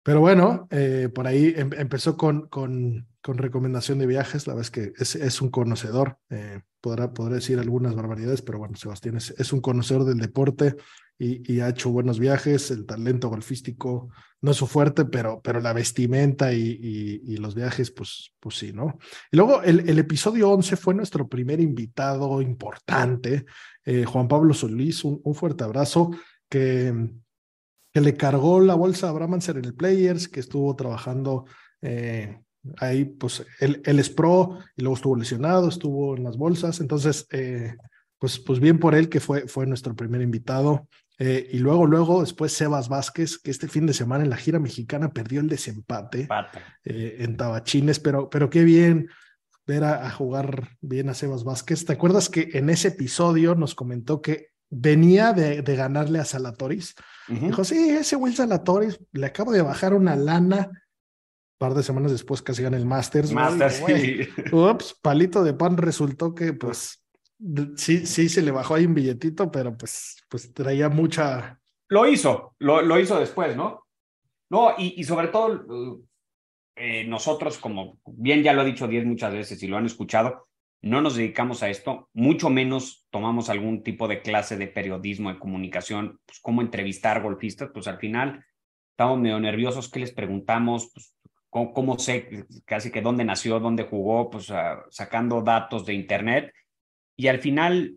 pero 0.03 0.19
bueno, 0.21 0.67
eh, 0.69 1.09
por 1.13 1.25
ahí 1.25 1.55
em 1.57 1.71
empezó 1.73 2.15
con, 2.15 2.47
con, 2.47 3.07
con, 3.27 3.37
recomendación 3.37 3.99
de 3.99 4.07
viajes. 4.07 4.47
La 4.47 4.53
verdad 4.53 4.65
es 4.65 4.71
que 4.71 4.93
es, 4.97 5.15
es 5.15 5.41
un 5.41 5.49
conocedor. 5.49 6.17
Eh, 6.29 6.61
podrá, 6.81 7.13
podrá 7.13 7.35
decir 7.35 7.59
algunas 7.59 7.95
barbaridades, 7.95 8.41
pero 8.41 8.59
bueno, 8.59 8.75
Sebastián 8.75 9.17
es, 9.17 9.33
es 9.37 9.53
un 9.53 9.61
conocedor 9.61 10.05
del 10.05 10.17
deporte 10.17 10.75
y, 11.19 11.59
ha 11.59 11.69
hecho 11.69 11.89
buenos 11.89 12.19
viajes. 12.19 12.71
El 12.71 12.85
talento 12.85 13.29
golfístico 13.29 14.09
no 14.41 14.51
es 14.51 14.57
su 14.57 14.67
fuerte, 14.67 15.05
pero, 15.05 15.41
pero 15.43 15.59
la 15.59 15.73
vestimenta 15.73 16.53
y, 16.53 17.35
los 17.37 17.55
viajes, 17.55 17.91
pues, 17.91 18.33
pues 18.39 18.55
sí, 18.55 18.71
¿no? 18.73 18.97
Y 19.31 19.37
luego 19.37 19.61
el, 19.63 19.99
episodio 19.99 20.49
11 20.51 20.75
fue 20.77 20.93
nuestro 20.93 21.27
primer 21.27 21.59
invitado 21.59 22.41
importante, 22.41 23.45
eh, 23.83 24.05
Juan 24.05 24.27
Pablo 24.27 24.53
Solís. 24.53 25.03
Un, 25.03 25.19
un 25.23 25.35
fuerte 25.35 25.63
abrazo 25.63 26.11
que 26.49 26.93
que 27.97 28.01
le 28.01 28.15
cargó 28.15 28.59
la 28.59 28.75
bolsa 28.75 29.09
a 29.09 29.11
Bramancer 29.11 29.57
en 29.57 29.65
el 29.65 29.73
Players, 29.73 30.27
que 30.27 30.39
estuvo 30.39 30.75
trabajando 30.75 31.45
eh, 31.81 32.39
ahí, 32.77 33.05
pues 33.05 33.45
él, 33.59 33.81
él, 33.85 33.99
es 33.99 34.09
pro 34.09 34.59
y 34.75 34.81
luego 34.81 34.95
estuvo 34.95 35.15
lesionado, 35.15 35.69
estuvo 35.69 36.15
en 36.15 36.23
las 36.23 36.37
bolsas, 36.37 36.79
entonces, 36.79 37.27
eh, 37.31 37.75
pues, 38.19 38.39
pues 38.39 38.59
bien 38.59 38.79
por 38.79 38.95
él 38.95 39.09
que 39.09 39.19
fue, 39.19 39.47
fue 39.47 39.65
nuestro 39.65 39.95
primer 39.95 40.21
invitado. 40.21 40.87
Eh, 41.19 41.49
y 41.51 41.59
luego, 41.59 41.87
luego, 41.87 42.21
después 42.21 42.53
Sebas 42.53 42.89
Vázquez, 42.89 43.39
que 43.39 43.49
este 43.49 43.67
fin 43.67 43.87
de 43.87 43.93
semana 43.93 44.23
en 44.23 44.29
la 44.29 44.37
gira 44.37 44.59
mexicana 44.59 45.09
perdió 45.09 45.39
el 45.39 45.49
desempate 45.49 46.27
en 46.83 47.37
Tabachines, 47.37 47.99
pero, 47.99 48.29
pero 48.29 48.51
qué 48.51 48.63
bien 48.63 49.07
ver 49.65 49.83
a, 49.83 50.05
a 50.05 50.11
jugar 50.11 50.77
bien 50.79 51.09
a 51.09 51.13
Sebas 51.13 51.43
Vázquez. 51.43 51.85
¿Te 51.85 51.93
acuerdas 51.93 52.29
que 52.29 52.49
en 52.53 52.69
ese 52.69 52.89
episodio 52.89 53.55
nos 53.55 53.73
comentó 53.73 54.21
que 54.21 54.51
venía 54.69 55.33
de, 55.33 55.61
de 55.61 55.75
ganarle 55.75 56.19
a 56.19 56.25
Salatoris? 56.25 56.95
Uh 57.29 57.33
-huh. 57.33 57.47
Dijo, 57.47 57.63
sí, 57.63 57.89
ese 57.89 58.15
Will 58.15 58.35
Salatoris 58.35 58.99
le 59.11 59.25
acabo 59.25 59.51
de 59.51 59.61
bajar 59.61 59.93
una 59.93 60.15
lana. 60.15 60.69
Par 61.57 61.73
de 61.73 61.83
semanas 61.83 62.11
después 62.11 62.41
casi 62.41 62.61
gana 62.61 62.77
el 62.77 62.85
Masters. 62.85 63.31
Masters, 63.31 63.83
sí. 63.85 64.27
Ups, 64.51 64.95
palito 65.01 65.43
de 65.43 65.53
pan 65.53 65.77
resultó 65.77 66.35
que 66.35 66.53
pues 66.53 67.03
sí, 67.75 68.05
sí 68.05 68.29
se 68.29 68.41
le 68.41 68.51
bajó 68.51 68.75
ahí 68.75 68.85
un 68.85 68.93
billetito, 68.93 69.51
pero 69.51 69.75
pues, 69.75 70.17
pues 70.29 70.53
traía 70.53 70.89
mucha. 70.89 71.59
Lo 71.89 72.07
hizo, 72.07 72.55
lo, 72.59 72.81
lo 72.81 72.99
hizo 72.99 73.19
después, 73.19 73.55
¿no? 73.55 73.85
No, 74.49 74.75
y, 74.77 74.93
y 74.97 75.03
sobre 75.03 75.27
todo 75.29 75.65
eh, 76.75 77.05
nosotros, 77.05 77.57
como 77.57 77.99
bien 78.05 78.43
ya 78.43 78.53
lo 78.53 78.61
he 78.61 78.65
dicho 78.65 78.87
diez 78.87 79.05
muchas 79.05 79.33
veces 79.33 79.61
y 79.63 79.67
lo 79.67 79.77
han 79.77 79.85
escuchado, 79.85 80.47
no 80.81 81.01
nos 81.01 81.15
dedicamos 81.15 81.63
a 81.63 81.69
esto, 81.69 82.09
mucho 82.13 82.49
menos 82.49 83.07
tomamos 83.09 83.49
algún 83.49 83.83
tipo 83.83 84.07
de 84.07 84.21
clase 84.21 84.57
de 84.57 84.67
periodismo, 84.67 85.29
de 85.33 85.39
comunicación, 85.39 86.19
pues 86.25 86.39
cómo 86.39 86.61
entrevistar 86.61 87.21
golfistas, 87.21 87.71
pues 87.73 87.87
al 87.87 87.97
final 87.97 88.45
estamos 88.91 89.19
medio 89.19 89.39
nerviosos, 89.39 89.89
¿qué 89.89 90.01
les 90.01 90.11
preguntamos? 90.11 90.91
Pues, 90.93 91.15
¿cómo, 91.57 91.73
¿cómo, 91.73 91.99
sé 91.99 92.45
casi 92.65 92.91
que 92.91 93.01
dónde 93.01 93.23
nació, 93.23 93.59
dónde 93.59 93.83
jugó? 93.83 94.29
Pues 94.29 94.49
uh, 94.49 94.83
sacando 94.89 95.41
datos 95.41 95.85
de 95.85 95.93
internet 95.93 96.53
y 97.15 97.27
al 97.27 97.39
final 97.39 97.95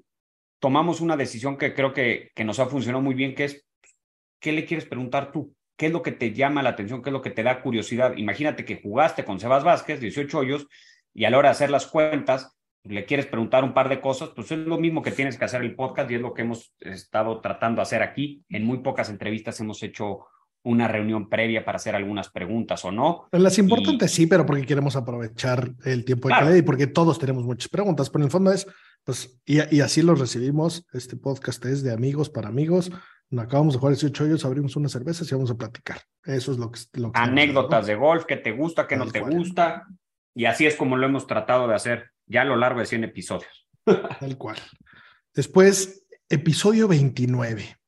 tomamos 0.58 1.00
una 1.00 1.16
decisión 1.16 1.58
que 1.58 1.74
creo 1.74 1.92
que, 1.92 2.30
que 2.34 2.44
nos 2.44 2.58
ha 2.58 2.66
funcionado 2.66 3.02
muy 3.02 3.14
bien, 3.14 3.34
que 3.34 3.44
es, 3.44 3.66
¿qué 4.40 4.52
le 4.52 4.64
quieres 4.64 4.86
preguntar 4.86 5.32
tú? 5.32 5.54
¿Qué 5.76 5.86
es 5.86 5.92
lo 5.92 6.02
que 6.02 6.12
te 6.12 6.32
llama 6.32 6.62
la 6.62 6.70
atención? 6.70 7.02
¿Qué 7.02 7.10
es 7.10 7.12
lo 7.12 7.22
que 7.22 7.30
te 7.30 7.42
da 7.42 7.62
curiosidad? 7.62 8.16
Imagínate 8.16 8.64
que 8.64 8.80
jugaste 8.80 9.24
con 9.24 9.40
Sebas 9.40 9.64
Vázquez, 9.64 10.00
18 10.00 10.38
hoyos, 10.38 10.66
y 11.12 11.24
a 11.24 11.30
la 11.30 11.38
hora 11.38 11.48
de 11.48 11.52
hacer 11.52 11.70
las 11.70 11.86
cuentas, 11.86 12.56
le 12.84 13.04
quieres 13.04 13.26
preguntar 13.26 13.64
un 13.64 13.74
par 13.74 13.88
de 13.88 14.00
cosas, 14.00 14.30
pues 14.30 14.50
es 14.52 14.58
lo 14.58 14.78
mismo 14.78 15.02
que 15.02 15.10
tienes 15.10 15.38
que 15.38 15.44
hacer 15.44 15.62
el 15.62 15.74
podcast 15.74 16.10
y 16.10 16.14
es 16.14 16.20
lo 16.20 16.32
que 16.32 16.42
hemos 16.42 16.74
estado 16.80 17.40
tratando 17.40 17.80
de 17.80 17.82
hacer 17.82 18.02
aquí. 18.02 18.42
En 18.48 18.64
muy 18.64 18.78
pocas 18.78 19.10
entrevistas 19.10 19.60
hemos 19.60 19.82
hecho 19.82 20.26
una 20.62 20.88
reunión 20.88 21.28
previa 21.28 21.64
para 21.64 21.76
hacer 21.76 21.96
algunas 21.96 22.28
preguntas 22.28 22.84
o 22.84 22.92
no. 22.92 23.28
Las 23.32 23.58
importantes 23.58 24.12
y... 24.12 24.16
sí, 24.16 24.26
pero 24.26 24.44
porque 24.44 24.66
queremos 24.66 24.96
aprovechar 24.96 25.72
el 25.84 26.04
tiempo 26.04 26.28
de 26.28 26.32
claro. 26.32 26.46
calidad 26.46 26.62
y 26.62 26.66
porque 26.66 26.86
todos 26.86 27.18
tenemos 27.18 27.44
muchas 27.44 27.68
preguntas, 27.68 28.10
pero 28.10 28.22
en 28.22 28.26
el 28.26 28.30
fondo 28.30 28.52
es, 28.52 28.66
pues, 29.04 29.40
y, 29.46 29.58
y, 29.74 29.80
así 29.80 30.02
los 30.02 30.18
recibimos. 30.18 30.86
Este 30.92 31.16
podcast 31.16 31.64
es 31.64 31.82
de 31.82 31.92
amigos 31.92 32.28
para 32.28 32.48
amigos. 32.48 32.90
acabamos 33.36 33.74
de 33.74 33.80
jugar 33.80 33.94
18 33.94 34.24
hoyos, 34.24 34.44
abrimos 34.44 34.76
unas 34.76 34.92
cervezas 34.92 35.30
y 35.30 35.34
vamos 35.34 35.50
a 35.50 35.56
platicar. 35.56 36.00
Eso 36.24 36.52
es 36.52 36.58
lo 36.58 36.70
que... 36.70 36.80
Lo 36.94 37.12
que 37.12 37.18
Anécdotas 37.18 37.86
de 37.86 37.94
golf, 37.94 38.24
que 38.24 38.36
te 38.36 38.52
gusta, 38.52 38.86
que 38.86 38.96
no 38.96 39.06
te 39.06 39.20
gusta. 39.20 39.86
Y 40.34 40.44
así 40.44 40.66
es 40.66 40.76
como 40.76 40.96
lo 40.96 41.06
hemos 41.06 41.26
tratado 41.26 41.66
de 41.66 41.74
hacer 41.74 42.10
ya 42.26 42.42
a 42.42 42.44
lo 42.44 42.56
largo 42.56 42.80
de 42.80 42.86
100 42.86 43.04
episodios. 43.04 43.68
Tal 43.84 44.36
cual. 44.36 44.58
Después, 45.34 46.06
episodio 46.28 46.86
29. 46.86 47.79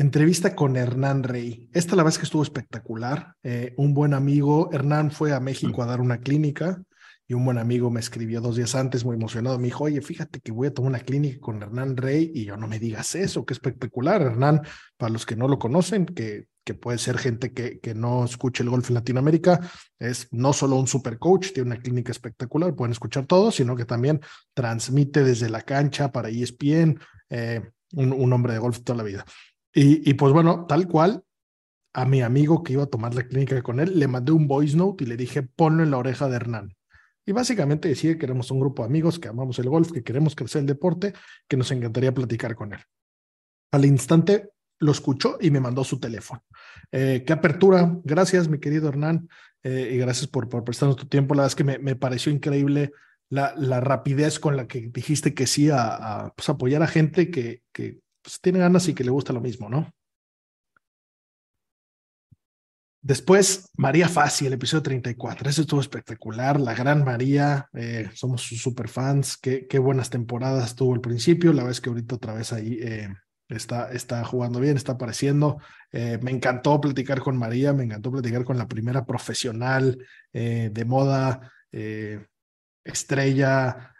Entrevista 0.00 0.54
con 0.54 0.76
Hernán 0.76 1.24
Rey. 1.24 1.68
Esta 1.72 1.96
la 1.96 2.04
vez 2.04 2.18
que 2.18 2.24
estuvo 2.24 2.44
espectacular. 2.44 3.34
Eh, 3.42 3.74
un 3.76 3.94
buen 3.94 4.14
amigo, 4.14 4.70
Hernán 4.72 5.10
fue 5.10 5.32
a 5.32 5.40
México 5.40 5.82
a 5.82 5.86
dar 5.86 6.00
una 6.00 6.20
clínica 6.20 6.80
y 7.26 7.34
un 7.34 7.44
buen 7.44 7.58
amigo 7.58 7.90
me 7.90 7.98
escribió 7.98 8.40
dos 8.40 8.54
días 8.54 8.76
antes, 8.76 9.04
muy 9.04 9.16
emocionado. 9.16 9.58
Me 9.58 9.64
dijo, 9.64 9.82
oye, 9.82 10.00
fíjate 10.00 10.38
que 10.38 10.52
voy 10.52 10.68
a 10.68 10.72
tomar 10.72 10.90
una 10.90 11.00
clínica 11.00 11.40
con 11.40 11.60
Hernán 11.60 11.96
Rey 11.96 12.30
y 12.32 12.44
yo 12.44 12.56
no 12.56 12.68
me 12.68 12.78
digas 12.78 13.16
eso, 13.16 13.44
que 13.44 13.54
espectacular. 13.54 14.22
Hernán, 14.22 14.62
para 14.96 15.12
los 15.12 15.26
que 15.26 15.34
no 15.34 15.48
lo 15.48 15.58
conocen, 15.58 16.06
que, 16.06 16.46
que 16.62 16.74
puede 16.74 16.98
ser 16.98 17.18
gente 17.18 17.52
que, 17.52 17.80
que 17.80 17.92
no 17.92 18.24
escuche 18.24 18.62
el 18.62 18.70
golf 18.70 18.90
en 18.90 18.94
Latinoamérica, 18.94 19.68
es 19.98 20.28
no 20.30 20.52
solo 20.52 20.76
un 20.76 20.86
super 20.86 21.18
coach, 21.18 21.48
tiene 21.52 21.72
una 21.72 21.80
clínica 21.80 22.12
espectacular, 22.12 22.72
pueden 22.76 22.92
escuchar 22.92 23.26
todo, 23.26 23.50
sino 23.50 23.74
que 23.74 23.84
también 23.84 24.20
transmite 24.54 25.24
desde 25.24 25.50
la 25.50 25.62
cancha 25.62 26.12
para 26.12 26.28
ESPN, 26.28 27.00
eh, 27.30 27.62
un, 27.94 28.12
un 28.12 28.32
hombre 28.32 28.52
de 28.52 28.60
golf 28.60 28.84
toda 28.84 28.98
la 28.98 29.02
vida. 29.02 29.24
Y, 29.80 30.14
pues 30.14 30.32
bueno, 30.32 30.66
tal 30.66 30.88
cual, 30.88 31.22
a 31.94 32.04
mi 32.04 32.20
amigo 32.20 32.64
que 32.64 32.72
iba 32.72 32.82
a 32.82 32.88
tomar 32.88 33.14
la 33.14 33.28
clínica 33.28 33.62
con 33.62 33.78
él, 33.78 33.96
le 33.96 34.08
mandé 34.08 34.32
un 34.32 34.48
voice 34.48 34.76
note 34.76 35.04
y 35.04 35.06
le 35.06 35.16
dije, 35.16 35.42
ponlo 35.42 35.84
en 35.84 35.92
la 35.92 35.98
oreja 35.98 36.28
de 36.28 36.34
Hernán. 36.34 36.74
Y 37.24 37.30
básicamente 37.30 37.88
decía 37.88 38.18
que 38.18 38.26
éramos 38.26 38.50
un 38.50 38.58
grupo 38.58 38.82
de 38.82 38.88
amigos, 38.88 39.20
que 39.20 39.28
amamos 39.28 39.56
el 39.60 39.68
golf, 39.68 39.92
que 39.92 40.02
queremos 40.02 40.34
crecer 40.34 40.62
el 40.62 40.66
deporte, 40.66 41.12
que 41.46 41.56
nos 41.56 41.70
encantaría 41.70 42.12
platicar 42.12 42.56
con 42.56 42.72
él. 42.72 42.80
Al 43.70 43.84
instante 43.84 44.50
lo 44.80 44.90
escuchó 44.90 45.38
y 45.40 45.52
me 45.52 45.60
mandó 45.60 45.84
su 45.84 46.00
teléfono. 46.00 46.42
Eh, 46.90 47.22
qué 47.24 47.32
apertura. 47.32 48.00
Gracias, 48.02 48.48
mi 48.48 48.58
querido 48.58 48.88
Hernán, 48.88 49.28
eh, 49.62 49.90
y 49.92 49.98
gracias 49.98 50.26
por, 50.26 50.48
por 50.48 50.64
prestarnos 50.64 50.96
tu 50.96 51.06
tiempo. 51.06 51.36
La 51.36 51.42
verdad 51.42 51.52
es 51.52 51.54
que 51.54 51.62
me, 51.62 51.78
me 51.78 51.94
pareció 51.94 52.32
increíble 52.32 52.90
la, 53.30 53.54
la, 53.56 53.78
rapidez 53.80 54.40
con 54.40 54.56
la 54.56 54.66
que 54.66 54.88
dijiste 54.92 55.34
que 55.34 55.46
sí 55.46 55.70
a, 55.70 56.32
pues, 56.34 56.48
apoyar 56.48 56.82
a 56.82 56.88
gente 56.88 57.30
que 57.30 57.62
pues, 58.28 58.40
tiene 58.42 58.58
ganas 58.58 58.86
y 58.88 58.94
que 58.94 59.04
le 59.04 59.10
gusta 59.10 59.32
lo 59.32 59.40
mismo, 59.40 59.70
¿no? 59.70 59.90
Después, 63.00 63.70
María 63.74 64.06
Fassi, 64.06 64.46
el 64.46 64.52
episodio 64.52 64.82
34. 64.82 65.48
Ese 65.48 65.62
estuvo 65.62 65.80
espectacular. 65.80 66.60
La 66.60 66.74
gran 66.74 67.04
María, 67.04 67.70
eh, 67.72 68.10
somos 68.12 68.42
sus 68.42 68.60
super 68.60 68.88
fans. 68.88 69.38
Qué, 69.38 69.78
buenas 69.78 70.10
temporadas 70.10 70.74
tuvo 70.74 70.94
el 70.94 71.00
principio. 71.00 71.54
La 71.54 71.64
vez 71.64 71.80
que 71.80 71.88
ahorita 71.88 72.16
otra 72.16 72.34
vez 72.34 72.52
ahí 72.52 72.78
eh, 72.82 73.08
está, 73.48 73.92
está 73.92 74.22
jugando 74.24 74.60
bien, 74.60 74.76
está 74.76 74.92
apareciendo. 74.92 75.58
Eh, 75.90 76.18
me 76.20 76.30
encantó 76.30 76.78
platicar 76.82 77.20
con 77.20 77.38
María, 77.38 77.72
me 77.72 77.84
encantó 77.84 78.12
platicar 78.12 78.44
con 78.44 78.58
la 78.58 78.68
primera 78.68 79.06
profesional 79.06 80.04
de 80.34 80.84
moda, 80.84 81.50
estrella, 82.84 83.94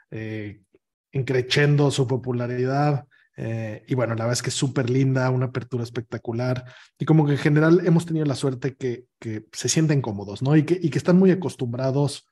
encrechendo 1.12 1.90
su 1.90 2.06
popularidad. 2.06 3.06
Eh, 3.40 3.84
y 3.86 3.94
bueno, 3.94 4.16
la 4.16 4.24
verdad 4.24 4.32
es 4.32 4.42
que 4.42 4.50
es 4.50 4.56
súper 4.56 4.90
linda, 4.90 5.30
una 5.30 5.46
apertura 5.46 5.84
espectacular. 5.84 6.64
Y 6.98 7.04
como 7.04 7.24
que 7.24 7.32
en 7.32 7.38
general 7.38 7.82
hemos 7.86 8.04
tenido 8.04 8.26
la 8.26 8.34
suerte 8.34 8.74
que, 8.74 9.04
que 9.20 9.44
se 9.52 9.68
sienten 9.68 10.02
cómodos, 10.02 10.42
¿no? 10.42 10.56
Y 10.56 10.64
que, 10.64 10.76
y 10.82 10.90
que 10.90 10.98
están 10.98 11.18
muy 11.18 11.30
acostumbrados 11.30 12.26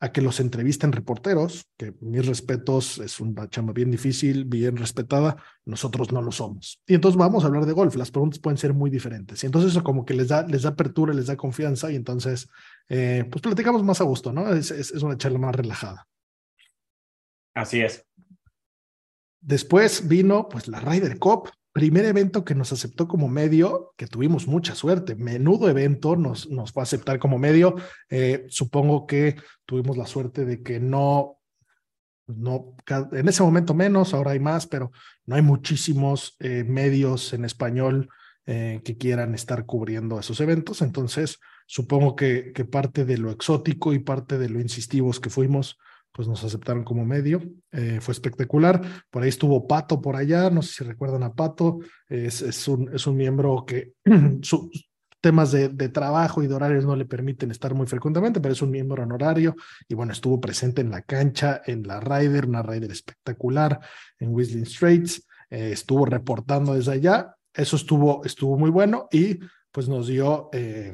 a 0.00 0.12
que 0.12 0.20
los 0.20 0.38
entrevisten 0.38 0.92
reporteros, 0.92 1.66
que 1.78 1.94
mis 2.00 2.26
respetos, 2.26 2.98
es 2.98 3.20
una 3.20 3.48
chamba 3.48 3.72
bien 3.72 3.90
difícil, 3.90 4.44
bien 4.44 4.76
respetada, 4.76 5.36
nosotros 5.64 6.12
no 6.12 6.20
lo 6.20 6.32
somos. 6.32 6.82
Y 6.86 6.94
entonces 6.94 7.18
vamos 7.18 7.42
a 7.42 7.46
hablar 7.46 7.64
de 7.64 7.72
golf, 7.72 7.96
las 7.96 8.10
preguntas 8.10 8.38
pueden 8.38 8.58
ser 8.58 8.74
muy 8.74 8.90
diferentes. 8.90 9.42
Y 9.42 9.46
entonces 9.46 9.72
eso 9.72 9.82
como 9.82 10.04
que 10.04 10.14
les 10.14 10.28
da, 10.28 10.46
les 10.46 10.62
da 10.62 10.70
apertura, 10.70 11.14
les 11.14 11.26
da 11.26 11.36
confianza 11.36 11.90
y 11.90 11.96
entonces 11.96 12.48
eh, 12.88 13.26
pues 13.30 13.40
platicamos 13.40 13.82
más 13.82 14.00
a 14.02 14.04
gusto, 14.04 14.32
¿no? 14.32 14.52
Es, 14.52 14.70
es, 14.70 14.90
es 14.90 15.02
una 15.02 15.16
charla 15.16 15.38
más 15.38 15.54
relajada. 15.54 16.06
Así 17.54 17.80
es. 17.80 18.06
Después 19.40 20.06
vino 20.08 20.48
pues 20.48 20.68
la 20.68 20.80
Ryder 20.80 21.18
Cup, 21.18 21.50
primer 21.72 22.04
evento 22.04 22.44
que 22.44 22.54
nos 22.54 22.72
aceptó 22.72 23.08
como 23.08 23.28
medio, 23.28 23.94
que 23.96 24.06
tuvimos 24.06 24.46
mucha 24.46 24.74
suerte, 24.74 25.14
menudo 25.14 25.68
evento 25.68 26.16
nos, 26.16 26.50
nos 26.50 26.72
fue 26.72 26.82
a 26.82 26.84
aceptar 26.84 27.18
como 27.18 27.38
medio. 27.38 27.76
Eh, 28.08 28.46
supongo 28.48 29.06
que 29.06 29.36
tuvimos 29.64 29.96
la 29.96 30.06
suerte 30.06 30.44
de 30.44 30.62
que 30.62 30.80
no, 30.80 31.38
no, 32.26 32.74
en 33.12 33.28
ese 33.28 33.42
momento 33.42 33.74
menos, 33.74 34.14
ahora 34.14 34.32
hay 34.32 34.40
más, 34.40 34.66
pero 34.66 34.90
no 35.26 35.36
hay 35.36 35.42
muchísimos 35.42 36.36
eh, 36.40 36.64
medios 36.64 37.32
en 37.32 37.44
español 37.44 38.08
eh, 38.46 38.80
que 38.84 38.96
quieran 38.96 39.34
estar 39.34 39.64
cubriendo 39.64 40.18
esos 40.18 40.40
eventos. 40.40 40.82
Entonces, 40.82 41.38
supongo 41.66 42.16
que, 42.16 42.52
que 42.52 42.64
parte 42.64 43.04
de 43.04 43.16
lo 43.16 43.30
exótico 43.30 43.92
y 43.92 44.00
parte 44.00 44.38
de 44.38 44.48
lo 44.48 44.60
insistivos 44.60 45.20
que 45.20 45.30
fuimos, 45.30 45.78
pues 46.12 46.28
nos 46.28 46.42
aceptaron 46.44 46.84
como 46.84 47.04
medio. 47.04 47.42
Eh, 47.72 47.98
fue 48.00 48.12
espectacular. 48.12 48.80
Por 49.10 49.22
ahí 49.22 49.28
estuvo 49.28 49.66
Pato 49.66 50.00
por 50.00 50.16
allá, 50.16 50.50
no 50.50 50.62
sé 50.62 50.72
si 50.72 50.84
recuerdan 50.84 51.22
a 51.22 51.34
Pato, 51.34 51.80
es, 52.08 52.42
es, 52.42 52.68
un, 52.68 52.90
es 52.94 53.06
un 53.06 53.16
miembro 53.16 53.64
que 53.66 53.92
sus 54.42 54.90
temas 55.20 55.52
de, 55.52 55.68
trabajo 55.88 56.42
y 56.42 56.46
de 56.46 56.54
horarios 56.54 56.84
no 56.84 56.96
le 56.96 57.04
permiten 57.04 57.50
estar 57.50 57.74
muy 57.74 57.86
frecuentemente, 57.86 58.40
pero 58.40 58.54
es 58.54 58.62
un 58.62 58.70
miembro 58.70 59.02
honorario 59.02 59.54
y 59.86 59.94
bueno, 59.94 60.12
estuvo 60.12 60.40
presente 60.40 60.80
en 60.80 60.90
la 60.90 61.02
cancha, 61.02 61.60
en 61.66 61.86
la 61.86 62.00
Ryder, 62.00 62.46
una 62.46 62.62
Ryder 62.62 62.90
espectacular 62.90 63.80
en 64.18 64.30
Whistling 64.34 64.66
Straits, 64.66 65.26
eh, 65.50 65.72
estuvo 65.72 66.06
reportando 66.06 66.74
desde 66.74 66.92
allá, 66.92 67.36
eso 67.52 67.76
estuvo, 67.76 68.24
estuvo 68.24 68.56
muy 68.56 68.70
bueno 68.70 69.08
y 69.12 69.38
pues 69.70 69.88
nos 69.88 70.06
dio 70.06 70.48
eh, 70.52 70.92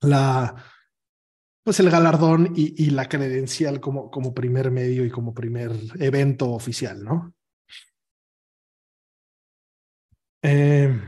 la 0.00 0.54
pues 1.62 1.78
el 1.80 1.90
galardón 1.90 2.52
y, 2.56 2.90
la 2.90 3.08
credencial 3.08 3.80
como, 3.80 4.34
primer 4.34 4.70
medio 4.70 5.04
y 5.04 5.10
como 5.10 5.32
primer 5.32 5.72
evento 6.00 6.50
oficial, 6.50 7.04
¿no? 7.04 7.34
Eh, 10.42 11.00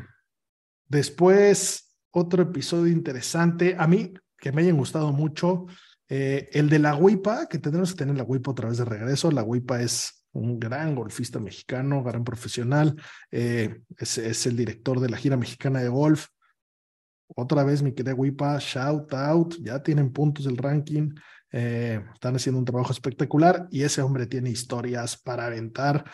después, 0.86 1.96
otro 2.12 2.44
episodio 2.44 2.92
interesante, 2.92 3.74
a 3.76 3.88
mí 3.88 4.14
que 4.38 4.52
me 4.52 4.62
hayan 4.62 4.76
gustado 4.76 5.12
mucho, 5.12 5.66
eh, 6.08 6.48
el 6.52 6.68
de 6.68 6.78
la 6.78 6.94
Huipa, 6.94 7.48
que 7.48 7.58
tendremos 7.58 7.92
que 7.92 7.98
tener 7.98 8.16
la 8.16 8.24
Huipa 8.24 8.52
otra 8.52 8.68
vez 8.68 8.78
de 8.78 8.84
regreso. 8.84 9.32
La 9.32 9.42
Huipa 9.42 9.80
es 9.80 10.24
un 10.32 10.60
gran 10.60 10.94
golfista 10.94 11.40
mexicano, 11.40 12.04
gran 12.04 12.22
profesional, 12.22 12.94
eh, 13.32 13.80
es 13.96 14.46
el 14.46 14.56
director 14.56 15.00
de 15.00 15.08
la 15.08 15.16
gira 15.16 15.36
mexicana 15.36 15.80
de 15.80 15.88
golf. 15.88 16.28
Otra 17.28 17.64
vez, 17.64 17.82
mi 17.82 17.92
querida 17.92 18.14
Wipa, 18.14 18.58
shout 18.58 19.12
out, 19.14 19.56
ya 19.60 19.82
tienen 19.82 20.12
puntos 20.12 20.44
del 20.44 20.56
ranking, 20.56 21.10
eh, 21.52 22.04
están 22.12 22.36
haciendo 22.36 22.58
un 22.58 22.64
trabajo 22.64 22.92
espectacular 22.92 23.66
y 23.70 23.82
ese 23.82 24.02
hombre 24.02 24.26
tiene 24.26 24.50
historias 24.50 25.16
para 25.16 25.46
aventar. 25.46 26.04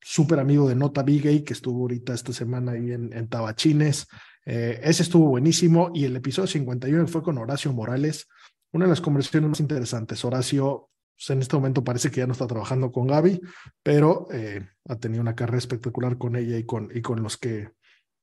Súper 0.00 0.38
amigo 0.38 0.68
de 0.68 0.76
Nota 0.76 1.02
Bigay, 1.02 1.42
que 1.42 1.52
estuvo 1.52 1.82
ahorita 1.82 2.14
esta 2.14 2.32
semana 2.32 2.72
ahí 2.72 2.92
en, 2.92 3.28
Tabachines. 3.28 4.06
Eh, 4.44 4.80
ese 4.82 5.02
estuvo 5.02 5.28
buenísimo 5.28 5.90
y 5.92 6.04
el 6.04 6.14
episodio 6.14 6.46
51 6.46 7.08
fue 7.08 7.22
con 7.22 7.38
Horacio 7.38 7.72
Morales, 7.72 8.28
una 8.72 8.84
de 8.84 8.90
las 8.90 9.00
conversaciones 9.00 9.50
más 9.50 9.60
interesantes. 9.60 10.24
Horacio 10.24 10.90
pues 11.16 11.30
en 11.30 11.40
este 11.40 11.56
momento 11.56 11.82
parece 11.82 12.10
que 12.10 12.20
ya 12.20 12.26
no 12.26 12.32
está 12.32 12.46
trabajando 12.46 12.92
con 12.92 13.06
Gaby, 13.06 13.40
pero 13.82 14.28
eh, 14.32 14.68
ha 14.84 14.96
tenido 14.96 15.22
una 15.22 15.34
carrera 15.34 15.58
espectacular 15.58 16.18
con 16.18 16.36
ella 16.36 16.58
y 16.58 16.64
con, 16.64 16.90
y 16.94 17.00
con 17.00 17.22
los 17.22 17.38
que 17.38 17.70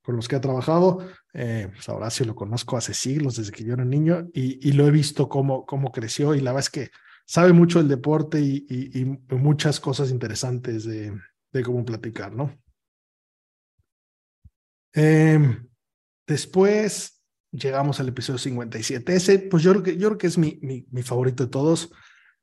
con 0.04 0.16
los 0.16 0.28
que 0.28 0.36
ha 0.36 0.40
trabajado. 0.40 0.98
Eh, 1.32 1.72
pues 1.72 2.20
lo 2.20 2.34
conozco 2.36 2.76
hace 2.76 2.94
siglos, 2.94 3.36
desde 3.36 3.50
que 3.50 3.64
yo 3.64 3.74
era 3.74 3.84
niño, 3.84 4.28
y, 4.32 4.68
y, 4.68 4.72
lo 4.72 4.86
he 4.86 4.90
visto 4.90 5.28
cómo, 5.28 5.64
cómo 5.66 5.90
creció 5.90 6.34
y 6.34 6.40
la 6.40 6.52
verdad 6.52 6.66
es 6.66 6.70
que 6.70 6.90
sabe 7.26 7.52
mucho 7.52 7.78
del 7.78 7.88
deporte 7.88 8.40
y, 8.40 8.66
y, 8.68 9.00
y 9.00 9.04
muchas 9.34 9.80
cosas 9.80 10.10
interesantes 10.10 10.84
de, 10.84 11.18
de, 11.52 11.62
cómo 11.62 11.84
platicar, 11.84 12.32
¿no? 12.32 12.56
Eh, 14.92 15.58
después 16.26 17.22
llegamos 17.50 17.98
al 17.98 18.08
episodio 18.08 18.38
57. 18.38 19.16
Ese, 19.16 19.38
pues 19.38 19.62
yo 19.62 19.72
creo 19.72 19.82
que, 19.82 19.96
yo 19.96 20.08
creo 20.08 20.18
que 20.18 20.26
es 20.26 20.38
mi, 20.38 20.58
mi, 20.60 20.86
mi 20.90 21.02
favorito 21.02 21.44
de 21.44 21.50
todos, 21.50 21.90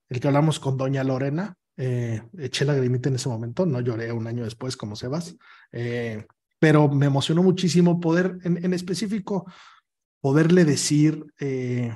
el 0.09 0.19
que 0.19 0.27
hablamos 0.27 0.59
con 0.59 0.77
Doña 0.77 1.03
Lorena. 1.03 1.55
Eh, 1.77 2.21
eché 2.37 2.65
la 2.65 2.75
grimita 2.75 3.09
en 3.09 3.15
ese 3.15 3.29
momento, 3.29 3.65
no 3.65 3.79
lloré 3.79 4.11
un 4.11 4.27
año 4.27 4.43
después 4.43 4.75
como 4.75 4.95
Sebas. 4.95 5.37
Eh, 5.71 6.25
pero 6.61 6.87
me 6.87 7.07
emocionó 7.07 7.41
muchísimo 7.41 7.99
poder, 7.99 8.37
en, 8.43 8.63
en 8.63 8.73
específico, 8.75 9.51
poderle 10.21 10.63
decir 10.63 11.25
eh, 11.39 11.91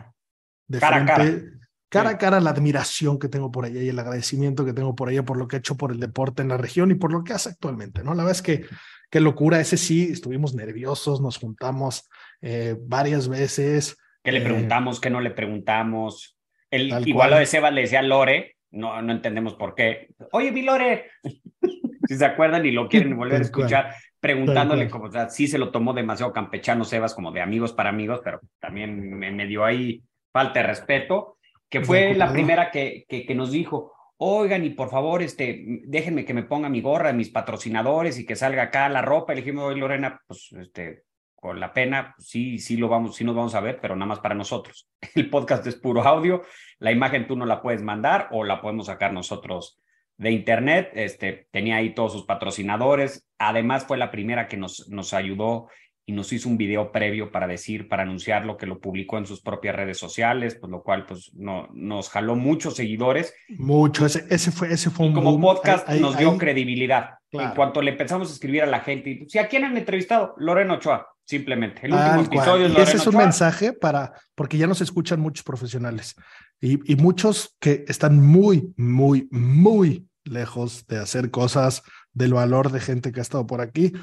de 0.67 0.79
cara 0.79 0.95
frente, 0.95 1.11
a 1.11 1.15
cara. 1.15 1.41
cara 1.89 2.09
a 2.09 2.17
cara 2.17 2.39
la 2.39 2.49
admiración 2.49 3.19
que 3.19 3.29
tengo 3.29 3.51
por 3.51 3.67
ella 3.67 3.83
y 3.83 3.89
el 3.89 3.99
agradecimiento 3.99 4.65
que 4.65 4.73
tengo 4.73 4.95
por 4.95 5.11
ella 5.11 5.23
por 5.23 5.37
lo 5.37 5.47
que 5.47 5.57
ha 5.57 5.59
hecho 5.59 5.77
por 5.77 5.91
el 5.91 5.99
deporte 5.99 6.41
en 6.41 6.47
la 6.47 6.57
región 6.57 6.89
y 6.89 6.95
por 6.95 7.11
lo 7.11 7.23
que 7.23 7.33
hace 7.33 7.49
actualmente, 7.49 8.03
¿no? 8.03 8.15
La 8.15 8.23
verdad 8.23 8.31
es 8.31 8.41
que 8.41 8.65
qué 9.11 9.19
locura, 9.19 9.59
ese 9.59 9.77
sí, 9.77 10.09
estuvimos 10.11 10.55
nerviosos, 10.55 11.21
nos 11.21 11.37
juntamos 11.37 12.09
eh, 12.41 12.75
varias 12.81 13.29
veces. 13.29 13.95
¿Qué 14.23 14.31
le 14.31 14.41
preguntamos? 14.41 14.97
Eh, 14.97 14.99
¿Qué 15.03 15.09
no 15.11 15.21
le 15.21 15.29
preguntamos? 15.29 16.39
El, 16.71 16.87
igual 16.87 17.13
cual. 17.13 17.29
lo 17.29 17.37
de 17.37 17.45
Seba 17.45 17.69
le 17.69 17.81
decía 17.81 18.01
Lore, 18.01 18.55
no, 18.71 18.99
no 19.03 19.13
entendemos 19.13 19.53
por 19.53 19.75
qué. 19.75 20.09
Oye, 20.31 20.49
vi 20.49 20.63
Lore. 20.63 21.11
si 22.07 22.17
se 22.17 22.25
acuerdan 22.25 22.65
y 22.65 22.71
lo 22.71 22.87
quieren 22.87 23.15
volver 23.17 23.41
a 23.41 23.45
escuchar, 23.45 23.95
preguntándole 24.25 24.89
como, 24.89 25.05
o 25.05 25.11
sea, 25.11 25.29
sí 25.29 25.47
se 25.47 25.59
lo 25.59 25.69
tomó 25.69 25.93
demasiado 25.93 26.33
campechano 26.33 26.83
Sebas, 26.83 27.13
como 27.13 27.31
de 27.31 27.41
amigos 27.41 27.73
para 27.73 27.91
amigos, 27.91 28.21
pero 28.23 28.41
también 28.59 29.13
me, 29.13 29.31
me 29.31 29.45
dio 29.45 29.63
ahí 29.63 30.01
falta 30.33 30.61
de 30.61 30.67
respeto, 30.67 31.37
que 31.69 31.81
fue 31.81 32.15
la 32.15 32.31
primera 32.31 32.71
que, 32.71 33.05
que, 33.07 33.23
que 33.23 33.35
nos 33.35 33.51
dijo, 33.51 33.93
oigan, 34.17 34.65
y 34.65 34.71
por 34.71 34.89
favor, 34.89 35.21
este, 35.21 35.63
déjenme 35.83 36.25
que 36.25 36.33
me 36.33 36.41
ponga 36.41 36.69
mi 36.69 36.81
gorra, 36.81 37.13
mis 37.13 37.29
patrocinadores 37.29 38.17
y 38.17 38.25
que 38.25 38.35
salga 38.35 38.63
acá 38.63 38.89
la 38.89 39.03
ropa. 39.03 39.33
Y 39.33 39.35
le 39.35 39.41
dijimos, 39.43 39.65
oye, 39.65 39.79
Lorena, 39.79 40.19
pues, 40.25 40.51
este, 40.53 41.03
con 41.35 41.59
la 41.59 41.71
pena, 41.71 42.15
pues, 42.17 42.27
sí, 42.27 42.57
sí 42.57 42.77
lo 42.77 42.87
vamos, 42.87 43.15
sí 43.15 43.23
nos 43.23 43.35
vamos 43.35 43.53
a 43.53 43.61
ver, 43.61 43.77
pero 43.79 43.95
nada 43.95 44.07
más 44.07 44.19
para 44.21 44.33
nosotros. 44.33 44.89
El 45.13 45.29
podcast 45.29 45.67
es 45.67 45.75
puro 45.75 46.01
audio, 46.01 46.41
la 46.79 46.91
imagen 46.91 47.27
tú 47.27 47.35
no 47.35 47.45
la 47.45 47.61
puedes 47.61 47.83
mandar 47.83 48.29
o 48.31 48.43
la 48.43 48.59
podemos 48.59 48.87
sacar 48.87 49.13
nosotros 49.13 49.79
de 50.17 50.31
internet. 50.31 50.91
Este, 50.93 51.47
tenía 51.51 51.77
ahí 51.77 51.93
todos 51.93 52.13
sus 52.13 52.25
patrocinadores. 52.25 53.27
Además, 53.37 53.85
fue 53.85 53.97
la 53.97 54.11
primera 54.11 54.47
que 54.47 54.57
nos, 54.57 54.89
nos 54.89 55.13
ayudó 55.13 55.67
y 56.07 56.13
nos 56.13 56.31
hizo 56.31 56.47
un 56.47 56.57
video 56.57 56.91
previo 56.91 57.31
para 57.31 57.47
decir, 57.47 57.87
para 57.87 58.03
anunciarlo, 58.03 58.57
que 58.57 58.67
lo 58.67 58.79
publicó 58.79 59.17
en 59.17 59.25
sus 59.25 59.41
propias 59.41 59.75
redes 59.75 59.97
sociales, 59.97 60.55
pues 60.59 60.69
lo 60.69 60.83
cual 60.83 61.05
pues 61.07 61.31
no, 61.33 61.67
nos 61.73 62.09
jaló 62.09 62.35
muchos 62.35 62.75
seguidores. 62.75 63.33
Mucho, 63.49 64.05
ese, 64.05 64.23
ese 64.29 64.51
fue, 64.51 64.71
ese 64.71 64.91
fue 64.91 65.07
un 65.07 65.13
Como 65.13 65.39
podcast 65.41 65.89
nos 65.89 66.17
dio 66.17 66.37
credibilidad. 66.37 67.15
En 67.31 67.51
cuanto 67.51 67.81
le 67.81 67.91
empezamos 67.91 68.29
a 68.29 68.33
escribir 68.33 68.63
a 68.63 68.67
la 68.67 68.79
gente, 68.79 69.09
y, 69.09 69.29
si 69.29 69.39
a 69.39 69.47
quién 69.47 69.65
han 69.65 69.75
entrevistado, 69.75 70.35
Lorena 70.37 70.75
Ochoa, 70.75 71.07
simplemente. 71.25 71.85
El 71.85 71.93
último 71.93 72.21
episodio 72.21 72.67
es 72.67 72.77
Ese 72.77 72.97
es 72.97 73.07
un 73.07 73.17
mensaje 73.17 73.73
para, 73.73 74.13
porque 74.35 74.57
ya 74.57 74.67
nos 74.67 74.79
escuchan 74.79 75.19
muchos 75.19 75.43
profesionales 75.43 76.15
y, 76.61 76.91
y 76.91 76.95
muchos 76.95 77.55
que 77.59 77.85
están 77.87 78.19
muy, 78.19 78.73
muy, 78.77 79.27
muy 79.31 80.07
lejos 80.23 80.85
de 80.87 80.97
hacer 80.97 81.31
cosas 81.31 81.83
del 82.13 82.33
valor 82.33 82.71
de 82.71 82.79
gente 82.79 83.11
que 83.11 83.19
ha 83.19 83.23
estado 83.23 83.45
por 83.45 83.61
aquí 83.61 83.93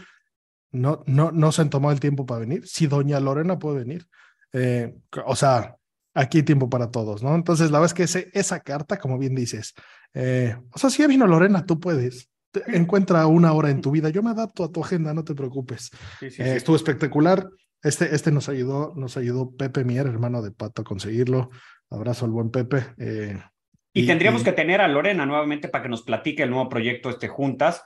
no, 0.72 1.04
no, 1.06 1.30
no 1.30 1.52
se 1.52 1.62
han 1.62 1.70
tomado 1.70 1.92
el 1.92 2.00
tiempo 2.00 2.26
para 2.26 2.40
venir. 2.40 2.66
Si 2.66 2.86
doña 2.86 3.20
Lorena 3.20 3.58
puede 3.58 3.80
venir, 3.80 4.06
eh, 4.52 4.94
o 5.26 5.36
sea, 5.36 5.76
aquí 6.14 6.38
hay 6.38 6.44
tiempo 6.44 6.68
para 6.68 6.90
todos, 6.90 7.22
¿no? 7.22 7.34
Entonces, 7.34 7.70
la 7.70 7.78
verdad 7.78 7.90
es 7.90 7.94
que 7.94 8.02
ese, 8.04 8.30
esa 8.32 8.60
carta, 8.60 8.98
como 8.98 9.18
bien 9.18 9.34
dices, 9.34 9.74
eh, 10.14 10.56
o 10.72 10.78
sea, 10.78 10.90
si 10.90 11.02
ya 11.02 11.08
vino 11.08 11.26
Lorena, 11.26 11.64
tú 11.64 11.78
puedes. 11.78 12.28
encuentra 12.66 13.26
una 13.26 13.52
hora 13.52 13.70
en 13.70 13.80
tu 13.80 13.90
vida. 13.90 14.08
Yo 14.08 14.22
me 14.22 14.30
adapto 14.30 14.64
a 14.64 14.72
tu 14.72 14.82
agenda, 14.82 15.14
no 15.14 15.24
te 15.24 15.34
preocupes. 15.34 15.90
Eh, 16.20 16.54
estuvo 16.56 16.76
espectacular. 16.76 17.48
Este, 17.82 18.14
este 18.14 18.30
nos 18.30 18.48
ayudó, 18.48 18.94
nos 18.94 19.16
ayudó 19.16 19.50
Pepe 19.50 19.84
Mier, 19.84 20.06
hermano 20.06 20.40
de 20.40 20.52
Pato, 20.52 20.82
a 20.82 20.84
conseguirlo. 20.84 21.50
Abrazo 21.92 22.24
al 22.24 22.32
buen 22.32 22.50
Pepe. 22.50 22.84
y, 23.92 24.06
tendríamos 24.06 24.42
que 24.42 24.52
tener 24.52 24.80
a 24.80 24.88
Lorena 24.88 25.26
nuevamente 25.26 25.68
para 25.68 25.82
que 25.82 25.90
nos 25.90 26.02
platique 26.02 26.42
el 26.42 26.50
nuevo 26.50 26.68
proyecto 26.68 27.10
este 27.10 27.28
juntas, 27.28 27.84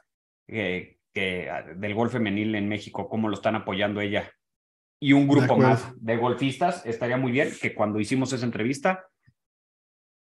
Ah, 1.16 1.62
del 1.74 1.94
golf 1.94 2.12
femenil 2.12 2.54
en 2.54 2.68
México, 2.68 3.08
cómo 3.08 3.28
lo 3.28 3.34
están 3.34 3.54
apoyando 3.54 4.00
ella 4.00 4.30
y 5.00 5.12
un 5.12 5.26
grupo 5.28 5.56
más 5.56 5.92
de 5.96 6.16
golfistas, 6.16 6.84
estaría 6.84 7.16
muy 7.16 7.32
bien 7.32 7.50
que 7.60 7.74
cuando 7.74 8.00
hicimos 8.00 8.32
esa 8.32 8.44
entrevista, 8.44 9.06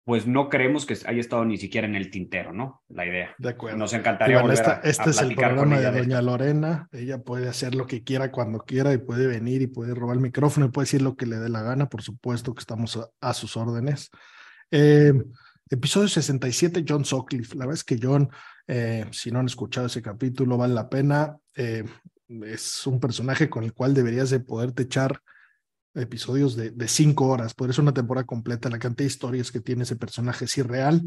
pues 0.05 0.26
no 0.26 0.48
creemos 0.48 0.86
que 0.86 0.96
haya 1.07 1.20
estado 1.20 1.44
ni 1.44 1.57
siquiera 1.59 1.86
en 1.86 1.94
el 1.94 2.11
tintero, 2.11 2.53
¿no? 2.53 2.82
La 2.88 3.07
idea. 3.07 3.34
De 3.38 3.50
acuerdo. 3.50 3.78
Nos 3.78 3.92
encantaría 3.92 4.40
volver 4.40 4.59
Este 4.82 5.11
es 5.11 5.20
el 5.20 5.34
programa 5.34 5.78
de 5.78 5.90
doña 5.90 6.20
Lorena. 6.22 6.88
Ella 6.92 7.18
puede 7.18 7.48
hacer 7.48 7.74
lo 7.74 7.86
que 7.86 8.03
quiera 8.03 8.32
cuando 8.32 8.61
quiera 8.61 8.92
y 8.92 8.98
puede 8.98 9.26
venir 9.26 9.62
y 9.62 9.68
puede 9.68 9.94
robar 9.94 10.16
el 10.16 10.22
micrófono 10.22 10.66
y 10.66 10.70
puede 10.70 10.86
decir 10.86 11.03
lo 11.03 11.16
que 11.16 11.26
le 11.26 11.36
dé 11.36 11.48
la 11.48 11.62
gana. 11.62 11.88
Por 11.88 12.03
supuesto 12.03 12.55
que 12.55 12.61
estamos 12.61 12.98
a, 13.20 13.34
sus 13.34 13.57
órdenes. 13.57 14.11
Eh, 14.70 15.12
episodio 15.70 16.09
67, 16.09 16.84
John 16.86 17.05
Sutcliffe. 17.05 17.55
La 17.55 17.66
verdad 17.66 17.74
es 17.74 17.84
que 17.84 17.98
John 18.03 18.28
eh, 18.66 19.07
si 19.11 19.30
no 19.30 19.40
han 19.40 19.46
escuchado 19.46 19.86
ese 19.86 20.03
capítulo, 20.03 20.57
vale 20.57 20.74
la 20.74 20.88
pena. 20.88 21.36
Eh, 21.57 21.84
es 22.44 22.86
un 22.86 23.00
personaje 23.00 23.50
con 23.50 23.64
el 23.64 23.74
cual 23.74 23.94
deberías 23.94 24.30
de 24.30 24.40
poderte 24.40 24.84
echar 24.84 25.20
episodios 25.95 26.57
de, 26.57 26.70
de, 26.70 26.88
cinco 26.88 27.28
horas. 27.28 27.55
Podría 27.55 27.74
ser 27.74 27.82
una 27.82 27.95
temporada 27.95 28.26
completa. 28.26 28.70
La 28.70 28.78
cantidad 28.78 29.07
de 29.07 29.12
historias 29.12 29.53
que 29.53 29.61
tiene 29.61 29.82
ese 29.82 29.97
personaje 29.97 30.47
es 30.47 30.59
irreal. 30.59 31.03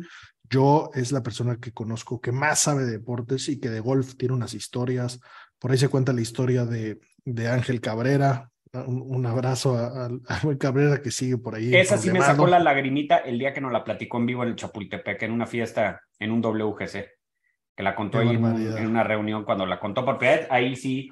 Yo 0.49 0.91
es 0.93 1.11
la 1.11 1.23
persona 1.23 1.57
que 1.57 1.71
conozco 1.71 2.21
que 2.21 2.31
más 2.31 2.59
sabe 2.59 2.85
de 2.85 2.91
deportes 2.91 3.49
y 3.49 3.59
que 3.59 3.69
de 3.69 3.79
golf 3.79 4.15
tiene 4.15 4.33
unas 4.33 4.53
historias. 4.53 5.19
Por 5.59 5.71
ahí 5.71 5.77
se 5.77 5.89
cuenta 5.89 6.13
la 6.13 6.21
historia 6.21 6.65
de, 6.65 6.99
de 7.23 7.47
Ángel 7.47 7.81
Cabrera. 7.81 8.49
Un, 8.87 9.25
abrazo 9.25 9.77
a, 9.77 10.05
a, 10.27 10.57
Cabrera 10.57 11.01
que 11.01 11.11
sigue 11.11 11.37
por 11.37 11.55
ahí. 11.55 11.73
Esa 11.73 11.97
sí 11.97 12.11
me 12.11 12.21
sacó 12.21 12.45
la 12.45 12.59
lagrimita 12.59 13.17
el 13.17 13.39
día 13.39 13.53
que 13.53 13.61
nos 13.61 13.71
la 13.71 13.83
platicó 13.83 14.17
en 14.17 14.25
vivo 14.25 14.43
en 14.43 14.49
el 14.49 14.55
Chapultepec, 14.55 15.23
en 15.23 15.31
una 15.31 15.47
fiesta, 15.47 16.01
en 16.19 16.31
un 16.31 16.41
WGC 16.41 17.15
que 17.75 17.83
la 17.83 17.95
contó 17.95 18.19
ahí 18.19 18.29
en, 18.29 18.87
una 18.87 19.03
reunión 19.03 19.43
cuando 19.43 19.65
la 19.65 19.79
contó 19.79 20.05
por 20.05 20.17
primera 20.17 20.47
ahí 20.49 20.75
sí. 20.75 21.11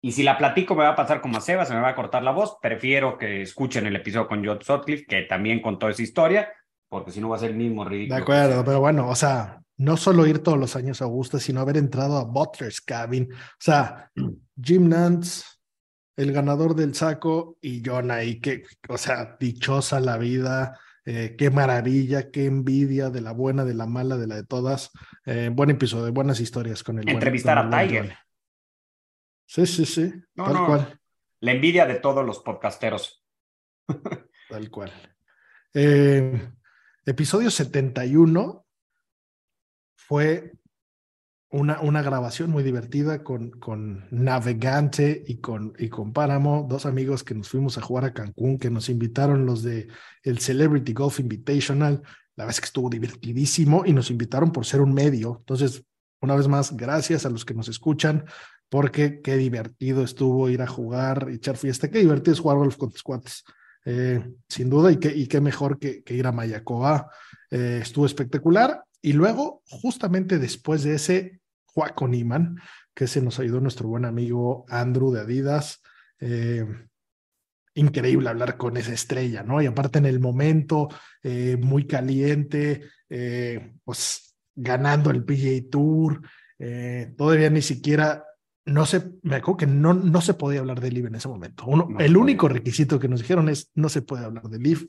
Y 0.00 0.12
si 0.12 0.22
la 0.22 0.38
platico 0.38 0.74
me 0.74 0.84
va 0.84 0.90
a 0.90 0.96
pasar 0.96 1.20
como 1.20 1.38
a 1.38 1.40
Seba, 1.40 1.64
se 1.64 1.74
me 1.74 1.80
va 1.80 1.88
a 1.88 1.94
cortar 1.94 2.22
la 2.22 2.30
voz. 2.30 2.56
Prefiero 2.62 3.18
que 3.18 3.42
escuchen 3.42 3.86
el 3.86 3.96
episodio 3.96 4.28
con 4.28 4.44
John 4.44 4.60
Sutcliffe, 4.62 5.06
que 5.06 5.22
también 5.22 5.60
contó 5.60 5.88
esa 5.88 6.02
historia, 6.02 6.52
porque 6.88 7.10
si 7.10 7.20
no 7.20 7.28
va 7.28 7.36
a 7.36 7.40
ser 7.40 7.50
el 7.50 7.56
mismo 7.56 7.84
ridículo. 7.84 8.16
De 8.16 8.22
acuerdo, 8.22 8.64
pero 8.64 8.80
bueno, 8.80 9.08
o 9.08 9.14
sea, 9.16 9.60
no 9.76 9.96
solo 9.96 10.26
ir 10.26 10.38
todos 10.40 10.58
los 10.58 10.76
años 10.76 11.02
a 11.02 11.06
Augusta, 11.06 11.40
sino 11.40 11.60
haber 11.60 11.76
entrado 11.76 12.16
a 12.16 12.24
Butler's 12.24 12.80
Cabin. 12.80 13.28
O 13.32 13.36
sea, 13.58 14.10
Jim 14.62 14.88
Nance, 14.88 15.44
el 16.16 16.32
ganador 16.32 16.74
del 16.76 16.94
saco, 16.94 17.56
y 17.60 17.82
John 17.84 18.10
ahí, 18.10 18.40
que, 18.40 18.62
o 18.88 18.98
sea, 18.98 19.36
dichosa 19.38 19.98
la 19.98 20.16
vida 20.16 20.78
eh, 21.10 21.36
qué 21.38 21.50
maravilla, 21.50 22.30
qué 22.30 22.44
envidia 22.44 23.08
de 23.08 23.22
la 23.22 23.32
buena, 23.32 23.64
de 23.64 23.72
la 23.72 23.86
mala, 23.86 24.18
de 24.18 24.26
la 24.26 24.34
de 24.34 24.44
todas. 24.44 24.90
Eh, 25.24 25.48
buen 25.50 25.70
episodio, 25.70 26.12
buenas 26.12 26.38
historias 26.38 26.82
con 26.82 26.98
el. 26.98 27.08
Entrevistar 27.08 27.56
a 27.56 27.70
Tiger. 27.70 28.14
Sí, 29.48 29.64
sí, 29.64 29.86
sí. 29.86 30.12
tal 30.36 30.66
cual. 30.66 31.00
La 31.40 31.52
envidia 31.52 31.86
de 31.86 31.94
todos 31.94 32.24
los 32.24 32.40
podcasteros. 32.40 33.24
tal 34.50 34.70
cual. 34.70 34.92
Eh, 35.72 36.50
episodio 37.06 37.50
71 37.50 38.66
fue 39.96 40.52
una, 41.48 41.80
una 41.80 42.02
grabación 42.02 42.50
muy 42.50 42.62
divertida 42.62 43.24
con, 43.24 43.50
con 43.52 44.06
Navegante 44.10 45.24
y 45.26 45.38
con, 45.40 45.72
y 45.78 45.88
con 45.88 46.12
Páramo, 46.12 46.66
dos 46.68 46.84
amigos 46.84 47.24
que 47.24 47.34
nos 47.34 47.48
fuimos 47.48 47.78
a 47.78 47.80
jugar 47.80 48.04
a 48.04 48.12
Cancún, 48.12 48.58
que 48.58 48.68
nos 48.68 48.90
invitaron 48.90 49.46
los 49.46 49.62
de 49.62 49.88
el 50.24 50.40
Celebrity 50.40 50.92
Golf 50.92 51.20
Invitational. 51.20 52.02
La 52.36 52.44
verdad 52.44 52.50
es 52.50 52.60
que 52.60 52.66
estuvo 52.66 52.90
divertidísimo 52.90 53.86
y 53.86 53.94
nos 53.94 54.10
invitaron 54.10 54.52
por 54.52 54.66
ser 54.66 54.82
un 54.82 54.92
medio. 54.92 55.36
Entonces, 55.38 55.82
una 56.20 56.36
vez 56.36 56.48
más, 56.48 56.76
gracias 56.76 57.24
a 57.24 57.30
los 57.30 57.46
que 57.46 57.54
nos 57.54 57.68
escuchan, 57.68 58.26
porque 58.68 59.20
qué 59.22 59.36
divertido 59.36 60.02
estuvo 60.02 60.48
ir 60.50 60.62
a 60.62 60.66
jugar, 60.66 61.28
echar 61.30 61.56
fiesta, 61.56 61.90
qué 61.90 62.00
divertido 62.00 62.34
es 62.34 62.40
jugar 62.40 62.58
golf 62.58 62.76
con 62.76 62.90
tus 62.90 63.02
cuates. 63.02 63.44
Eh, 63.90 64.22
sin 64.48 64.68
duda, 64.68 64.92
y 64.92 64.98
qué, 64.98 65.40
mejor 65.40 65.78
que, 65.78 66.02
ir 66.08 66.26
a 66.26 66.32
Mayacoa. 66.32 67.10
Eh, 67.50 67.80
estuvo 67.82 68.04
espectacular. 68.04 68.84
Y 69.00 69.14
luego, 69.14 69.62
justamente 69.66 70.38
después 70.38 70.82
de 70.82 70.94
ese 70.96 71.40
Juaco 71.64 72.06
Niman, 72.06 72.56
que 72.94 73.06
se 73.06 73.22
nos 73.22 73.38
ayudó 73.38 73.60
nuestro 73.60 73.88
buen 73.88 74.04
amigo 74.04 74.66
Andrew 74.68 75.10
de 75.12 75.20
Adidas. 75.20 75.80
Eh, 76.20 76.66
increíble 77.74 78.28
hablar 78.28 78.58
con 78.58 78.76
esa 78.76 78.92
estrella, 78.92 79.42
¿no? 79.42 79.62
Y 79.62 79.66
aparte 79.66 79.98
en 79.98 80.06
el 80.06 80.20
momento, 80.20 80.88
muy 81.60 81.86
caliente, 81.86 82.82
pues 83.84 84.36
ganando 84.56 85.12
el 85.12 85.24
PGA 85.24 85.70
Tour, 85.70 86.22
todavía 87.16 87.50
ni 87.50 87.62
siquiera, 87.62 88.24
no 88.68 88.86
sé, 88.86 89.12
me 89.22 89.36
acuerdo 89.36 89.58
que 89.58 89.66
no, 89.66 89.94
no 89.94 90.20
se 90.20 90.34
podía 90.34 90.60
hablar 90.60 90.80
de 90.80 90.90
Liv 90.90 91.06
en 91.06 91.14
ese 91.14 91.28
momento. 91.28 91.64
Uno, 91.66 91.88
el 91.98 92.16
único 92.16 92.48
requisito 92.48 92.98
que 92.98 93.08
nos 93.08 93.20
dijeron 93.20 93.48
es 93.48 93.70
no 93.74 93.88
se 93.88 94.02
puede 94.02 94.24
hablar 94.24 94.44
de 94.44 94.58
Liv, 94.58 94.88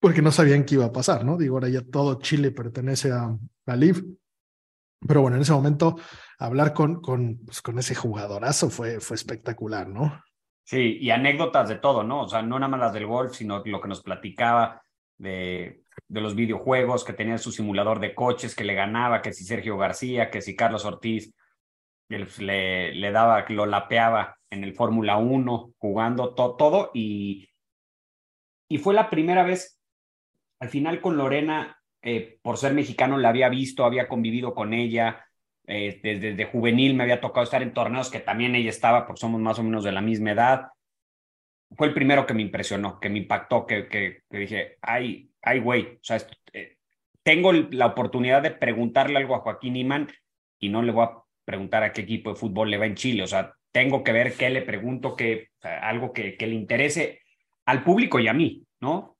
porque 0.00 0.22
no 0.22 0.32
sabían 0.32 0.64
qué 0.64 0.74
iba 0.74 0.86
a 0.86 0.92
pasar, 0.92 1.24
¿no? 1.24 1.36
Digo, 1.36 1.56
ahora 1.56 1.68
ya 1.68 1.82
todo 1.82 2.18
Chile 2.20 2.50
pertenece 2.50 3.12
a, 3.12 3.36
a 3.66 3.76
Liv. 3.76 4.04
Pero 5.06 5.22
bueno, 5.22 5.36
en 5.36 5.42
ese 5.42 5.52
momento 5.52 5.96
hablar 6.38 6.72
con, 6.72 7.00
con, 7.00 7.38
pues, 7.44 7.62
con 7.62 7.78
ese 7.78 7.94
jugadorazo 7.94 8.68
fue, 8.68 8.98
fue 8.98 9.14
espectacular, 9.14 9.88
¿no? 9.88 10.22
Sí, 10.64 10.98
y 11.00 11.10
anécdotas 11.10 11.68
de 11.68 11.76
todo, 11.76 12.02
¿no? 12.02 12.22
O 12.22 12.28
sea, 12.28 12.42
no 12.42 12.58
nada 12.58 12.68
más 12.68 12.80
las 12.80 12.92
del 12.92 13.06
golf, 13.06 13.34
sino 13.34 13.62
lo 13.64 13.80
que 13.80 13.88
nos 13.88 14.02
platicaba 14.02 14.82
de, 15.16 15.84
de 16.08 16.20
los 16.20 16.34
videojuegos, 16.34 17.04
que 17.04 17.12
tenía 17.12 17.38
su 17.38 17.52
simulador 17.52 18.00
de 18.00 18.14
coches, 18.14 18.54
que 18.54 18.64
le 18.64 18.74
ganaba, 18.74 19.22
que 19.22 19.32
si 19.32 19.44
Sergio 19.44 19.78
García, 19.78 20.30
que 20.30 20.42
si 20.42 20.56
Carlos 20.56 20.84
Ortiz 20.84 21.32
le, 22.08 22.94
le 22.94 23.10
daba, 23.12 23.44
lo 23.48 23.66
lapeaba 23.66 24.38
en 24.50 24.64
el 24.64 24.74
Fórmula 24.74 25.18
1, 25.18 25.74
jugando 25.78 26.34
todo, 26.34 26.90
y, 26.94 27.48
y 28.68 28.78
fue 28.78 28.94
la 28.94 29.10
primera 29.10 29.42
vez, 29.42 29.80
al 30.60 30.68
final 30.68 31.00
con 31.00 31.16
Lorena, 31.16 31.78
eh, 32.02 32.38
por 32.42 32.56
ser 32.56 32.74
mexicano 32.74 33.18
la 33.18 33.30
había 33.30 33.48
visto, 33.48 33.84
había 33.84 34.08
convivido 34.08 34.54
con 34.54 34.72
ella, 34.72 35.24
eh, 35.66 36.00
desde, 36.02 36.44
juvenil 36.46 36.94
me 36.94 37.02
había 37.02 37.20
tocado 37.20 37.44
estar 37.44 37.62
en 37.62 37.74
torneos 37.74 38.10
que 38.10 38.20
también 38.20 38.54
ella 38.54 38.70
estaba, 38.70 39.06
porque 39.06 39.20
somos 39.20 39.40
más 39.40 39.58
o 39.58 39.62
menos 39.62 39.84
de 39.84 39.92
la 39.92 40.00
misma 40.00 40.32
edad. 40.32 40.68
Fue 41.76 41.88
el 41.88 41.94
primero 41.94 42.24
que 42.24 42.32
me 42.32 42.42
impresionó, 42.42 42.98
que 42.98 43.10
me 43.10 43.18
impactó, 43.18 43.66
que, 43.66 43.86
que, 43.86 44.22
dije, 44.30 44.78
ay, 44.80 45.30
ay, 45.42 45.60
güey, 45.60 45.96
o 45.96 46.00
sea, 46.02 46.18
eh, 46.54 46.78
tengo 47.22 47.52
la 47.52 47.86
oportunidad 47.86 48.42
de 48.42 48.52
preguntarle 48.52 49.18
algo 49.18 49.34
a 49.34 49.40
Joaquín 49.40 49.76
Iman 49.76 50.08
y 50.58 50.70
no 50.70 50.80
le 50.82 50.92
voy 50.92 51.04
a 51.04 51.22
preguntar 51.48 51.82
a 51.82 51.92
qué 51.94 52.02
equipo 52.02 52.28
de 52.28 52.36
fútbol 52.36 52.70
le 52.70 52.76
va 52.76 52.84
en 52.84 52.94
Chile. 52.94 53.22
O 53.22 53.26
sea, 53.26 53.54
tengo 53.72 54.04
que 54.04 54.12
ver 54.12 54.34
qué 54.34 54.50
le 54.50 54.60
pregunto, 54.60 55.16
que, 55.16 55.48
algo 55.62 56.12
que, 56.12 56.36
que, 56.36 56.46
le 56.46 56.54
interese 56.54 57.22
al 57.64 57.82
público 57.82 58.20
y 58.20 58.28
a 58.28 58.34
mí, 58.34 58.64
¿no? 58.80 59.16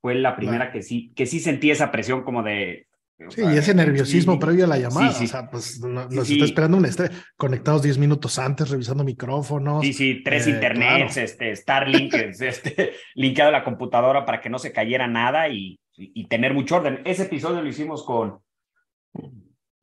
Fue 0.00 0.14
la 0.14 0.36
primera 0.36 0.70
que 0.70 0.82
sí, 0.82 1.12
que 1.16 1.26
sí 1.26 1.40
sentí 1.40 1.72
esa 1.72 1.90
presión 1.90 2.22
como 2.22 2.44
de, 2.44 2.86
Sí, 3.30 3.40
y 3.40 3.56
ese 3.56 3.74
nerviosismo 3.74 4.38
previo 4.38 4.66
a 4.66 4.68
la 4.68 4.78
llamada. 4.78 5.08
O 5.08 5.26
sea, 5.26 5.50
pues 5.50 5.80
nos 5.80 6.30
está 6.30 6.44
esperando 6.44 6.76
un 6.76 6.84
estrés. 6.84 7.10
Conectados 7.36 7.82
10 7.82 7.96
minutos 7.96 8.38
antes, 8.38 8.68
revisando 8.68 9.04
micrófonos. 9.04 9.82
Sí, 9.82 9.94
sí, 9.94 10.22
tres 10.22 10.46
eh, 10.46 10.50
internets, 10.50 11.16
este, 11.16 11.56
Starlink, 11.56 12.12
este, 12.40 12.92
linkeado 13.14 13.48
a 13.48 13.52
la 13.52 13.64
computadora 13.64 14.26
para 14.26 14.40
que 14.40 14.50
no 14.50 14.58
se 14.58 14.70
cayera 14.70 15.06
nada 15.08 15.48
y, 15.48 15.80
y, 15.96 16.28
tener 16.28 16.52
mucho 16.52 16.76
orden. 16.76 17.00
Ese 17.06 17.22
episodio 17.22 17.62
lo 17.62 17.68
hicimos 17.68 18.04
con. 18.04 18.38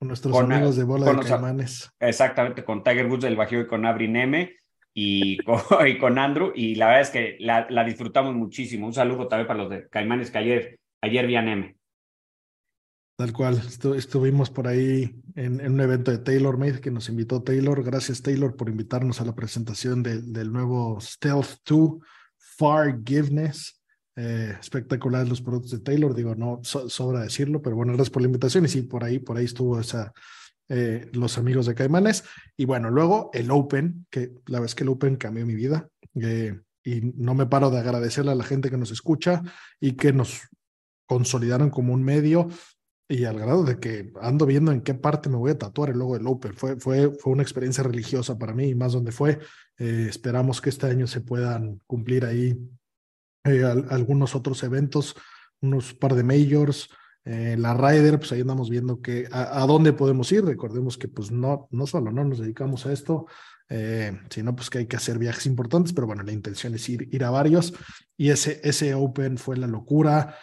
Con 0.03 0.09
nuestros 0.09 0.37
amigos 0.37 0.75
de 0.75 0.83
bola 0.83 1.13
de 1.13 1.19
caimanes. 1.21 1.89
Exactamente, 1.97 2.65
con 2.65 2.83
Tiger 2.83 3.05
Woods 3.05 3.23
del 3.23 3.37
Bajío 3.37 3.61
y 3.61 3.67
con 3.67 3.85
Abri 3.85 4.09
Neme 4.09 4.57
y 4.93 5.37
con, 5.45 5.61
y 5.87 5.97
con 5.97 6.19
Andrew. 6.19 6.51
Y 6.53 6.75
la 6.75 6.87
verdad 6.87 7.01
es 7.03 7.09
que 7.09 7.37
la, 7.39 7.67
la, 7.69 7.85
disfrutamos 7.85 8.35
muchísimo. 8.35 8.85
Un 8.85 8.93
saludo 8.93 9.29
también 9.29 9.47
para 9.47 9.59
los 9.59 9.69
de 9.69 9.87
Caimanes 9.87 10.29
que 10.29 10.37
ayer, 10.39 10.79
ayer 10.99 11.25
vi 11.25 11.37
a 11.37 11.41
Neme. 11.41 11.77
Tal 13.15 13.31
cual, 13.31 13.61
estuvimos 13.95 14.49
por 14.49 14.67
ahí 14.67 15.15
en, 15.35 15.65
un 15.65 15.79
evento 15.79 16.11
de 16.11 16.17
TaylorMade 16.17 16.81
que 16.81 16.91
nos 16.91 17.07
invitó 17.07 17.41
Taylor. 17.41 17.81
Gracias 17.81 18.21
Taylor 18.21 18.57
por 18.57 18.67
invitarnos 18.67 19.21
a 19.21 19.25
la 19.25 19.33
presentación 19.33 20.03
del 20.03 20.51
nuevo 20.51 20.99
Stealth 20.99 21.59
2 21.65 21.91
Forgiveness. 22.57 23.81
Eh, 24.15 24.55
espectacular 24.59 25.27
los 25.27 25.41
productos 25.41 25.71
de 25.71 25.79
Taylor, 25.79 26.13
digo, 26.13 26.35
no 26.35 26.61
sobra 26.63 27.21
decirlo, 27.21 27.61
pero 27.61 27.75
bueno, 27.75 27.93
gracias 27.93 28.11
por 28.11 28.21
la 28.21 28.27
invitación 28.27 28.65
y 28.65 28.67
sí, 28.67 28.83
por 28.83 29.03
ahí, 29.03 29.17
por 29.17 29.37
ahí 29.37 29.45
estuvo 29.45 29.79
esa, 29.79 30.13
eh, 30.69 31.09
los 31.13 31.37
amigos 31.37 31.65
de 31.65 31.75
Caimanes. 31.75 32.23
Y 32.55 32.65
bueno, 32.65 32.89
luego 32.89 33.31
el 33.33 33.49
Open, 33.51 34.05
que 34.09 34.33
la 34.45 34.59
vez 34.59 34.75
que 34.75 34.83
el 34.83 34.89
Open 34.89 35.15
cambió 35.15 35.45
mi 35.45 35.55
vida 35.55 35.89
eh, 36.15 36.59
y 36.83 37.01
no 37.15 37.33
me 37.33 37.47
paro 37.47 37.71
de 37.71 37.79
agradecerle 37.79 38.31
a 38.31 38.35
la 38.35 38.43
gente 38.43 38.69
que 38.69 38.77
nos 38.77 38.91
escucha 38.91 39.41
y 39.79 39.93
que 39.93 40.13
nos 40.13 40.41
consolidaron 41.07 41.69
como 41.69 41.93
un 41.93 42.03
medio 42.03 42.47
y 43.07 43.25
al 43.25 43.37
grado 43.37 43.63
de 43.63 43.79
que 43.79 44.11
ando 44.21 44.45
viendo 44.45 44.71
en 44.71 44.81
qué 44.81 44.93
parte 44.93 45.29
me 45.29 45.37
voy 45.37 45.51
a 45.51 45.57
tatuar 45.57 45.89
el 45.89 45.99
logo 45.99 46.17
del 46.17 46.27
Open. 46.27 46.53
Fue, 46.53 46.77
fue, 46.77 47.11
fue 47.11 47.33
una 47.33 47.43
experiencia 47.43 47.83
religiosa 47.83 48.37
para 48.37 48.53
mí, 48.53 48.69
y 48.69 48.75
más 48.75 48.93
donde 48.93 49.11
fue. 49.11 49.39
Eh, 49.77 50.07
esperamos 50.09 50.61
que 50.61 50.69
este 50.69 50.87
año 50.87 51.07
se 51.07 51.21
puedan 51.21 51.81
cumplir 51.85 52.25
ahí 52.25 52.57
eh, 53.43 53.63
algunos 53.89 54.35
otros 54.35 54.63
eventos, 54.63 55.15
unos 55.61 55.93
par 55.93 56.15
de 56.15 56.23
majors. 56.23 56.89
Eh, 57.25 57.55
la 57.57 57.73
Ryder, 57.73 58.19
pues 58.19 58.31
ahí 58.33 58.41
andamos 58.41 58.69
viendo 58.69 59.01
que 59.01 59.27
a, 59.31 59.65
dónde 59.65 59.93
podemos 59.93 60.31
ir. 60.31 60.43
Recordemos 60.43 60.97
que 60.97 61.07
pues 61.07 61.31
no, 61.31 61.67
no 61.71 61.87
solo 61.87 62.11
no 62.11 62.23
nos 62.23 62.39
dedicamos 62.39 62.85
a 62.85 62.91
esto, 62.91 63.25
sino 64.29 64.55
pues 64.55 64.69
que 64.69 64.79
hay 64.79 64.85
que 64.85 64.97
hacer 64.97 65.17
viajes 65.17 65.47
importantes, 65.47 65.93
pero 65.93 66.05
bueno, 66.05 66.21
la 66.21 66.31
intención 66.31 66.75
es 66.75 66.87
ir, 66.89 67.09
ir 67.11 67.23
a 67.23 67.31
varios. 67.31 67.73
Y 68.15 68.29
ese, 68.29 68.61
ese 68.63 68.93
Open 68.93 69.39
fue 69.39 69.57
la 69.57 69.65
locura 69.65 70.35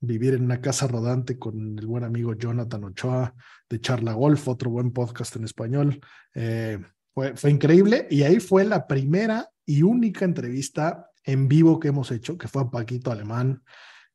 vivir 0.00 0.34
en 0.34 0.44
una 0.44 0.60
casa 0.60 0.86
rodante 0.86 1.38
con 1.38 1.78
el 1.78 1.86
buen 1.86 2.04
amigo 2.04 2.34
Jonathan 2.34 2.84
Ochoa 2.84 3.34
de 3.68 3.80
Charla 3.80 4.12
Golf, 4.12 4.48
otro 4.48 4.70
buen 4.70 4.92
podcast 4.92 5.36
en 5.36 5.44
español. 5.44 6.00
Eh, 6.34 6.78
fue, 7.12 7.36
fue 7.36 7.50
increíble 7.50 8.06
y 8.10 8.22
ahí 8.22 8.40
fue 8.40 8.64
la 8.64 8.86
primera 8.86 9.48
y 9.66 9.82
única 9.82 10.24
entrevista 10.24 11.10
en 11.28 11.46
vivo 11.46 11.78
que 11.78 11.88
hemos 11.88 12.10
hecho, 12.10 12.38
que 12.38 12.48
fue 12.48 12.62
a 12.62 12.70
Paquito 12.70 13.12
Alemán, 13.12 13.62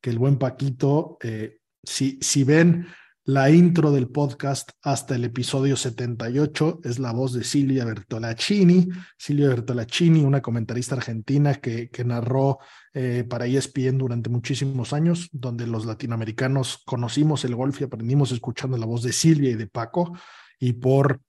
que 0.02 0.10
el 0.10 0.18
buen 0.18 0.38
Paquito, 0.40 1.18
eh, 1.22 1.60
si, 1.84 2.18
si 2.22 2.44
ven 2.44 2.88
la 3.26 3.52
intro 3.52 3.92
del 3.92 4.10
podcast 4.10 4.72
hasta 4.82 5.16
el 5.16 5.24
episodio 5.24 5.78
78 5.78 6.82
es 6.84 6.98
la 6.98 7.12
voz 7.12 7.34
de 7.34 7.44
Silvia 7.44 7.86
Bertolacini. 7.86 8.90
Silvia 9.16 9.50
Bertolacini, 9.50 10.24
una 10.24 10.42
comentarista 10.42 10.96
argentina 10.96 11.54
que, 11.54 11.90
que 11.90 12.04
narró 12.04 12.58
eh, 12.94 13.24
para 13.30 13.46
ESPN 13.46 14.00
durante 14.00 14.32
muchísimos 14.32 14.92
años, 14.92 15.30
donde 15.32 15.68
los 15.68 15.86
latinoamericanos 15.86 16.82
conocimos 16.84 17.46
el 17.46 17.56
golf 17.56 17.80
y 17.80 17.84
aprendimos 17.84 18.32
escuchando 18.32 18.76
la 18.76 18.88
voz 18.88 19.04
de 19.04 19.14
Silvia 19.14 19.52
y 19.52 19.56
de 19.56 19.68
Paco. 19.68 20.18
Y 20.60 20.74
por 20.74 21.22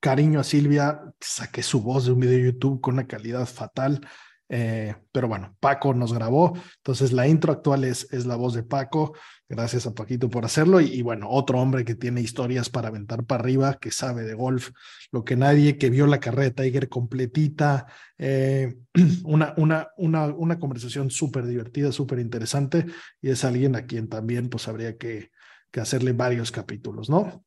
cariño 0.00 0.40
a 0.40 0.44
Silvia, 0.44 1.02
saqué 1.20 1.62
su 1.62 1.82
voz 1.82 2.06
de 2.06 2.12
un 2.12 2.20
video 2.20 2.38
de 2.38 2.44
YouTube 2.52 2.80
con 2.80 2.94
una 2.94 3.06
calidad 3.06 3.46
fatal. 3.46 4.00
Eh, 4.48 4.94
pero 5.10 5.28
bueno, 5.28 5.56
Paco 5.58 5.92
nos 5.92 6.12
grabó, 6.12 6.56
entonces 6.76 7.12
la 7.12 7.26
intro 7.26 7.52
actual 7.52 7.82
es, 7.84 8.06
es 8.12 8.26
la 8.26 8.36
voz 8.36 8.54
de 8.54 8.62
Paco. 8.62 9.14
Gracias 9.48 9.86
a 9.86 9.94
Paquito 9.94 10.28
por 10.28 10.44
hacerlo. 10.44 10.80
Y, 10.80 11.02
bueno, 11.02 11.28
otro 11.30 11.60
hombre 11.60 11.84
que 11.84 11.94
tiene 11.94 12.20
historias 12.20 12.68
para 12.68 12.88
aventar 12.88 13.24
para 13.24 13.42
arriba, 13.42 13.78
que 13.80 13.92
sabe 13.92 14.24
de 14.24 14.34
golf, 14.34 14.70
lo 15.12 15.24
que 15.24 15.36
nadie, 15.36 15.78
que 15.78 15.88
vio 15.88 16.06
la 16.06 16.18
carrera 16.18 16.50
de 16.50 16.64
Tiger 16.64 16.88
completita. 16.88 17.86
Eh, 18.18 18.76
una, 19.24 19.54
una, 19.56 19.88
una, 19.96 20.26
una 20.26 20.58
conversación 20.58 21.10
súper 21.10 21.46
divertida, 21.46 21.92
súper 21.92 22.18
interesante. 22.18 22.86
Y 23.20 23.30
es 23.30 23.44
alguien 23.44 23.76
a 23.76 23.86
quien 23.86 24.08
también 24.08 24.48
pues 24.48 24.66
habría 24.66 24.96
que, 24.96 25.30
que 25.70 25.80
hacerle 25.80 26.12
varios 26.12 26.50
capítulos, 26.50 27.08
¿no? 27.08 27.44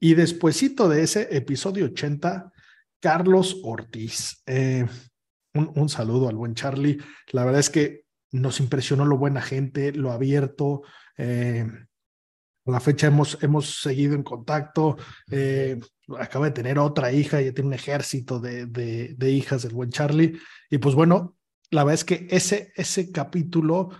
Y 0.00 0.14
despuesito 0.14 0.88
de 0.88 1.02
ese 1.02 1.28
episodio 1.34 1.86
80, 1.86 2.52
Carlos 3.00 3.60
Ortiz. 3.62 4.42
Eh, 4.46 4.86
un, 5.56 5.88
saludo 5.88 6.28
al 6.28 6.36
buen 6.36 6.54
Charlie. 6.54 6.98
La 7.32 7.44
verdad 7.44 7.60
es 7.60 7.70
que 7.70 8.04
nos 8.32 8.60
impresionó 8.60 9.04
lo 9.04 9.16
buena 9.16 9.40
gente, 9.40 9.92
lo 9.92 10.12
abierto, 10.12 10.82
eh, 11.16 11.66
a 12.66 12.70
la 12.70 12.80
fecha 12.80 13.06
hemos, 13.06 13.38
hemos 13.42 13.80
seguido 13.80 14.14
en 14.14 14.22
contacto. 14.22 14.96
Eh, 15.30 15.78
acaba 16.18 16.46
de 16.46 16.52
tener 16.52 16.78
otra 16.78 17.12
hija, 17.12 17.40
ya 17.40 17.52
tiene 17.52 17.68
un 17.68 17.74
ejército 17.74 18.40
de, 18.40 18.66
de, 18.66 19.30
hijas 19.30 19.62
del 19.62 19.74
buen 19.74 19.90
Charlie. 19.90 20.38
Y 20.68 20.78
pues 20.78 20.94
bueno, 20.94 21.36
la 21.70 21.84
verdad 21.84 21.94
es 21.94 22.04
que 22.04 22.26
ese, 22.30 22.72
ese 22.74 23.12
capítulo 23.12 23.90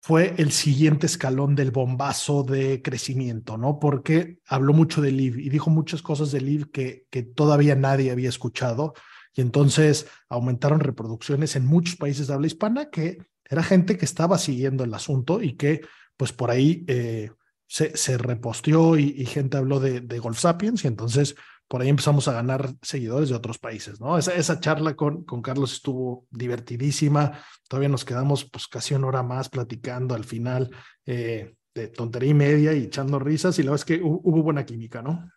fue 0.00 0.34
el 0.38 0.52
siguiente 0.52 1.06
escalón 1.06 1.54
del 1.54 1.70
bombazo 1.70 2.42
de 2.42 2.82
crecimiento, 2.82 3.56
¿no? 3.56 3.78
Porque 3.78 4.38
habló 4.46 4.74
mucho 4.74 5.00
de 5.00 5.12
Liv 5.12 5.38
y 5.38 5.48
dijo 5.48 5.70
muchas 5.70 6.02
cosas 6.02 6.30
de 6.30 6.40
Liv 6.40 6.70
que, 6.70 7.06
que 7.10 7.22
todavía 7.22 7.74
nadie 7.74 8.10
había 8.10 8.28
escuchado. 8.28 8.94
Y 9.34 9.40
entonces 9.40 10.06
aumentaron 10.28 10.80
reproducciones 10.80 11.56
en 11.56 11.66
muchos 11.66 11.96
países 11.96 12.28
de 12.28 12.34
habla 12.34 12.46
hispana 12.46 12.90
que 12.90 13.18
era 13.48 13.62
gente 13.62 13.96
que 13.98 14.04
estaba 14.04 14.38
siguiendo 14.38 14.84
el 14.84 14.94
asunto 14.94 15.42
y 15.42 15.54
que 15.54 15.82
pues 16.16 16.32
por 16.32 16.50
ahí 16.50 16.84
eh, 16.86 17.30
se, 17.66 17.96
se, 17.96 18.18
reposteó 18.18 18.96
y, 18.96 19.24
gente 19.26 19.56
habló 19.56 19.80
de, 19.80 20.18
Golf 20.18 20.38
Sapiens 20.38 20.84
y 20.84 20.88
entonces 20.88 21.34
por 21.66 21.82
ahí 21.82 21.88
empezamos 21.88 22.28
a 22.28 22.32
ganar 22.32 22.74
seguidores 22.82 23.30
de 23.30 23.34
otros 23.34 23.58
países, 23.58 24.00
¿no? 24.00 24.18
Esa, 24.18 24.34
esa 24.34 24.60
charla 24.60 24.94
con, 24.94 25.24
con 25.24 25.42
Carlos 25.42 25.72
estuvo 25.72 26.26
divertidísima, 26.30 27.40
todavía 27.68 27.88
nos 27.88 28.04
quedamos 28.04 28.44
pues 28.44 28.68
casi 28.68 28.94
una 28.94 29.08
hora 29.08 29.22
más 29.22 29.48
platicando 29.48 30.14
al 30.14 30.24
final 30.24 30.70
eh, 31.06 31.54
de 31.74 31.88
tontería 31.88 32.30
y 32.30 32.34
media 32.34 32.72
y 32.74 32.84
echando 32.84 33.18
risas 33.18 33.58
y 33.58 33.62
la 33.62 33.72
verdad 33.72 33.88
es 33.88 33.96
que 33.96 34.02
hubo, 34.04 34.42
buena 34.42 34.64
química, 34.64 35.02
¿no? 35.02 35.28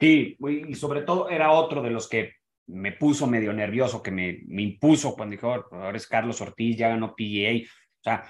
Sí, 0.00 0.36
y 0.68 0.74
sobre 0.74 1.02
todo 1.02 1.28
era 1.28 1.52
otro 1.52 1.82
de 1.82 1.90
los 1.90 2.08
que 2.08 2.32
me 2.66 2.92
puso 2.92 3.26
medio 3.26 3.52
nervioso, 3.52 4.02
que 4.02 4.10
me, 4.10 4.40
me 4.46 4.62
impuso 4.62 5.14
cuando 5.14 5.32
dijo, 5.32 5.52
ahora 5.52 5.96
es 5.96 6.06
Carlos 6.06 6.40
Ortiz, 6.40 6.76
ya 6.76 6.88
ganó 6.88 7.14
PGA. 7.14 7.64
O 7.64 8.02
sea, 8.02 8.24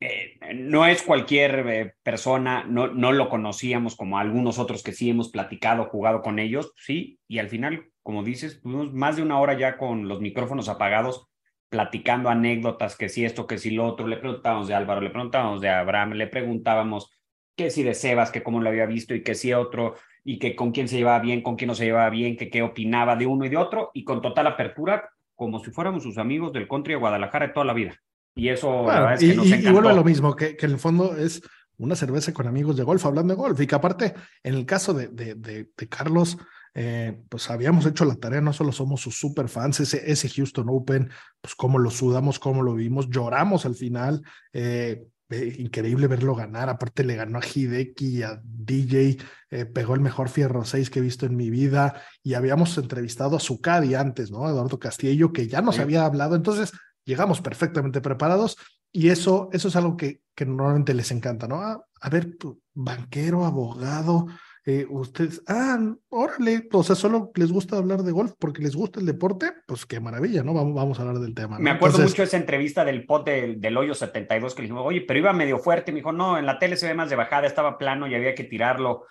eh, 0.00 0.38
no 0.54 0.86
es 0.86 1.02
cualquier 1.02 1.66
eh, 1.66 1.94
persona, 2.02 2.64
no, 2.64 2.88
no 2.88 3.12
lo 3.12 3.28
conocíamos 3.28 3.96
como 3.96 4.18
algunos 4.18 4.58
otros 4.58 4.82
que 4.82 4.92
sí 4.92 5.08
hemos 5.08 5.30
platicado, 5.30 5.86
jugado 5.86 6.20
con 6.20 6.38
ellos, 6.38 6.72
sí, 6.76 7.18
y 7.26 7.38
al 7.38 7.48
final, 7.48 7.86
como 8.02 8.22
dices, 8.22 8.60
tuvimos 8.60 8.92
más 8.92 9.16
de 9.16 9.22
una 9.22 9.40
hora 9.40 9.56
ya 9.56 9.78
con 9.78 10.08
los 10.08 10.20
micrófonos 10.20 10.68
apagados, 10.68 11.28
platicando 11.70 12.28
anécdotas, 12.28 12.96
que 12.96 13.08
si 13.08 13.24
esto, 13.24 13.46
que 13.46 13.56
si 13.56 13.70
lo 13.70 13.86
otro, 13.86 14.06
le 14.06 14.18
preguntábamos 14.18 14.68
de 14.68 14.74
Álvaro, 14.74 15.00
le 15.00 15.10
preguntábamos 15.10 15.60
de 15.60 15.70
Abraham, 15.70 16.12
le 16.12 16.26
preguntábamos 16.26 17.10
que 17.56 17.70
si 17.70 17.82
de 17.82 17.94
Sebas, 17.94 18.30
que 18.30 18.42
cómo 18.42 18.60
lo 18.60 18.68
había 18.68 18.86
visto 18.86 19.14
y 19.14 19.22
que 19.22 19.34
si 19.34 19.52
otro, 19.52 19.94
y 20.24 20.38
que 20.38 20.56
con 20.56 20.72
quién 20.72 20.88
se 20.88 20.96
llevaba 20.96 21.20
bien, 21.20 21.42
con 21.42 21.56
quién 21.56 21.68
no 21.68 21.74
se 21.74 21.84
llevaba 21.84 22.10
bien, 22.10 22.36
que 22.36 22.50
qué 22.50 22.62
opinaba 22.62 23.16
de 23.16 23.26
uno 23.26 23.44
y 23.44 23.48
de 23.48 23.56
otro, 23.56 23.90
y 23.94 24.04
con 24.04 24.22
total 24.22 24.46
apertura, 24.46 25.10
como 25.34 25.62
si 25.62 25.70
fuéramos 25.70 26.02
sus 26.02 26.18
amigos 26.18 26.52
del 26.52 26.68
country 26.68 26.94
de 26.94 27.00
Guadalajara 27.00 27.48
de 27.48 27.52
toda 27.52 27.66
la 27.66 27.74
vida. 27.74 27.94
Y 28.34 28.48
eso 28.48 28.90
es 29.12 29.20
que 29.20 29.34
nos 29.34 29.46
y, 29.46 29.70
vuelve 29.70 29.90
a 29.90 29.94
lo 29.94 30.04
mismo, 30.04 30.34
que, 30.34 30.56
que, 30.56 30.66
en 30.66 30.72
el 30.72 30.78
fondo 30.78 31.16
es 31.16 31.42
una 31.76 31.94
cerveza 31.94 32.32
con 32.32 32.46
amigos 32.46 32.76
de 32.76 32.82
golf, 32.82 33.04
hablando 33.06 33.34
de 33.34 33.40
golf. 33.40 33.60
Y 33.60 33.66
que 33.66 33.74
aparte, 33.74 34.14
en 34.42 34.54
el 34.54 34.66
caso 34.66 34.92
de, 34.92 35.08
de, 35.08 35.34
de, 35.34 35.88
Carlos, 35.88 36.36
eh, 36.74 37.16
pues 37.28 37.48
habíamos 37.50 37.86
hecho 37.86 38.04
la 38.04 38.16
tarea, 38.16 38.40
no 38.40 38.52
solo 38.52 38.72
somos 38.72 39.00
sus 39.00 39.16
super 39.16 39.48
fans, 39.48 39.80
ese, 39.80 40.10
ese 40.10 40.28
Houston 40.28 40.66
Open, 40.68 41.10
pues 41.40 41.54
cómo 41.54 41.78
lo 41.78 41.90
sudamos, 41.90 42.40
cómo 42.40 42.62
lo 42.62 42.74
vimos, 42.74 43.08
lloramos 43.08 43.66
al 43.66 43.76
final. 43.76 44.22
Eh, 44.52 45.04
increíble 45.30 46.06
verlo 46.06 46.34
ganar. 46.34 46.68
Aparte, 46.68 47.04
le 47.04 47.16
ganó 47.16 47.38
a 47.38 47.42
Hideki 47.42 48.18
y 48.18 48.22
a 48.22 48.40
DJ, 48.42 49.18
eh, 49.50 49.64
pegó 49.66 49.94
el 49.94 50.00
mejor 50.00 50.28
Fierro 50.28 50.64
6 50.64 50.90
que 50.90 50.98
he 50.98 51.02
visto 51.02 51.26
en 51.26 51.36
mi 51.36 51.50
vida. 51.50 52.02
Y 52.22 52.34
habíamos 52.34 52.76
entrevistado 52.78 53.36
a 53.36 53.40
su 53.40 53.60
Cadi 53.60 53.94
antes, 53.94 54.30
¿no? 54.30 54.48
Eduardo 54.48 54.78
Castillo, 54.78 55.32
que 55.32 55.48
ya 55.48 55.62
nos 55.62 55.78
había 55.78 56.04
hablado. 56.04 56.36
Entonces, 56.36 56.72
llegamos 57.04 57.40
perfectamente 57.40 58.00
preparados 58.00 58.56
y 58.96 59.08
eso, 59.08 59.48
eso 59.52 59.68
es 59.68 59.76
algo 59.76 59.96
que, 59.96 60.22
que 60.34 60.46
normalmente 60.46 60.94
les 60.94 61.10
encanta, 61.10 61.48
¿no? 61.48 61.56
Ah, 61.56 61.84
a, 62.00 62.08
ver, 62.10 62.36
banquero, 62.74 63.44
abogado, 63.44 64.28
eh, 64.66 64.86
ustedes, 64.88 65.42
ah, 65.46 65.78
órale, 66.08 66.68
o 66.72 66.82
sea, 66.82 66.96
solo 66.96 67.30
les 67.34 67.52
gusta 67.52 67.76
hablar 67.76 68.02
de 68.02 68.12
golf 68.12 68.32
porque 68.38 68.62
les 68.62 68.74
gusta 68.74 68.98
el 68.98 69.04
deporte, 69.04 69.52
pues 69.66 69.84
qué 69.84 70.00
maravilla, 70.00 70.42
¿no? 70.42 70.54
Vamos, 70.54 70.74
vamos 70.74 70.98
a 70.98 71.02
hablar 71.02 71.18
del 71.18 71.34
tema. 71.34 71.58
Me 71.58 71.70
acuerdo 71.70 71.98
mucho 71.98 72.22
esa 72.22 72.38
entrevista 72.38 72.82
del 72.82 73.04
pot 73.04 73.26
del, 73.26 73.60
del, 73.60 73.76
hoyo 73.76 73.94
72 73.94 74.54
que 74.54 74.62
le 74.62 74.68
dijimos, 74.68 74.86
oye, 74.86 75.02
pero 75.02 75.18
iba 75.18 75.32
medio 75.34 75.58
fuerte. 75.58 75.92
Me 75.92 75.98
dijo, 75.98 76.12
no, 76.12 76.38
en 76.38 76.46
la 76.46 76.58
tele 76.58 76.78
se 76.78 76.86
ve 76.86 76.94
más 76.94 77.10
de 77.10 77.16
bajada, 77.16 77.46
estaba 77.46 77.76
plano 77.76 78.06
y 78.06 78.14
había 78.14 78.34
que 78.34 78.44
tirarlo 78.44 79.04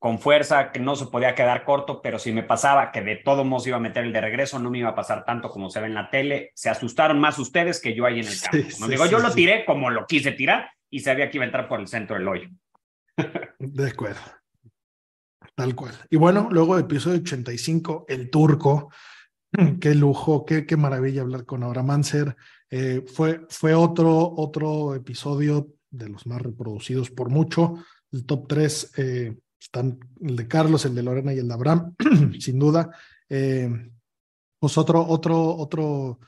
con 0.00 0.18
fuerza, 0.18 0.70
que 0.72 0.80
no 0.80 0.96
se 0.96 1.06
podía 1.06 1.34
quedar 1.34 1.64
corto, 1.64 2.00
pero 2.02 2.18
si 2.18 2.32
me 2.32 2.42
pasaba 2.42 2.92
que 2.92 3.00
de 3.00 3.16
todo 3.16 3.44
modo 3.44 3.68
iba 3.68 3.76
a 3.76 3.80
meter 3.80 4.04
el 4.04 4.12
de 4.12 4.20
regreso, 4.20 4.58
no 4.58 4.70
me 4.70 4.78
iba 4.78 4.90
a 4.90 4.94
pasar 4.94 5.24
tanto 5.24 5.48
como 5.48 5.70
se 5.70 5.80
ve 5.80 5.86
en 5.86 5.94
la 5.94 6.10
tele. 6.10 6.52
Se 6.54 6.70
asustaron 6.70 7.20
más 7.20 7.38
ustedes 7.38 7.80
que 7.80 7.94
yo 7.94 8.04
ahí 8.04 8.20
en 8.20 8.26
el 8.26 8.40
campo. 8.40 8.70
Sí, 8.70 8.88
digo, 8.88 9.06
yo 9.06 9.18
lo 9.18 9.32
tiré 9.32 9.64
como 9.64 9.90
lo 9.90 10.06
quise 10.06 10.32
tirar 10.32 10.70
y 10.90 11.00
sabía 11.00 11.30
que 11.30 11.36
iba 11.36 11.44
a 11.44 11.46
entrar 11.46 11.68
por 11.68 11.80
el 11.80 11.88
centro 11.88 12.16
del 12.16 12.28
hoyo. 12.28 12.48
De 13.58 13.88
acuerdo. 13.88 14.37
Tal 15.58 15.74
cual. 15.74 15.92
Y 16.08 16.16
bueno, 16.16 16.46
luego 16.52 16.78
episodio 16.78 17.18
85, 17.18 18.04
El 18.08 18.30
Turco. 18.30 18.92
Qué 19.80 19.92
lujo, 19.92 20.44
qué, 20.44 20.64
qué 20.64 20.76
maravilla 20.76 21.22
hablar 21.22 21.46
con 21.46 21.64
Aura 21.64 21.82
Manser. 21.82 22.36
Eh, 22.70 23.04
fue, 23.12 23.44
fue 23.48 23.74
otro, 23.74 24.34
otro 24.36 24.94
episodio 24.94 25.66
de 25.90 26.10
los 26.10 26.28
más 26.28 26.40
reproducidos 26.42 27.10
por 27.10 27.28
mucho. 27.28 27.74
El 28.12 28.24
top 28.24 28.46
3 28.46 28.92
eh, 28.98 29.36
están 29.60 29.98
el 30.20 30.36
de 30.36 30.46
Carlos, 30.46 30.84
el 30.84 30.94
de 30.94 31.02
Lorena 31.02 31.34
y 31.34 31.38
el 31.38 31.48
de 31.48 31.54
Abraham, 31.54 31.96
sin 32.38 32.56
duda. 32.60 32.92
Eh, 33.28 33.68
pues 34.60 34.78
otro, 34.78 35.04
otro, 35.04 35.56
otro 35.56 36.20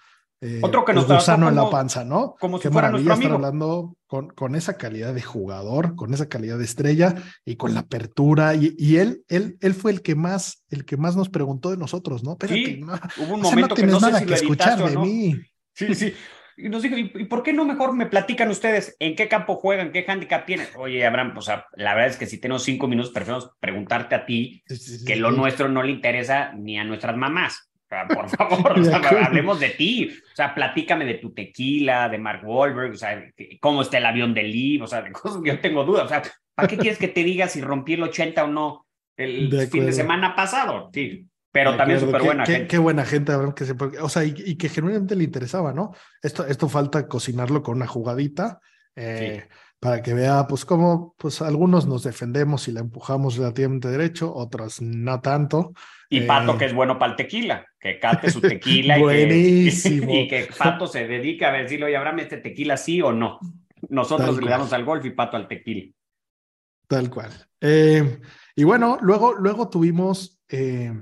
eh, 0.43 0.61
Otro 0.63 0.85
que 0.85 0.95
nos 0.95 1.07
gusano 1.07 1.49
en 1.49 1.55
la 1.55 1.69
panza, 1.69 2.05
¿no? 2.05 2.35
Como 2.41 2.59
Qué 2.59 2.69
si 2.69 2.75
maravilla 2.75 3.13
estar 3.15 3.33
hablando 3.33 3.97
con, 4.07 4.29
con 4.29 4.55
esa 4.55 4.79
calidad 4.79 5.13
de 5.13 5.21
jugador, 5.21 5.97
con 5.97 6.15
esa 6.15 6.29
calidad 6.29 6.57
de 6.57 6.65
estrella 6.65 7.15
y 7.45 7.57
con 7.57 7.75
la 7.75 7.81
apertura. 7.81 8.55
Y, 8.55 8.75
y 8.79 8.97
él, 8.97 9.23
él, 9.29 9.59
él 9.61 9.75
fue 9.75 9.93
el 9.93 10.01
que 10.01 10.15
más, 10.15 10.65
el 10.71 10.85
que 10.85 10.97
más 10.97 11.15
nos 11.15 11.29
preguntó 11.29 11.71
de 11.71 11.77
nosotros, 11.77 12.25
¿no? 12.25 12.33
Espérate, 12.33 12.65
Sí, 12.65 12.81
no, 12.81 12.95
Hubo 13.19 13.35
un 13.35 13.43
momento 13.43 13.69
no 13.69 13.75
que 13.75 13.87
no 13.87 14.01
sé 14.01 14.07
nada 14.07 14.19
si 14.21 14.27
que 14.27 14.35
escuchar 14.35 14.79
de 14.83 14.95
no. 14.95 15.03
mí. 15.03 15.37
Sí, 15.75 15.95
sí. 15.95 16.15
Y 16.57 16.69
nos 16.69 16.83
dijo, 16.83 16.97
¿y, 16.97 17.25
por 17.25 17.43
qué 17.43 17.53
no 17.53 17.65
mejor 17.65 17.95
me 17.95 18.07
platican 18.07 18.51
ustedes 18.51 18.97
en 18.99 19.17
qué 19.17 19.29
campo 19.29 19.57
juegan, 19.57 19.93
qué 19.93 20.05
handicap 20.07 20.45
tienen? 20.45 20.67
Oye, 20.77 21.07
Abraham, 21.07 21.35
o 21.37 21.41
sea, 21.41 21.67
la 21.75 21.95
verdad 21.95 22.11
es 22.11 22.17
que 22.17 22.27
si 22.27 22.39
tenemos 22.39 22.63
cinco 22.65 22.87
minutos, 22.87 23.13
preferimos 23.13 23.51
preguntarte 23.61 24.15
a 24.15 24.27
ti, 24.27 24.63
Sí, 24.67 24.77
sí, 24.77 24.99
sí, 24.99 25.05
que 25.05 25.17
lo 25.17 25.31
nuestro 25.31 25.69
no 25.69 25.83
le 25.83 25.93
interesa 25.93 26.53
ni 26.53 26.79
a 26.79 26.85
nuestras 26.85 27.17
mamás. 27.17 27.70
Por 27.91 28.29
favor, 28.37 28.79
o 28.79 28.85
sea, 28.85 28.99
hablemos 28.99 29.59
de 29.59 29.71
ti. 29.71 30.09
O 30.33 30.37
sea, 30.37 30.55
platícame 30.55 31.05
de 31.05 31.15
tu 31.15 31.33
tequila, 31.33 32.09
de 32.09 32.19
Mark 32.19 32.43
Wahlberg, 32.45 32.93
o 32.93 32.97
sea, 32.97 33.23
cómo 33.61 33.83
está 33.83 33.99
el 33.99 34.07
avión 34.07 34.33
de 34.33 34.45
Liv, 34.45 34.85
o 34.85 34.87
sea, 34.87 35.03
de 35.03 35.11
cosas 35.11 35.43
que 35.43 35.51
yo 35.51 35.61
tengo 35.61 35.85
dudas. 35.85 36.05
O 36.05 36.09
sea, 36.09 36.23
¿para 36.55 36.69
qué 36.69 36.77
quieres 36.77 36.99
que 36.99 37.09
te 37.09 37.25
diga 37.25 37.49
si 37.49 37.61
rompí 37.61 37.95
el 37.95 38.05
80 38.05 38.45
o 38.45 38.47
no 38.47 38.87
el 39.17 39.51
De 39.51 39.67
fin 39.67 39.87
de 39.87 39.93
semana 39.93 40.37
pasado? 40.37 40.91
Sí, 40.95 41.27
pero 41.51 41.73
De 41.73 41.79
también 41.79 41.99
súper 41.99 42.23
buena 42.23 42.45
qué, 42.45 42.53
gente. 42.53 42.69
Qué 42.69 42.79
buena 42.79 43.05
gente, 43.05 43.33
Abraham, 43.33 43.55
que 43.55 43.65
se, 43.65 43.75
o 44.01 44.09
sea, 44.09 44.25
y, 44.25 44.35
y 44.37 44.57
que 44.57 44.69
genuinamente 44.69 45.17
le 45.17 45.25
interesaba, 45.25 45.73
¿no? 45.73 45.93
Esto, 46.23 46.47
esto 46.47 46.69
falta 46.69 47.09
cocinarlo 47.09 47.63
con 47.63 47.77
una 47.77 47.89
jugadita 47.89 48.61
eh, 48.95 49.49
para 49.81 50.01
que 50.01 50.15
vea, 50.15 50.47
pues, 50.47 50.65
cómo, 50.65 51.17
pues, 51.19 51.43
algunos 51.43 51.87
nos 51.87 52.05
defendemos 52.05 52.69
y 52.69 52.73
la 52.73 52.81
empujamos 52.81 53.37
relativamente 53.37 53.89
derecho, 53.89 54.33
otros 54.33 54.81
no 54.81 55.21
tanto. 55.21 55.73
Y 56.13 56.23
Pato, 56.23 56.55
Eh, 56.55 56.59
que 56.59 56.65
es 56.67 56.75
bueno 56.75 56.99
para 56.99 57.13
el 57.13 57.17
tequila, 57.17 57.65
que 57.79 57.99
cate 58.01 58.31
su 58.31 58.41
tequila 58.41 58.99
y, 58.99 59.03
Buenísimo. 59.03 60.07
que, 60.09 60.21
y 60.23 60.29
que 60.29 60.49
Pato 60.59 60.87
se 60.87 61.07
dedica 61.07 61.51
a 61.51 61.53
decirle, 61.53 61.87
oye, 61.87 61.97
Abraham, 61.97 62.19
¿este 62.19 62.39
tequila 62.39 62.77
sí 62.77 63.01
o 63.01 63.13
no? 63.13 63.39
Nosotros 63.89 64.27
Tal 64.27 64.35
le 64.37 64.41
cual. 64.43 64.51
damos 64.51 64.73
al 64.73 64.85
golf 64.85 65.05
y 65.07 65.11
Pato 65.11 65.37
al 65.37 65.47
tequila. 65.49 65.91
Tal 66.89 67.09
cual. 67.09 67.31
Eh, 67.61 68.21
y 68.57 68.65
bueno, 68.65 68.99
luego, 69.01 69.35
luego 69.35 69.71
tuvimos, 69.71 70.43
eh, 70.49 70.93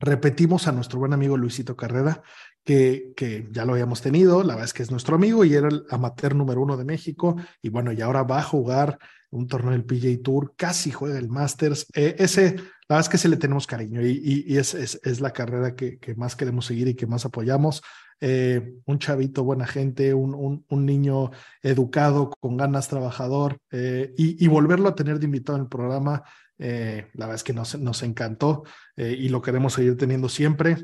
repetimos 0.00 0.66
a 0.66 0.72
nuestro 0.72 0.98
buen 0.98 1.12
amigo 1.12 1.36
Luisito 1.36 1.76
Carrera, 1.76 2.22
que, 2.64 3.12
que 3.16 3.46
ya 3.52 3.64
lo 3.64 3.74
habíamos 3.74 4.02
tenido, 4.02 4.42
la 4.42 4.54
verdad 4.54 4.64
es 4.64 4.74
que 4.74 4.82
es 4.82 4.90
nuestro 4.90 5.14
amigo 5.14 5.44
y 5.44 5.54
era 5.54 5.68
el 5.68 5.84
amateur 5.90 6.34
número 6.34 6.60
uno 6.60 6.76
de 6.76 6.84
México, 6.84 7.36
y 7.62 7.68
bueno, 7.68 7.92
y 7.92 8.00
ahora 8.00 8.24
va 8.24 8.40
a 8.40 8.42
jugar 8.42 8.98
un 9.30 9.46
torneo 9.46 9.70
del 9.70 9.84
PGA 9.84 10.20
Tour, 10.22 10.54
casi 10.56 10.90
juega 10.90 11.18
el 11.18 11.28
Masters. 11.28 11.86
Ese, 11.94 12.56
la 12.88 12.96
verdad 12.96 13.06
es 13.06 13.08
que 13.08 13.18
se 13.18 13.28
le 13.28 13.36
tenemos 13.36 13.66
cariño 13.66 14.00
y, 14.00 14.10
y, 14.22 14.54
y 14.54 14.58
es, 14.58 14.74
es, 14.74 15.00
es, 15.02 15.20
la 15.20 15.32
carrera 15.32 15.74
que, 15.74 15.98
que, 15.98 16.14
más 16.14 16.36
queremos 16.36 16.66
seguir 16.66 16.88
y 16.88 16.94
que 16.94 17.06
más 17.06 17.24
apoyamos. 17.24 17.82
Eh, 18.20 18.74
un 18.86 18.98
chavito, 18.98 19.44
buena 19.44 19.66
gente, 19.66 20.14
un, 20.14 20.34
un, 20.34 20.64
un, 20.68 20.86
niño 20.86 21.30
educado, 21.62 22.30
con 22.40 22.56
ganas, 22.56 22.88
trabajador, 22.88 23.58
eh, 23.70 24.14
y, 24.16 24.42
y, 24.42 24.48
volverlo 24.48 24.88
a 24.88 24.94
tener 24.94 25.18
de 25.18 25.26
invitado 25.26 25.58
en 25.58 25.64
el 25.64 25.68
programa, 25.68 26.22
eh, 26.58 27.08
la 27.14 27.26
verdad 27.26 27.36
es 27.36 27.44
que 27.44 27.52
nos, 27.52 27.78
nos 27.78 28.02
encantó 28.02 28.64
eh, 28.96 29.14
y 29.18 29.28
lo 29.28 29.42
queremos 29.42 29.74
seguir 29.74 29.96
teniendo 29.96 30.28
siempre. 30.28 30.76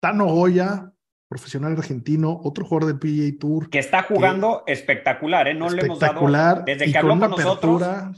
Tano 0.00 0.26
Goya, 0.26 0.92
profesional 1.28 1.72
argentino, 1.76 2.40
otro 2.42 2.64
jugador 2.64 2.92
del 2.92 2.98
PGA 2.98 3.38
Tour. 3.38 3.70
Que 3.70 3.80
está 3.80 4.02
jugando 4.02 4.62
que, 4.66 4.72
espectacular, 4.72 5.48
¿eh? 5.48 5.54
No 5.54 5.66
espectacular, 5.66 6.64
le 6.64 6.72
hemos 6.72 6.76
dado. 6.76 6.78
Desde 6.78 6.92
que 6.92 6.98
habló 6.98 7.18
con, 7.18 7.20
con 7.20 7.30
nosotros, 7.30 7.82
apertura. 7.82 8.12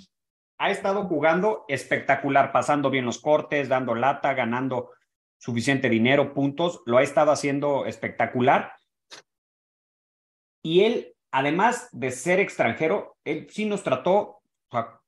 Ha 0.63 0.71
estado 0.71 1.09
jugando 1.09 1.65
espectacular, 1.67 2.53
pasando 2.53 2.89
bien 2.89 3.05
los 3.05 3.21
cortes, 3.21 3.69
dando 3.69 3.97
lata, 3.97 4.33
ganando 4.33 4.91
suficiente 5.37 5.89
dinero, 5.89 6.35
puntos, 6.35 6.83
lo 6.87 6.99
ha 6.99 7.03
estado 7.03 7.33
haciendo 7.33 7.85
espectacular. 7.85 8.73
Y 10.63 10.83
él, 10.83 11.17
además 11.33 11.89
de 11.91 12.13
ser 12.13 12.39
extranjero, 12.39 13.17
él 13.25 13.49
sí 13.51 13.65
nos 13.65 13.83
trató 13.83 14.41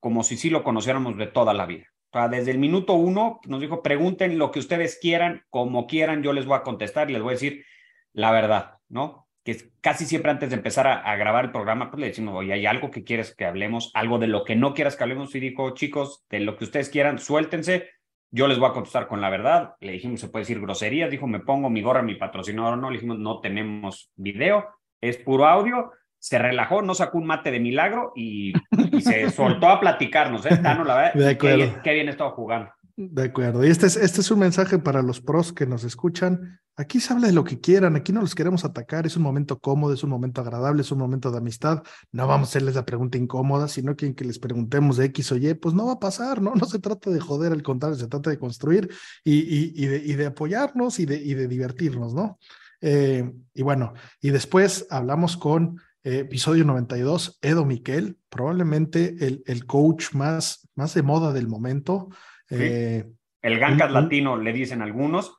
como 0.01 0.25
si 0.25 0.37
sí 0.37 0.51
lo 0.51 0.65
conociéramos 0.65 1.17
de 1.17 1.29
toda 1.29 1.55
la 1.55 1.67
vida. 1.67 1.87
O 2.11 2.19
sea, 2.19 2.29
desde 2.29 2.51
el 2.51 2.59
minuto 2.59 2.95
uno 2.95 3.39
nos 3.47 3.61
dijo, 3.61 3.81
pregunten 3.81 4.39
lo 4.39 4.51
que 4.51 4.59
ustedes 4.59 4.99
quieran, 5.01 5.45
como 5.51 5.87
quieran, 5.87 6.25
yo 6.25 6.33
les 6.33 6.47
voy 6.47 6.57
a 6.57 6.65
contestar 6.65 7.09
y 7.09 7.13
les 7.13 7.23
voy 7.23 7.31
a 7.31 7.39
decir 7.39 7.65
la 8.13 8.33
verdad, 8.33 8.79
¿no? 8.89 9.24
Que 9.45 9.57
casi 9.81 10.07
siempre 10.07 10.31
antes 10.31 10.51
de 10.51 10.57
empezar 10.57 10.87
a, 10.87 11.01
a 11.01 11.17
grabar 11.17 11.45
el 11.45 11.53
programa, 11.53 11.91
pues 11.91 12.01
le 12.01 12.07
decimos, 12.09 12.35
oye, 12.35 12.55
hay 12.55 12.67
algo 12.67 12.91
que 12.91 13.05
quieres 13.05 13.35
que 13.35 13.45
hablemos, 13.45 13.91
algo 13.95 14.19
de 14.19 14.27
lo 14.27 14.43
que 14.45 14.57
no 14.57 14.73
quieras 14.73 14.97
que 14.97 15.05
hablemos. 15.05 15.35
Y 15.35 15.41
dijo, 15.41 15.75
chicos, 15.75 16.25
de 16.31 16.41
lo 16.41 16.57
que 16.57 16.65
ustedes 16.65 16.89
quieran, 16.89 17.19
suéltense, 17.19 17.91
yo 18.35 18.49
les 18.49 18.59
voy 18.59 18.69
a 18.69 18.73
contestar 18.73 19.07
con 19.07 19.21
la 19.21 19.31
verdad. 19.31 19.75
Le 19.79 19.93
dijimos, 19.93 20.19
se 20.19 20.27
puede 20.29 20.43
decir 20.43 20.61
groserías. 20.61 21.09
Dijo, 21.09 21.29
me 21.29 21.39
pongo 21.39 21.71
mi 21.71 21.83
gorra, 21.83 22.03
mi 22.03 22.17
patrocinador. 22.17 22.77
No, 22.79 22.91
le 22.91 22.97
dijimos, 22.97 23.21
no 23.21 23.39
tenemos 23.39 24.11
video, 24.17 24.67
es 25.01 25.19
puro 25.19 25.47
audio. 25.47 25.93
Se 26.19 26.37
relajó, 26.39 26.83
no 26.83 26.95
sacó 26.95 27.19
un 27.19 27.27
mate 27.27 27.53
de 27.53 27.61
milagro 27.61 28.13
y, 28.17 28.53
y 28.91 29.01
se 29.03 29.31
soltó 29.31 29.69
a 29.69 29.79
platicarnos. 29.79 30.45
¿eh? 30.47 30.57
Tano, 30.57 30.83
la 30.83 30.97
verdad, 30.97 31.15
de. 31.15 31.39
Qué, 31.39 31.55
bien, 31.55 31.77
qué 31.85 31.93
bien 31.93 32.09
estaba 32.09 32.31
jugando. 32.33 32.73
De 32.97 33.25
acuerdo. 33.25 33.65
Y 33.65 33.71
este 33.71 33.87
es, 33.87 33.97
este 33.97 34.21
es 34.21 34.31
un 34.31 34.39
mensaje 34.39 34.79
para 34.79 35.03
los 35.03 35.21
pros 35.21 35.53
que 35.53 35.67
nos 35.67 35.83
escuchan. 35.83 36.61
Aquí 36.77 37.01
se 37.01 37.13
habla 37.13 37.27
de 37.27 37.33
lo 37.33 37.43
que 37.43 37.61
quieran, 37.61 37.97
aquí 37.97 38.13
no 38.13 38.21
los 38.21 38.37
queremos 38.37 38.65
atacar, 38.65 39.05
es 39.05 39.17
un 39.17 39.23
momento 39.25 39.59
cómodo, 39.59 39.95
es 39.95 40.05
un 40.05 40.11
momento 40.11 40.41
agradable, 40.41 40.83
es 40.83 40.93
un 40.93 40.99
momento 40.99 41.33
de 41.33 41.39
amistad. 41.39 41.83
No 42.13 42.29
vamos 42.29 42.49
a 42.49 42.51
hacerles 42.51 42.77
la 42.77 42.85
pregunta 42.85 43.19
incómoda, 43.19 43.67
sino 43.67 43.97
que, 43.97 44.15
que 44.15 44.25
les 44.25 44.39
preguntemos 44.39 44.97
de 44.97 45.07
X 45.07 45.33
o 45.33 45.37
Y, 45.37 45.55
pues 45.55 45.75
no 45.75 45.87
va 45.87 45.95
a 45.95 45.99
pasar, 45.99 46.41
¿no? 46.41 46.55
No 46.55 46.67
se 46.67 46.79
trata 46.79 47.11
de 47.11 47.19
joder, 47.19 47.53
al 47.53 47.65
contrario, 47.65 47.97
se 47.97 48.07
trata 48.07 48.31
de 48.31 48.39
construir 48.39 48.89
y, 49.25 49.39
y, 49.39 49.73
y, 49.75 49.87
de, 49.87 49.99
y 49.99 50.15
de, 50.15 50.27
apoyarnos 50.27 51.01
y 51.01 51.07
de, 51.07 51.17
y 51.17 51.35
de 51.35 51.49
divertirnos, 51.49 52.15
¿no? 52.15 52.39
Eh, 52.81 53.33
y 53.55 53.63
bueno, 53.63 53.95
y 54.21 54.31
después 54.31 54.87
hablamos 54.91 55.37
con 55.37 55.81
eh, 56.05 56.21
episodio 56.21 56.65
92, 56.65 57.39
Edo 57.43 57.65
Miquel, 57.65 58.19
probablemente 58.29 59.17
el, 59.27 59.43
el 59.47 59.67
coach 59.67 60.13
más, 60.13 60.69
más 60.77 60.95
de 60.95 61.03
moda 61.03 61.33
del 61.33 61.49
momento. 61.49 62.09
Sí. 62.49 62.57
Eh, 62.59 63.05
el 63.43 63.59
Gancas 63.59 63.89
un, 63.89 63.95
latino, 63.95 64.37
le 64.37 64.53
dicen 64.53 64.83
algunos. 64.83 65.37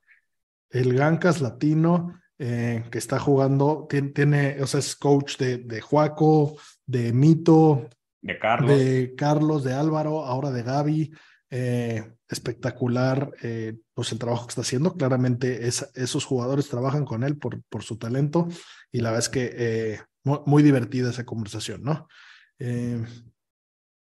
El 0.70 0.96
Gancas 0.96 1.42
latino, 1.42 2.20
eh, 2.38 2.84
que 2.92 2.98
está 2.98 3.20
jugando, 3.20 3.88
tiene, 3.90 4.10
tiene, 4.10 4.62
o 4.62 4.68
sea, 4.68 4.80
es 4.80 4.96
coach 4.96 5.38
de, 5.38 5.58
de 5.58 5.82
Juaco, 5.82 6.58
de 6.86 7.14
Mito, 7.14 7.90
de 8.22 8.40
Carlos, 8.40 8.70
de 8.70 9.14
Carlos, 9.16 9.64
de 9.64 9.74
Álvaro, 9.74 10.26
ahora 10.26 10.52
de 10.52 10.64
Gaby. 10.64 11.12
Eh, 11.52 12.04
espectacular, 12.28 13.32
eh, 13.44 13.78
pues 13.94 14.12
el 14.12 14.20
trabajo 14.20 14.46
que 14.46 14.52
está 14.52 14.62
haciendo. 14.62 14.96
Claramente 14.96 15.68
es, 15.68 15.90
esos 15.94 16.26
jugadores 16.26 16.68
trabajan 16.68 17.06
con 17.06 17.24
él 17.24 17.38
por, 17.38 17.62
por 17.70 17.84
su 17.84 17.98
talento 17.98 18.48
y 18.92 19.00
la 19.00 19.12
verdad 19.12 19.26
es 19.26 19.30
que 19.30 19.54
eh, 19.56 20.00
muy, 20.24 20.40
muy, 20.48 20.64
divertida 20.64 21.12
esa 21.12 21.24
conversación, 21.24 21.84
¿no? 21.84 22.08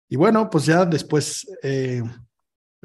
Y 0.08 0.16
bueno, 0.16 0.48
pues 0.48 0.66
ya 0.66 0.84
después, 0.84 1.46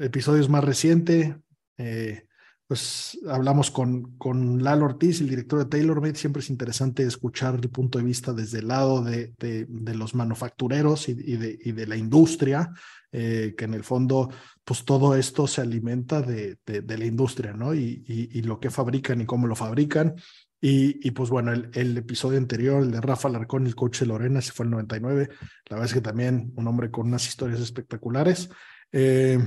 episodios 0.00 0.48
más 0.48 0.64
recientes, 0.64 1.34
eh, 1.78 2.26
pues 2.70 3.18
hablamos 3.28 3.72
con, 3.72 4.16
con 4.16 4.62
Lalo 4.62 4.84
Ortiz, 4.84 5.20
el 5.20 5.28
director 5.28 5.58
de 5.58 5.64
TaylorMade. 5.64 6.14
Siempre 6.14 6.38
es 6.38 6.50
interesante 6.50 7.02
escuchar 7.02 7.58
el 7.60 7.68
punto 7.68 7.98
de 7.98 8.04
vista 8.04 8.32
desde 8.32 8.60
el 8.60 8.68
lado 8.68 9.02
de, 9.02 9.34
de, 9.40 9.66
de 9.68 9.94
los 9.96 10.14
manufactureros 10.14 11.08
y, 11.08 11.12
y, 11.12 11.36
de, 11.36 11.58
y, 11.64 11.72
de, 11.72 11.86
la 11.88 11.96
industria, 11.96 12.70
eh, 13.10 13.54
que 13.58 13.64
en 13.64 13.74
el 13.74 13.82
fondo, 13.82 14.30
pues 14.64 14.84
todo 14.84 15.16
esto 15.16 15.48
se 15.48 15.62
alimenta 15.62 16.22
de, 16.22 16.58
la 16.64 17.04
industria, 17.04 17.54
¿no? 17.54 17.74
Y, 17.74 18.04
y, 18.06 18.42
lo 18.42 18.60
que 18.60 18.70
fabrican 18.70 19.20
y 19.20 19.26
cómo 19.26 19.48
lo 19.48 19.56
fabrican. 19.56 20.14
Y, 20.60 21.10
pues 21.10 21.28
bueno, 21.28 21.52
el, 21.52 21.70
el, 21.74 21.96
episodio 21.98 22.38
anterior, 22.38 22.84
el 22.84 22.92
de 22.92 23.00
Rafa 23.00 23.28
Larcón, 23.28 23.66
el 23.66 23.74
coach 23.74 23.98
de 23.98 24.06
Lorena, 24.06 24.38
ese 24.38 24.52
fue 24.52 24.66
el 24.66 24.70
99. 24.70 25.28
La 25.68 25.76
verdad 25.76 25.86
es 25.86 25.94
que 25.94 26.00
también 26.00 26.52
un 26.54 26.68
hombre 26.68 26.92
con 26.92 27.08
unas 27.08 27.26
historias 27.26 27.60
espectaculares. 27.60 28.48
Eh, 28.92 29.38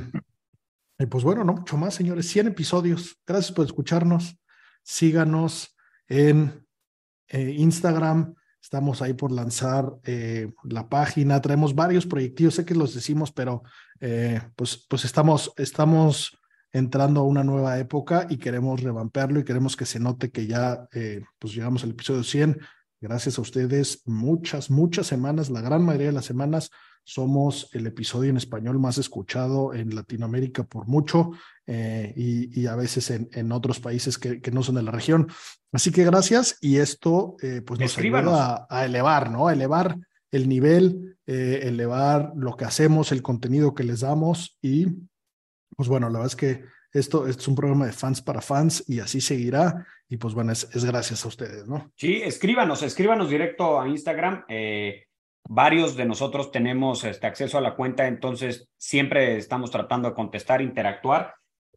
pues 1.07 1.23
bueno, 1.23 1.43
no 1.43 1.53
mucho 1.53 1.77
más, 1.77 1.95
señores. 1.95 2.27
100 2.29 2.47
episodios. 2.47 3.17
Gracias 3.25 3.51
por 3.51 3.65
escucharnos. 3.65 4.37
Síganos 4.83 5.75
en 6.07 6.65
eh, 7.27 7.55
Instagram. 7.57 8.35
Estamos 8.61 9.01
ahí 9.01 9.13
por 9.13 9.31
lanzar 9.31 9.93
eh, 10.03 10.51
la 10.63 10.87
página. 10.87 11.41
Traemos 11.41 11.75
varios 11.75 12.05
proyectos. 12.05 12.55
Sé 12.55 12.65
que 12.65 12.75
los 12.75 12.93
decimos, 12.93 13.31
pero 13.31 13.63
pues, 14.55 14.85
pues 14.89 15.05
estamos, 15.05 15.53
estamos 15.55 16.37
entrando 16.73 17.21
a 17.21 17.23
una 17.23 17.43
nueva 17.43 17.79
época 17.79 18.27
y 18.29 18.35
queremos 18.35 18.81
revampearlo 18.81 19.39
y 19.39 19.45
queremos 19.45 19.77
que 19.77 19.85
se 19.85 19.99
note 19.99 20.29
que 20.29 20.45
ya 20.45 20.89
pues 21.39 21.53
llegamos 21.53 21.83
al 21.83 21.91
episodio 21.91 22.23
100. 22.23 22.59
Gracias 22.99 23.37
a 23.37 23.41
ustedes. 23.41 24.01
Muchas, 24.05 24.69
muchas 24.69 25.07
semanas, 25.07 25.49
la 25.49 25.59
gran 25.61 25.83
mayoría 25.83 26.07
de 26.07 26.13
las 26.13 26.25
semanas 26.25 26.69
somos 27.03 27.69
el 27.73 27.87
episodio 27.87 28.29
en 28.29 28.37
español 28.37 28.79
más 28.79 28.97
escuchado 28.97 29.73
en 29.73 29.93
Latinoamérica 29.93 30.63
por 30.63 30.87
mucho 30.87 31.31
eh, 31.67 32.13
y, 32.15 32.65
a 32.65 32.75
veces 32.75 33.11
en, 33.11 33.51
otros 33.51 33.79
países 33.79 34.17
que, 34.17 34.51
no 34.51 34.63
son 34.63 34.75
de 34.75 34.83
la 34.83 34.91
región. 34.91 35.27
Así 35.71 35.91
que 35.91 36.03
gracias 36.03 36.57
y 36.61 36.77
esto 36.77 37.35
eh, 37.41 37.61
pues 37.65 37.79
nos 37.79 37.97
ayuda 37.97 38.67
a, 38.69 38.85
elevar, 38.85 39.31
¿no? 39.31 39.47
A 39.47 39.53
elevar 39.53 39.97
el 40.31 40.47
nivel, 40.47 41.17
eh, 41.27 41.61
elevar 41.63 42.31
lo 42.35 42.55
que 42.55 42.65
hacemos, 42.65 43.11
el 43.11 43.21
contenido 43.21 43.75
que 43.75 43.83
les 43.83 44.01
damos 44.01 44.57
y 44.61 44.87
pues 45.75 45.89
bueno, 45.89 46.07
la 46.07 46.19
verdad 46.19 46.27
es 46.27 46.35
que 46.35 46.63
esto, 46.93 47.27
es 47.27 47.47
un 47.47 47.55
programa 47.55 47.87
de 47.87 47.91
fans 47.91 48.21
para 48.21 48.41
fans 48.41 48.83
y 48.87 48.99
así 48.99 49.19
seguirá. 49.19 49.85
Y 50.07 50.17
pues 50.17 50.35
bueno, 50.35 50.51
es, 50.51 50.69
es 50.73 50.85
gracias 50.85 51.25
a 51.25 51.27
ustedes, 51.27 51.67
¿no? 51.67 51.91
Sí, 51.95 52.21
escríbanos, 52.21 52.83
escríbanos 52.83 53.29
directo 53.29 53.81
a 53.81 53.87
Instagram. 53.87 54.45
Eh, 54.47 55.07
Varios 55.49 55.95
de 55.95 56.05
nosotros 56.05 56.51
tenemos 56.51 57.03
este 57.03 57.27
acceso 57.27 57.57
a 57.57 57.61
la 57.61 57.75
cuenta, 57.75 58.07
entonces 58.07 58.69
siempre 58.77 59.37
estamos 59.37 59.71
tratando 59.71 60.09
de 60.09 60.15
contestar, 60.15 60.61
interactuar. 60.61 61.35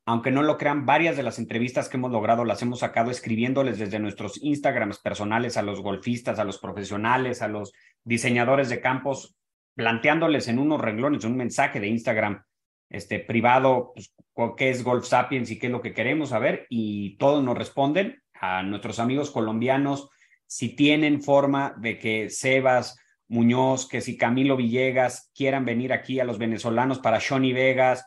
Aunque 0.08 0.30
no 0.30 0.42
lo 0.42 0.56
crean, 0.56 0.86
varias 0.86 1.16
de 1.16 1.24
las 1.24 1.40
entrevistas 1.40 1.88
que 1.88 1.96
hemos 1.96 2.12
logrado 2.12 2.44
las 2.44 2.62
hemos 2.62 2.78
sacado 2.78 3.10
escribiéndoles 3.10 3.78
desde 3.78 3.98
nuestros 3.98 4.40
Instagrams 4.40 4.98
personales 4.98 5.56
a 5.56 5.62
los 5.62 5.80
golfistas, 5.80 6.38
a 6.38 6.44
los 6.44 6.58
profesionales, 6.58 7.42
a 7.42 7.48
los 7.48 7.72
diseñadores 8.04 8.68
de 8.68 8.80
campos, 8.80 9.34
planteándoles 9.74 10.46
en 10.46 10.60
unos 10.60 10.80
renglones 10.80 11.24
un 11.24 11.36
mensaje 11.36 11.80
de 11.80 11.88
Instagram 11.88 12.44
este, 12.88 13.18
privado, 13.18 13.92
pues, 13.94 14.14
qué 14.56 14.70
es 14.70 14.84
Golf 14.84 15.06
Sapiens 15.06 15.50
y 15.50 15.58
qué 15.58 15.66
es 15.66 15.72
lo 15.72 15.82
que 15.82 15.92
queremos 15.92 16.28
saber, 16.28 16.66
y 16.70 17.16
todos 17.18 17.42
nos 17.42 17.58
responden 17.58 18.22
a 18.34 18.62
nuestros 18.62 19.00
amigos 19.00 19.32
colombianos. 19.32 20.08
Si 20.46 20.76
tienen 20.76 21.20
forma 21.20 21.74
de 21.78 21.98
que 21.98 22.30
Sebas, 22.30 22.96
Muñoz, 23.28 23.88
que 23.88 24.00
si 24.00 24.16
Camilo 24.16 24.56
Villegas 24.56 25.30
quieran 25.34 25.64
venir 25.64 25.92
aquí 25.92 26.20
a 26.20 26.24
los 26.24 26.38
venezolanos 26.38 26.98
para 26.98 27.20
Johnny 27.20 27.52
Vegas. 27.52 28.06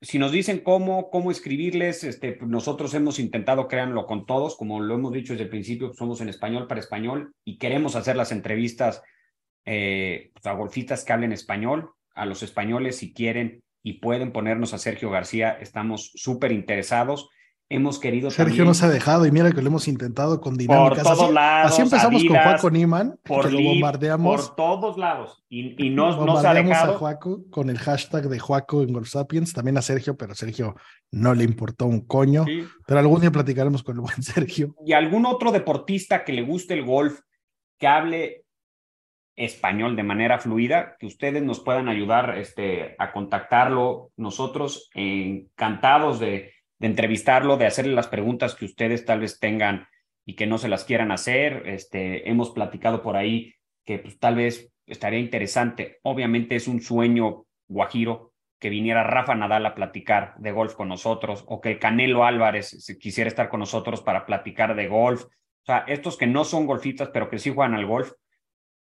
Si 0.00 0.18
nos 0.18 0.32
dicen 0.32 0.60
cómo, 0.60 1.10
cómo 1.10 1.30
escribirles, 1.30 2.04
este, 2.04 2.38
nosotros 2.42 2.92
hemos 2.94 3.18
intentado, 3.18 3.68
créanlo, 3.68 4.06
con 4.06 4.26
todos, 4.26 4.56
como 4.56 4.80
lo 4.80 4.94
hemos 4.94 5.12
dicho 5.12 5.32
desde 5.32 5.44
el 5.44 5.50
principio, 5.50 5.92
somos 5.94 6.20
en 6.20 6.28
español 6.28 6.66
para 6.66 6.80
español 6.80 7.34
y 7.44 7.58
queremos 7.58 7.96
hacer 7.96 8.16
las 8.16 8.32
entrevistas 8.32 9.02
eh, 9.64 10.30
pues, 10.34 10.46
a 10.46 10.52
golfistas 10.52 11.04
que 11.04 11.12
hablen 11.12 11.32
español, 11.32 11.92
a 12.14 12.26
los 12.26 12.42
españoles 12.42 12.96
si 12.96 13.14
quieren 13.14 13.62
y 13.82 13.94
pueden 13.94 14.32
ponernos 14.32 14.74
a 14.74 14.78
Sergio 14.78 15.10
García, 15.10 15.56
estamos 15.60 16.12
súper 16.14 16.52
interesados 16.52 17.28
hemos 17.68 17.98
querido. 17.98 18.30
Sergio 18.30 18.64
nos 18.64 18.82
ha 18.82 18.88
dejado 18.88 19.26
y 19.26 19.30
mira 19.30 19.50
que 19.52 19.62
lo 19.62 19.68
hemos 19.68 19.88
intentado 19.88 20.40
con 20.40 20.56
dinámicas. 20.56 20.98
Por 20.98 21.02
todos 21.02 21.24
así, 21.24 21.32
lados. 21.32 21.72
Así 21.72 21.82
empezamos 21.82 22.24
con 22.24 22.36
Juaco 22.36 22.70
Niman, 22.70 23.18
por 23.22 23.46
que 23.46 23.52
lo 23.52 23.62
bombardeamos. 23.62 24.48
Por 24.48 24.56
todos 24.56 24.98
lados. 24.98 25.44
Y, 25.48 25.86
y 25.86 25.90
nos, 25.90 26.16
bombardeamos 26.16 26.72
ha 26.72 26.74
dejado. 26.74 26.94
a 26.94 26.98
Juaco 26.98 27.44
con 27.50 27.70
el 27.70 27.78
hashtag 27.78 28.28
de 28.28 28.38
Juaco 28.38 28.82
en 28.82 28.92
Golf 28.92 29.08
Sapiens, 29.08 29.52
también 29.52 29.78
a 29.78 29.82
Sergio, 29.82 30.16
pero 30.16 30.34
Sergio 30.34 30.76
no 31.10 31.34
le 31.34 31.44
importó 31.44 31.86
un 31.86 32.06
coño. 32.06 32.44
Pero 32.86 33.00
algún 33.00 33.20
día 33.20 33.30
platicaremos 33.30 33.82
con 33.82 33.96
el 33.96 34.00
buen 34.02 34.22
Sergio. 34.22 34.74
Y 34.84 34.92
algún 34.92 35.26
otro 35.26 35.52
deportista 35.52 36.24
que 36.24 36.32
le 36.32 36.42
guste 36.42 36.74
el 36.74 36.84
golf, 36.84 37.20
que 37.78 37.86
hable 37.86 38.44
español 39.36 39.96
de 39.96 40.04
manera 40.04 40.38
fluida, 40.38 40.96
que 40.98 41.06
ustedes 41.06 41.42
nos 41.42 41.60
puedan 41.60 41.88
ayudar 41.88 42.38
este, 42.38 42.94
a 42.98 43.12
contactarlo. 43.12 44.12
Nosotros 44.16 44.90
encantados 44.94 46.20
de 46.20 46.53
de 46.78 46.86
entrevistarlo, 46.86 47.56
de 47.56 47.66
hacerle 47.66 47.94
las 47.94 48.08
preguntas 48.08 48.54
que 48.54 48.64
ustedes 48.64 49.04
tal 49.04 49.20
vez 49.20 49.38
tengan 49.38 49.86
y 50.24 50.34
que 50.34 50.46
no 50.46 50.58
se 50.58 50.68
las 50.68 50.84
quieran 50.84 51.12
hacer. 51.12 51.62
Este, 51.66 52.28
hemos 52.28 52.50
platicado 52.50 53.02
por 53.02 53.16
ahí 53.16 53.54
que 53.84 53.98
pues, 53.98 54.18
tal 54.18 54.36
vez 54.36 54.72
estaría 54.86 55.18
interesante. 55.18 55.98
Obviamente 56.02 56.56
es 56.56 56.68
un 56.68 56.80
sueño 56.80 57.46
guajiro 57.68 58.32
que 58.58 58.70
viniera 58.70 59.04
Rafa 59.04 59.34
Nadal 59.34 59.66
a 59.66 59.74
platicar 59.74 60.34
de 60.38 60.52
golf 60.52 60.74
con 60.74 60.88
nosotros 60.88 61.44
o 61.48 61.60
que 61.60 61.78
Canelo 61.78 62.24
Álvarez 62.24 62.96
quisiera 62.98 63.28
estar 63.28 63.48
con 63.48 63.60
nosotros 63.60 64.00
para 64.00 64.24
platicar 64.24 64.74
de 64.74 64.88
golf. 64.88 65.24
O 65.24 65.66
sea, 65.66 65.84
estos 65.86 66.16
que 66.16 66.26
no 66.26 66.44
son 66.44 66.66
golfistas, 66.66 67.10
pero 67.12 67.28
que 67.28 67.38
sí 67.38 67.52
juegan 67.52 67.74
al 67.74 67.86
golf, 67.86 68.12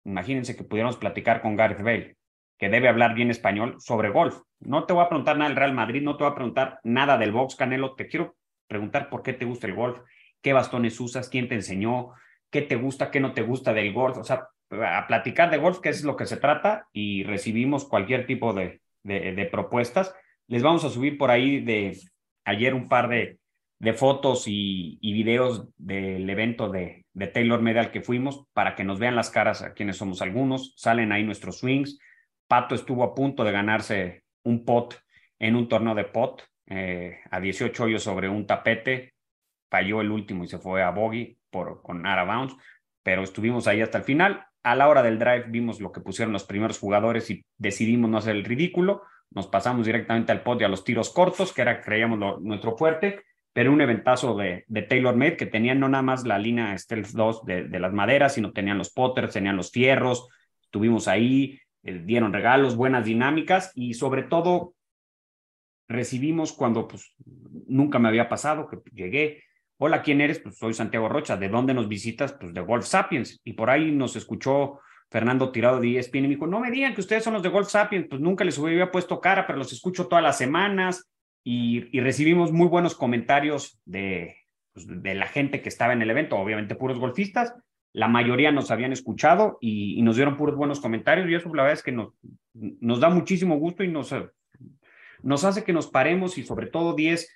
imagínense 0.05 0.57
que 0.57 0.65
pudiéramos 0.65 0.97
platicar 0.97 1.41
con 1.41 1.57
Gareth 1.57 1.83
Bale 1.83 2.17
que 2.59 2.69
debe 2.69 2.89
hablar 2.89 3.15
bien 3.15 3.31
español 3.31 3.77
sobre 3.79 4.11
golf. 4.11 4.41
No 4.61 4.85
te 4.85 4.93
voy 4.93 5.05
a 5.05 5.09
preguntar 5.09 5.37
nada 5.37 5.49
del 5.49 5.59
Real 5.59 5.75
Madrid, 5.75 6.03
no 6.03 6.17
te 6.17 6.25
voy 6.25 6.33
a 6.33 6.37
preguntar 6.37 6.79
nada 6.85 7.19
del 7.19 7.33
box, 7.33 7.57
Canelo. 7.57 7.95
Te 7.95 8.07
quiero 8.07 8.37
preguntar 8.67 9.09
por 9.11 9.23
qué 9.23 9.33
te 9.33 9.45
gusta 9.45 9.67
el 9.67 9.75
golf, 9.75 10.01
qué 10.41 10.53
bastones 10.53 10.99
usas, 11.01 11.29
quién 11.29 11.49
te 11.49 11.55
enseñó, 11.55 12.13
qué 12.51 12.63
te 12.63 12.77
gusta, 12.77 13.11
qué 13.11 13.21
no 13.21 13.33
te 13.33 13.43
gusta 13.43 13.73
del 13.73 13.93
golf. 13.93 14.19
O 14.19 14.25
sea, 14.25 14.49
a 14.71 15.07
platicar 15.07 15.51
de 15.51 15.59
golf, 15.59 15.81
que 15.81 15.91
es 15.91 16.05
lo 16.05 16.17
que 16.17 16.27
se 16.27 16.37
trata, 16.37 16.89
y 16.93 17.25
recibimos 17.25 17.87
cualquier 17.87 18.27
tipo 18.27 18.53
de, 18.53 18.81
de, 19.03 19.49
propuestas. 19.51 20.15
Les 20.47 20.63
vamos 20.63 20.85
a 20.85 20.91
subir 20.91 21.19
por 21.19 21.31
ahí 21.31 21.61
de 21.61 21.97
ayer 22.45 22.75
un 22.75 22.89
par 22.89 23.09
de, 23.09 23.39
de 23.79 23.93
fotos 23.93 24.45
y, 24.47 24.99
y, 25.01 25.13
videos 25.13 25.69
del 25.77 26.29
evento 26.29 26.71
de, 26.71 27.05
de 27.13 27.27
Taylor 27.27 27.61
Medal 27.61 27.91
que 27.91 28.03
fuimos 28.03 28.45
para 28.53 28.75
que 28.75 28.85
nos 28.85 28.99
vean 28.99 29.17
las 29.17 29.31
caras 29.31 29.63
a 29.63 29.75
quienes 29.75 29.97
somos 29.97 30.23
algunos. 30.23 30.75
Salen 30.77 31.13
ahí 31.13 31.23
nuestros 31.23 31.59
swings, 31.59 31.99
Pato 32.47 32.75
estuvo 32.75 33.03
a 33.05 33.15
punto 33.15 33.45
de 33.45 33.53
ganarse 33.53 34.25
un 34.45 34.65
pot 34.65 34.95
en 35.39 35.57
un 35.57 35.69
torneo 35.69 35.95
de 35.95 36.05
pot 36.05 36.43
eh, 36.67 37.21
a 37.31 37.41
18 37.41 37.85
hoyos 37.85 38.03
sobre 38.03 38.29
un 38.29 38.47
tapete. 38.47 39.15
Falló 39.71 40.01
el 40.01 40.11
último 40.11 40.45
y 40.45 40.49
se 40.49 40.59
fue 40.59 40.83
a 40.83 40.91
bogey 40.91 41.37
por, 41.51 41.83
con 41.83 42.07
Ara 42.07 42.25
Bounce, 42.25 42.57
pero 43.03 43.23
estuvimos 43.23 43.67
ahí 43.67 43.81
hasta 43.81 43.99
el 43.99 44.05
final. 44.05 44.47
A 44.63 44.75
la 44.75 44.89
hora 44.89 45.03
del 45.03 45.19
drive 45.19 45.45
vimos 45.49 45.81
lo 45.81 45.93
que 45.93 46.01
pusieron 46.01 46.33
los 46.33 46.45
primeros 46.45 46.79
jugadores 46.79 47.31
y 47.31 47.45
decidimos 47.59 48.11
no 48.11 48.19
hacer 48.19 48.37
el 48.37 48.45
ridículo. 48.45 49.03
Nos 49.31 49.47
pasamos 49.47 49.87
directamente 49.87 50.33
al 50.33 50.43
pot 50.43 50.61
y 50.61 50.65
a 50.65 50.69
los 50.69 50.85
tiros 50.85 51.11
cortos, 51.11 51.53
que 51.53 51.63
era, 51.63 51.81
creíamos, 51.81 52.41
nuestro 52.41 52.77
fuerte, 52.77 53.23
pero 53.53 53.73
un 53.73 53.81
eventazo 53.81 54.37
de, 54.37 54.65
de 54.69 54.83
Taylor 54.83 55.17
Made 55.17 55.37
que 55.37 55.47
tenían 55.47 55.81
no 55.81 55.89
nada 55.89 56.03
más 56.03 56.25
la 56.25 56.39
línea 56.39 56.77
Stealth 56.79 57.09
2 57.09 57.45
de, 57.45 57.65
de 57.65 57.81
las 57.81 57.93
maderas, 57.93 58.35
sino 58.35 58.53
tenían 58.53 58.79
los 58.79 58.91
potters, 58.91 59.33
tenían 59.33 59.57
los 59.57 59.71
fierros. 59.71 60.29
Estuvimos 60.63 61.09
ahí, 61.09 61.61
eh, 61.85 62.03
dieron 62.05 62.33
regalos, 62.33 62.77
buenas 62.77 63.05
dinámicas 63.05 63.73
y 63.75 63.95
sobre 63.95 64.25
todo 64.25 64.75
recibimos 65.89 66.53
cuando 66.53 66.89
pues 66.89 67.15
nunca 67.67 67.99
me 67.99 68.09
había 68.09 68.29
pasado 68.29 68.67
que 68.69 68.79
llegué. 68.93 69.43
Hola, 69.77 70.03
¿quién 70.03 70.21
eres? 70.21 70.39
Pues 70.39 70.57
soy 70.57 70.73
Santiago 70.73 71.09
Rocha. 71.09 71.37
¿De 71.37 71.49
dónde 71.49 71.75
nos 71.75 71.89
visitas? 71.89 72.33
Pues 72.33 72.55
de 72.55 72.61
Golf 72.61 72.87
Sapiens. 72.87 73.41
Y 73.45 73.53
por 73.53 73.71
ahí 73.71 73.93
nos 73.93 74.17
escuchó 74.17 74.81
Fernando 75.11 75.53
Tirado 75.53 75.81
de 75.81 75.99
ESPN 75.99 76.19
y 76.19 76.23
me 76.23 76.29
dijo, 76.29 76.47
no 76.47 76.61
me 76.61 76.71
digan 76.71 76.95
que 76.95 77.01
ustedes 77.01 77.23
son 77.23 77.35
los 77.35 77.43
de 77.43 77.49
Golf 77.49 77.69
Sapiens, 77.69 78.07
pues 78.09 78.21
nunca 78.21 78.45
les 78.45 78.59
hubiera 78.59 78.91
puesto 78.91 79.21
cara, 79.21 79.47
pero 79.47 79.59
los 79.59 79.73
escucho 79.73 80.09
todas 80.09 80.25
las 80.25 80.39
semanas 80.39 81.09
y, 81.45 82.01
recibimos 82.01 82.51
muy 82.51 82.69
buenos 82.69 82.95
comentarios 82.95 83.79
de, 83.85 84.37
pues, 84.73 84.87
de 84.89 85.15
la 85.15 85.27
gente 85.27 85.61
que 85.63 85.69
estaba 85.69 85.93
en 85.93 86.03
el 86.03 86.11
evento, 86.11 86.37
obviamente 86.37 86.75
puros 86.75 86.99
golfistas, 86.99 87.55
la 87.95 88.09
mayoría 88.09 88.53
nos 88.53 88.71
habían 88.71 88.93
escuchado 88.93 89.57
y, 89.61 90.03
nos 90.03 90.17
dieron 90.17 90.37
puros 90.37 90.57
buenos 90.57 90.81
comentarios 90.81 91.29
y 91.29 91.35
eso 91.35 91.55
la 91.55 91.63
verdad 91.63 91.79
es 91.79 91.83
que 91.83 91.93
nos, 91.93 92.13
nos 92.53 93.01
da 93.01 93.09
muchísimo 93.09 93.57
gusto 93.57 93.83
y 93.83 93.89
nos, 93.89 94.15
nos 95.23 95.45
hace 95.45 95.65
que 95.65 95.73
nos 95.73 95.87
paremos 95.87 96.37
y 96.37 96.43
sobre 96.43 96.67
todo 96.67 96.95
10 96.95 97.29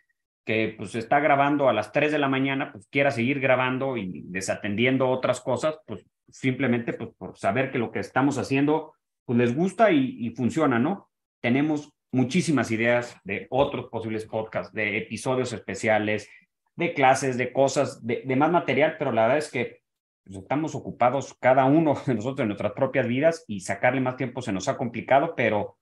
que 0.44 0.74
pues 0.76 0.94
está 0.94 1.20
grabando 1.20 1.68
a 1.68 1.72
las 1.72 1.92
3 1.92 2.10
de 2.10 2.18
la 2.18 2.28
mañana, 2.28 2.72
pues 2.72 2.88
quiera 2.88 3.10
seguir 3.10 3.38
grabando 3.38 3.96
y 3.96 4.22
desatendiendo 4.26 5.08
otras 5.08 5.40
cosas, 5.40 5.78
pues 5.86 6.04
simplemente 6.28 6.92
pues, 6.92 7.10
por 7.16 7.36
saber 7.38 7.70
que 7.70 7.78
lo 7.78 7.92
que 7.92 8.00
estamos 8.00 8.38
haciendo 8.38 8.94
pues 9.24 9.38
les 9.38 9.54
gusta 9.54 9.90
y, 9.92 10.30
funciona, 10.30 10.78
¿no? 10.78 11.10
Tenemos 11.42 11.92
muchísimas 12.10 12.70
ideas 12.70 13.14
de 13.24 13.46
otros 13.50 13.90
posibles 13.90 14.24
podcasts, 14.24 14.72
de 14.72 14.96
episodios 14.96 15.52
especiales, 15.52 16.30
de 16.76 16.94
clases, 16.94 17.36
de 17.36 17.52
cosas, 17.52 18.06
de, 18.06 18.24
más 18.36 18.50
material, 18.50 18.96
pero 18.98 19.12
la 19.12 19.22
verdad 19.22 19.38
es 19.38 19.50
que 19.50 19.82
estamos 20.28 20.74
ocupados 20.74 21.34
cada 21.40 21.64
uno 21.64 21.94
de 22.06 22.14
nosotros 22.14 22.40
en 22.40 22.48
nuestras 22.48 22.72
propias 22.72 23.06
vidas 23.06 23.44
y 23.48 23.60
sacarle 23.60 24.00
más 24.00 24.16
tiempo 24.16 24.42
se 24.42 24.52
nos 24.52 24.68
ha 24.68 24.76
complicado, 24.76 25.34
pero 25.36 25.78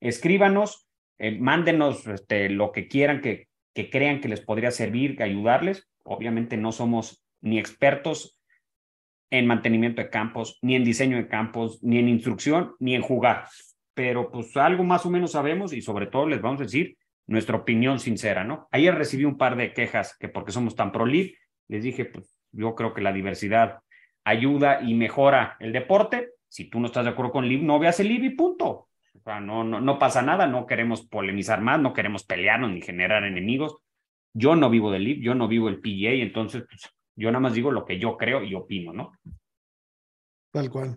escríbanos, 0.00 0.88
eh, 1.18 1.38
mándenos 1.38 2.06
este, 2.06 2.48
lo 2.48 2.72
que 2.72 2.88
quieran 2.88 3.20
que, 3.20 3.48
que 3.74 3.90
crean 3.90 4.20
que 4.20 4.28
les 4.28 4.40
podría 4.40 4.70
servir, 4.70 5.16
que 5.16 5.22
ayudarles. 5.22 5.88
Obviamente 6.04 6.56
no 6.56 6.72
somos 6.72 7.22
ni 7.42 7.58
expertos 7.58 8.38
en 9.30 9.46
mantenimiento 9.46 10.02
de 10.02 10.10
campos, 10.10 10.58
ni 10.62 10.74
en 10.74 10.84
diseño 10.84 11.16
de 11.16 11.28
campos, 11.28 11.78
ni 11.82 11.98
en 11.98 12.08
instrucción, 12.08 12.74
ni 12.80 12.94
en 12.94 13.02
jugar. 13.02 13.46
pero 13.94 14.30
pues 14.30 14.56
algo 14.56 14.82
más 14.82 15.04
o 15.04 15.10
menos 15.10 15.32
sabemos 15.32 15.72
y 15.74 15.82
sobre 15.82 16.06
todo 16.06 16.26
les 16.26 16.40
vamos 16.40 16.60
a 16.60 16.64
decir 16.64 16.96
nuestra 17.26 17.56
opinión 17.56 18.00
sincera, 18.00 18.44
¿no? 18.44 18.66
Ayer 18.72 18.94
recibí 18.94 19.24
un 19.24 19.36
par 19.36 19.56
de 19.56 19.72
quejas 19.72 20.16
que 20.18 20.28
porque 20.28 20.52
somos 20.52 20.74
tan 20.74 20.90
pro-live, 20.90 21.34
les 21.68 21.84
dije, 21.84 22.06
pues 22.06 22.40
yo 22.50 22.74
creo 22.74 22.94
que 22.94 23.02
la 23.02 23.12
diversidad 23.12 23.80
ayuda 24.30 24.80
y 24.82 24.94
mejora 24.94 25.56
el 25.60 25.72
deporte. 25.72 26.34
Si 26.48 26.68
tú 26.68 26.80
no 26.80 26.86
estás 26.86 27.04
de 27.04 27.10
acuerdo 27.10 27.32
con 27.32 27.48
live, 27.48 27.62
no 27.62 27.78
veas 27.78 28.00
el 28.00 28.08
live 28.08 28.26
y 28.26 28.30
punto. 28.30 28.88
O 29.14 29.22
sea, 29.22 29.40
no, 29.40 29.64
no, 29.64 29.80
no 29.80 29.98
pasa 29.98 30.22
nada, 30.22 30.46
no 30.46 30.66
queremos 30.66 31.02
polemizar 31.02 31.60
más, 31.60 31.80
no 31.80 31.92
queremos 31.92 32.24
pelearnos 32.24 32.70
ni 32.70 32.80
generar 32.80 33.24
enemigos. 33.24 33.76
Yo 34.32 34.56
no 34.56 34.70
vivo 34.70 34.90
del 34.90 35.04
live, 35.04 35.22
yo 35.22 35.34
no 35.34 35.48
vivo 35.48 35.68
el 35.68 35.80
PGA, 35.80 36.22
entonces 36.22 36.64
pues, 36.68 36.90
yo 37.16 37.30
nada 37.30 37.40
más 37.40 37.54
digo 37.54 37.70
lo 37.70 37.84
que 37.84 37.98
yo 37.98 38.16
creo 38.16 38.42
y 38.42 38.54
opino, 38.54 38.92
¿no? 38.92 39.12
Tal 40.52 40.70
cual. 40.70 40.96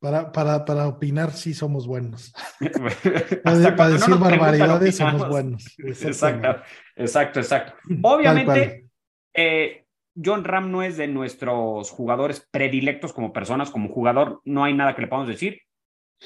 Para, 0.00 0.32
para, 0.32 0.64
para 0.64 0.88
opinar 0.88 1.32
sí 1.32 1.52
somos 1.52 1.86
buenos. 1.86 2.32
Para 3.44 3.56
no 3.56 3.60
decir 3.60 3.74
preguntan, 3.74 4.18
barbaridades 4.18 4.96
somos 4.96 5.28
buenos. 5.28 5.78
Exacto, 5.78 6.62
exacto, 6.96 7.40
exacto. 7.40 7.74
Obviamente, 8.02 8.88
eh, 9.34 9.84
John 10.14 10.44
Ram 10.44 10.70
no 10.70 10.82
es 10.82 10.96
de 10.96 11.08
nuestros 11.08 11.90
jugadores 11.90 12.46
predilectos 12.50 13.12
como 13.12 13.32
personas, 13.32 13.70
como 13.70 13.88
jugador, 13.88 14.40
no 14.44 14.64
hay 14.64 14.74
nada 14.74 14.94
que 14.94 15.02
le 15.02 15.08
podamos 15.08 15.28
decir. 15.28 15.62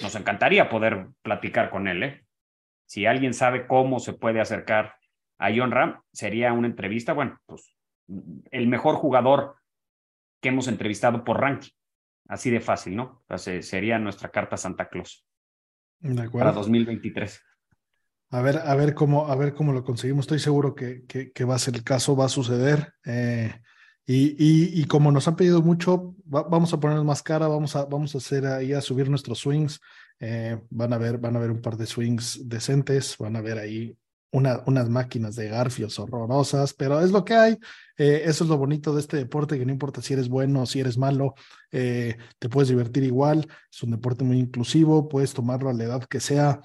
Nos 0.03 0.15
encantaría 0.15 0.69
poder 0.69 1.09
platicar 1.23 1.71
con 1.71 1.87
él, 1.87 2.03
¿eh? 2.03 2.25
Si 2.87 3.07
alguien 3.07 3.35
sabe 3.35 3.67
cómo 3.67 4.01
se 4.01 4.13
puede 4.13 4.41
acercar 4.41 4.95
a 5.39 5.51
John 5.55 5.71
Ram, 5.71 6.03
sería 6.13 6.53
una 6.53 6.67
entrevista, 6.67 7.13
bueno, 7.13 7.39
pues 7.47 7.75
el 8.51 8.67
mejor 8.67 8.97
jugador 8.97 9.57
que 10.41 10.49
hemos 10.51 10.69
entrevistado 10.69 11.25
por 11.25 11.41
ranking. 11.41 11.71
Así 12.29 12.51
de 12.51 12.61
fácil, 12.61 12.97
¿no? 12.97 13.25
Sería 13.37 13.99
nuestra 13.99 14.31
carta 14.31 14.57
Santa 14.57 14.89
Claus 14.89 15.27
De 16.01 16.15
para 16.15 16.27
acuerdo. 16.27 16.53
2023. 16.53 17.43
A 18.31 18.41
ver, 18.41 18.59
a 18.59 18.75
ver 18.75 18.95
cómo, 18.95 19.27
a 19.29 19.37
ver 19.37 19.55
cómo 19.55 19.73
lo 19.73 19.85
conseguimos. 19.85 20.25
Estoy 20.25 20.39
seguro 20.39 20.75
que, 20.75 21.05
que, 21.07 21.33
que 21.33 21.45
va 21.45 21.55
a 21.55 21.59
ser 21.59 21.75
el 21.75 21.85
caso, 21.85 22.17
va 22.17 22.25
a 22.27 22.31
suceder. 22.31 22.95
Eh, 23.05 23.55
y, 24.07 24.85
como 24.87 25.11
nos 25.13 25.27
han 25.29 25.37
pedido 25.37 25.63
mucho, 25.63 26.15
va- 26.33 26.43
vamos 26.43 26.73
a 26.73 26.81
ponernos 26.81 27.05
más 27.07 27.23
cara, 27.23 27.49
vamos 27.49 27.75
a, 27.77 27.85
vamos 27.87 28.15
a 28.15 28.19
hacer 28.19 28.47
ahí 28.47 28.73
a 28.73 28.81
subir 28.81 29.09
nuestros 29.09 29.39
swings. 29.39 29.81
Eh, 30.21 30.59
van 30.71 30.93
a 30.93 30.99
ver, 30.99 31.19
van 31.19 31.37
a 31.37 31.41
ver 31.41 31.51
un 31.51 31.61
par 31.61 31.77
de 31.77 31.87
swings 31.87 32.49
decentes, 32.49 33.17
van 33.19 33.37
a 33.37 33.41
ver 33.41 33.59
ahí 33.59 33.97
una, 34.31 34.63
unas 34.67 34.89
máquinas 34.89 35.37
de 35.37 35.49
garfios 35.49 35.99
horrorosas, 35.99 36.75
pero 36.75 37.01
es 37.01 37.11
lo 37.13 37.25
que 37.25 37.35
hay. 37.35 37.59
Eh, 37.97 38.23
eso 38.25 38.45
es 38.45 38.51
lo 38.51 38.59
bonito 38.59 38.95
de 38.95 39.01
este 39.01 39.17
deporte, 39.17 39.59
que 39.59 39.65
no 39.67 39.73
importa 39.73 40.03
si 40.03 40.13
eres 40.13 40.29
bueno 40.29 40.63
o 40.63 40.67
si 40.67 40.81
eres 40.81 40.99
malo, 40.99 41.35
eh, 41.73 42.17
te 42.39 42.49
puedes 42.49 42.69
divertir 42.69 43.05
igual. 43.05 43.49
Es 43.73 43.83
un 43.83 43.93
deporte 43.93 44.25
muy 44.25 44.39
inclusivo, 44.39 45.09
puedes 45.09 45.33
tomarlo 45.35 45.71
a 45.71 45.73
la 45.73 45.85
edad 45.85 46.05
que 46.05 46.21
sea. 46.21 46.61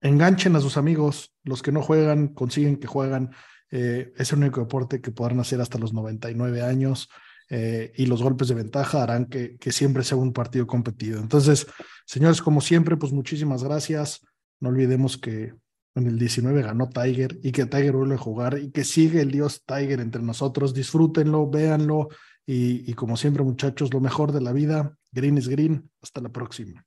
Enganchen 0.00 0.54
a 0.54 0.60
sus 0.60 0.76
amigos, 0.76 1.32
los 1.44 1.62
que 1.62 1.72
no 1.72 1.80
juegan, 1.82 2.28
consiguen 2.28 2.76
que 2.76 2.86
juegan. 2.86 3.30
Eh, 3.76 4.12
es 4.16 4.32
el 4.32 4.38
único 4.38 4.60
deporte 4.60 5.00
que 5.00 5.10
podrán 5.10 5.40
hacer 5.40 5.60
hasta 5.60 5.78
los 5.78 5.92
99 5.92 6.62
años 6.62 7.08
eh, 7.50 7.92
y 7.96 8.06
los 8.06 8.22
golpes 8.22 8.46
de 8.46 8.54
ventaja 8.54 9.02
harán 9.02 9.26
que, 9.26 9.58
siempre 9.72 10.04
sea 10.04 10.16
un 10.16 10.32
partido 10.32 10.64
competido. 10.64 11.20
Entonces, 11.20 11.66
señores, 12.06 12.40
como 12.40 12.60
siempre, 12.60 12.96
pues 12.96 13.10
muchísimas 13.10 13.64
gracias. 13.64 14.20
No 14.60 14.68
olvidemos 14.68 15.18
que 15.18 15.54
en 15.96 16.06
el 16.06 16.20
19 16.20 16.62
ganó 16.62 16.88
Tiger 16.88 17.36
y 17.42 17.50
que 17.50 17.66
Tiger 17.66 17.96
vuelve 17.96 18.14
a 18.14 18.18
jugar 18.18 18.60
y 18.60 18.70
que 18.70 18.84
sigue 18.84 19.20
el 19.20 19.32
dios 19.32 19.64
Tiger 19.66 19.98
entre 20.00 20.22
nosotros. 20.22 20.72
Disfrútenlo, 20.72 21.50
véanlo 21.50 22.10
y, 22.46 22.88
y 22.88 22.94
como 22.94 23.16
siempre, 23.16 23.42
muchachos, 23.42 23.92
lo 23.92 23.98
mejor 23.98 24.30
de 24.30 24.40
la 24.40 24.52
vida. 24.52 24.96
Green 25.10 25.36
is 25.36 25.48
green. 25.48 25.90
Hasta 26.00 26.20
la 26.20 26.28
próxima. 26.28 26.86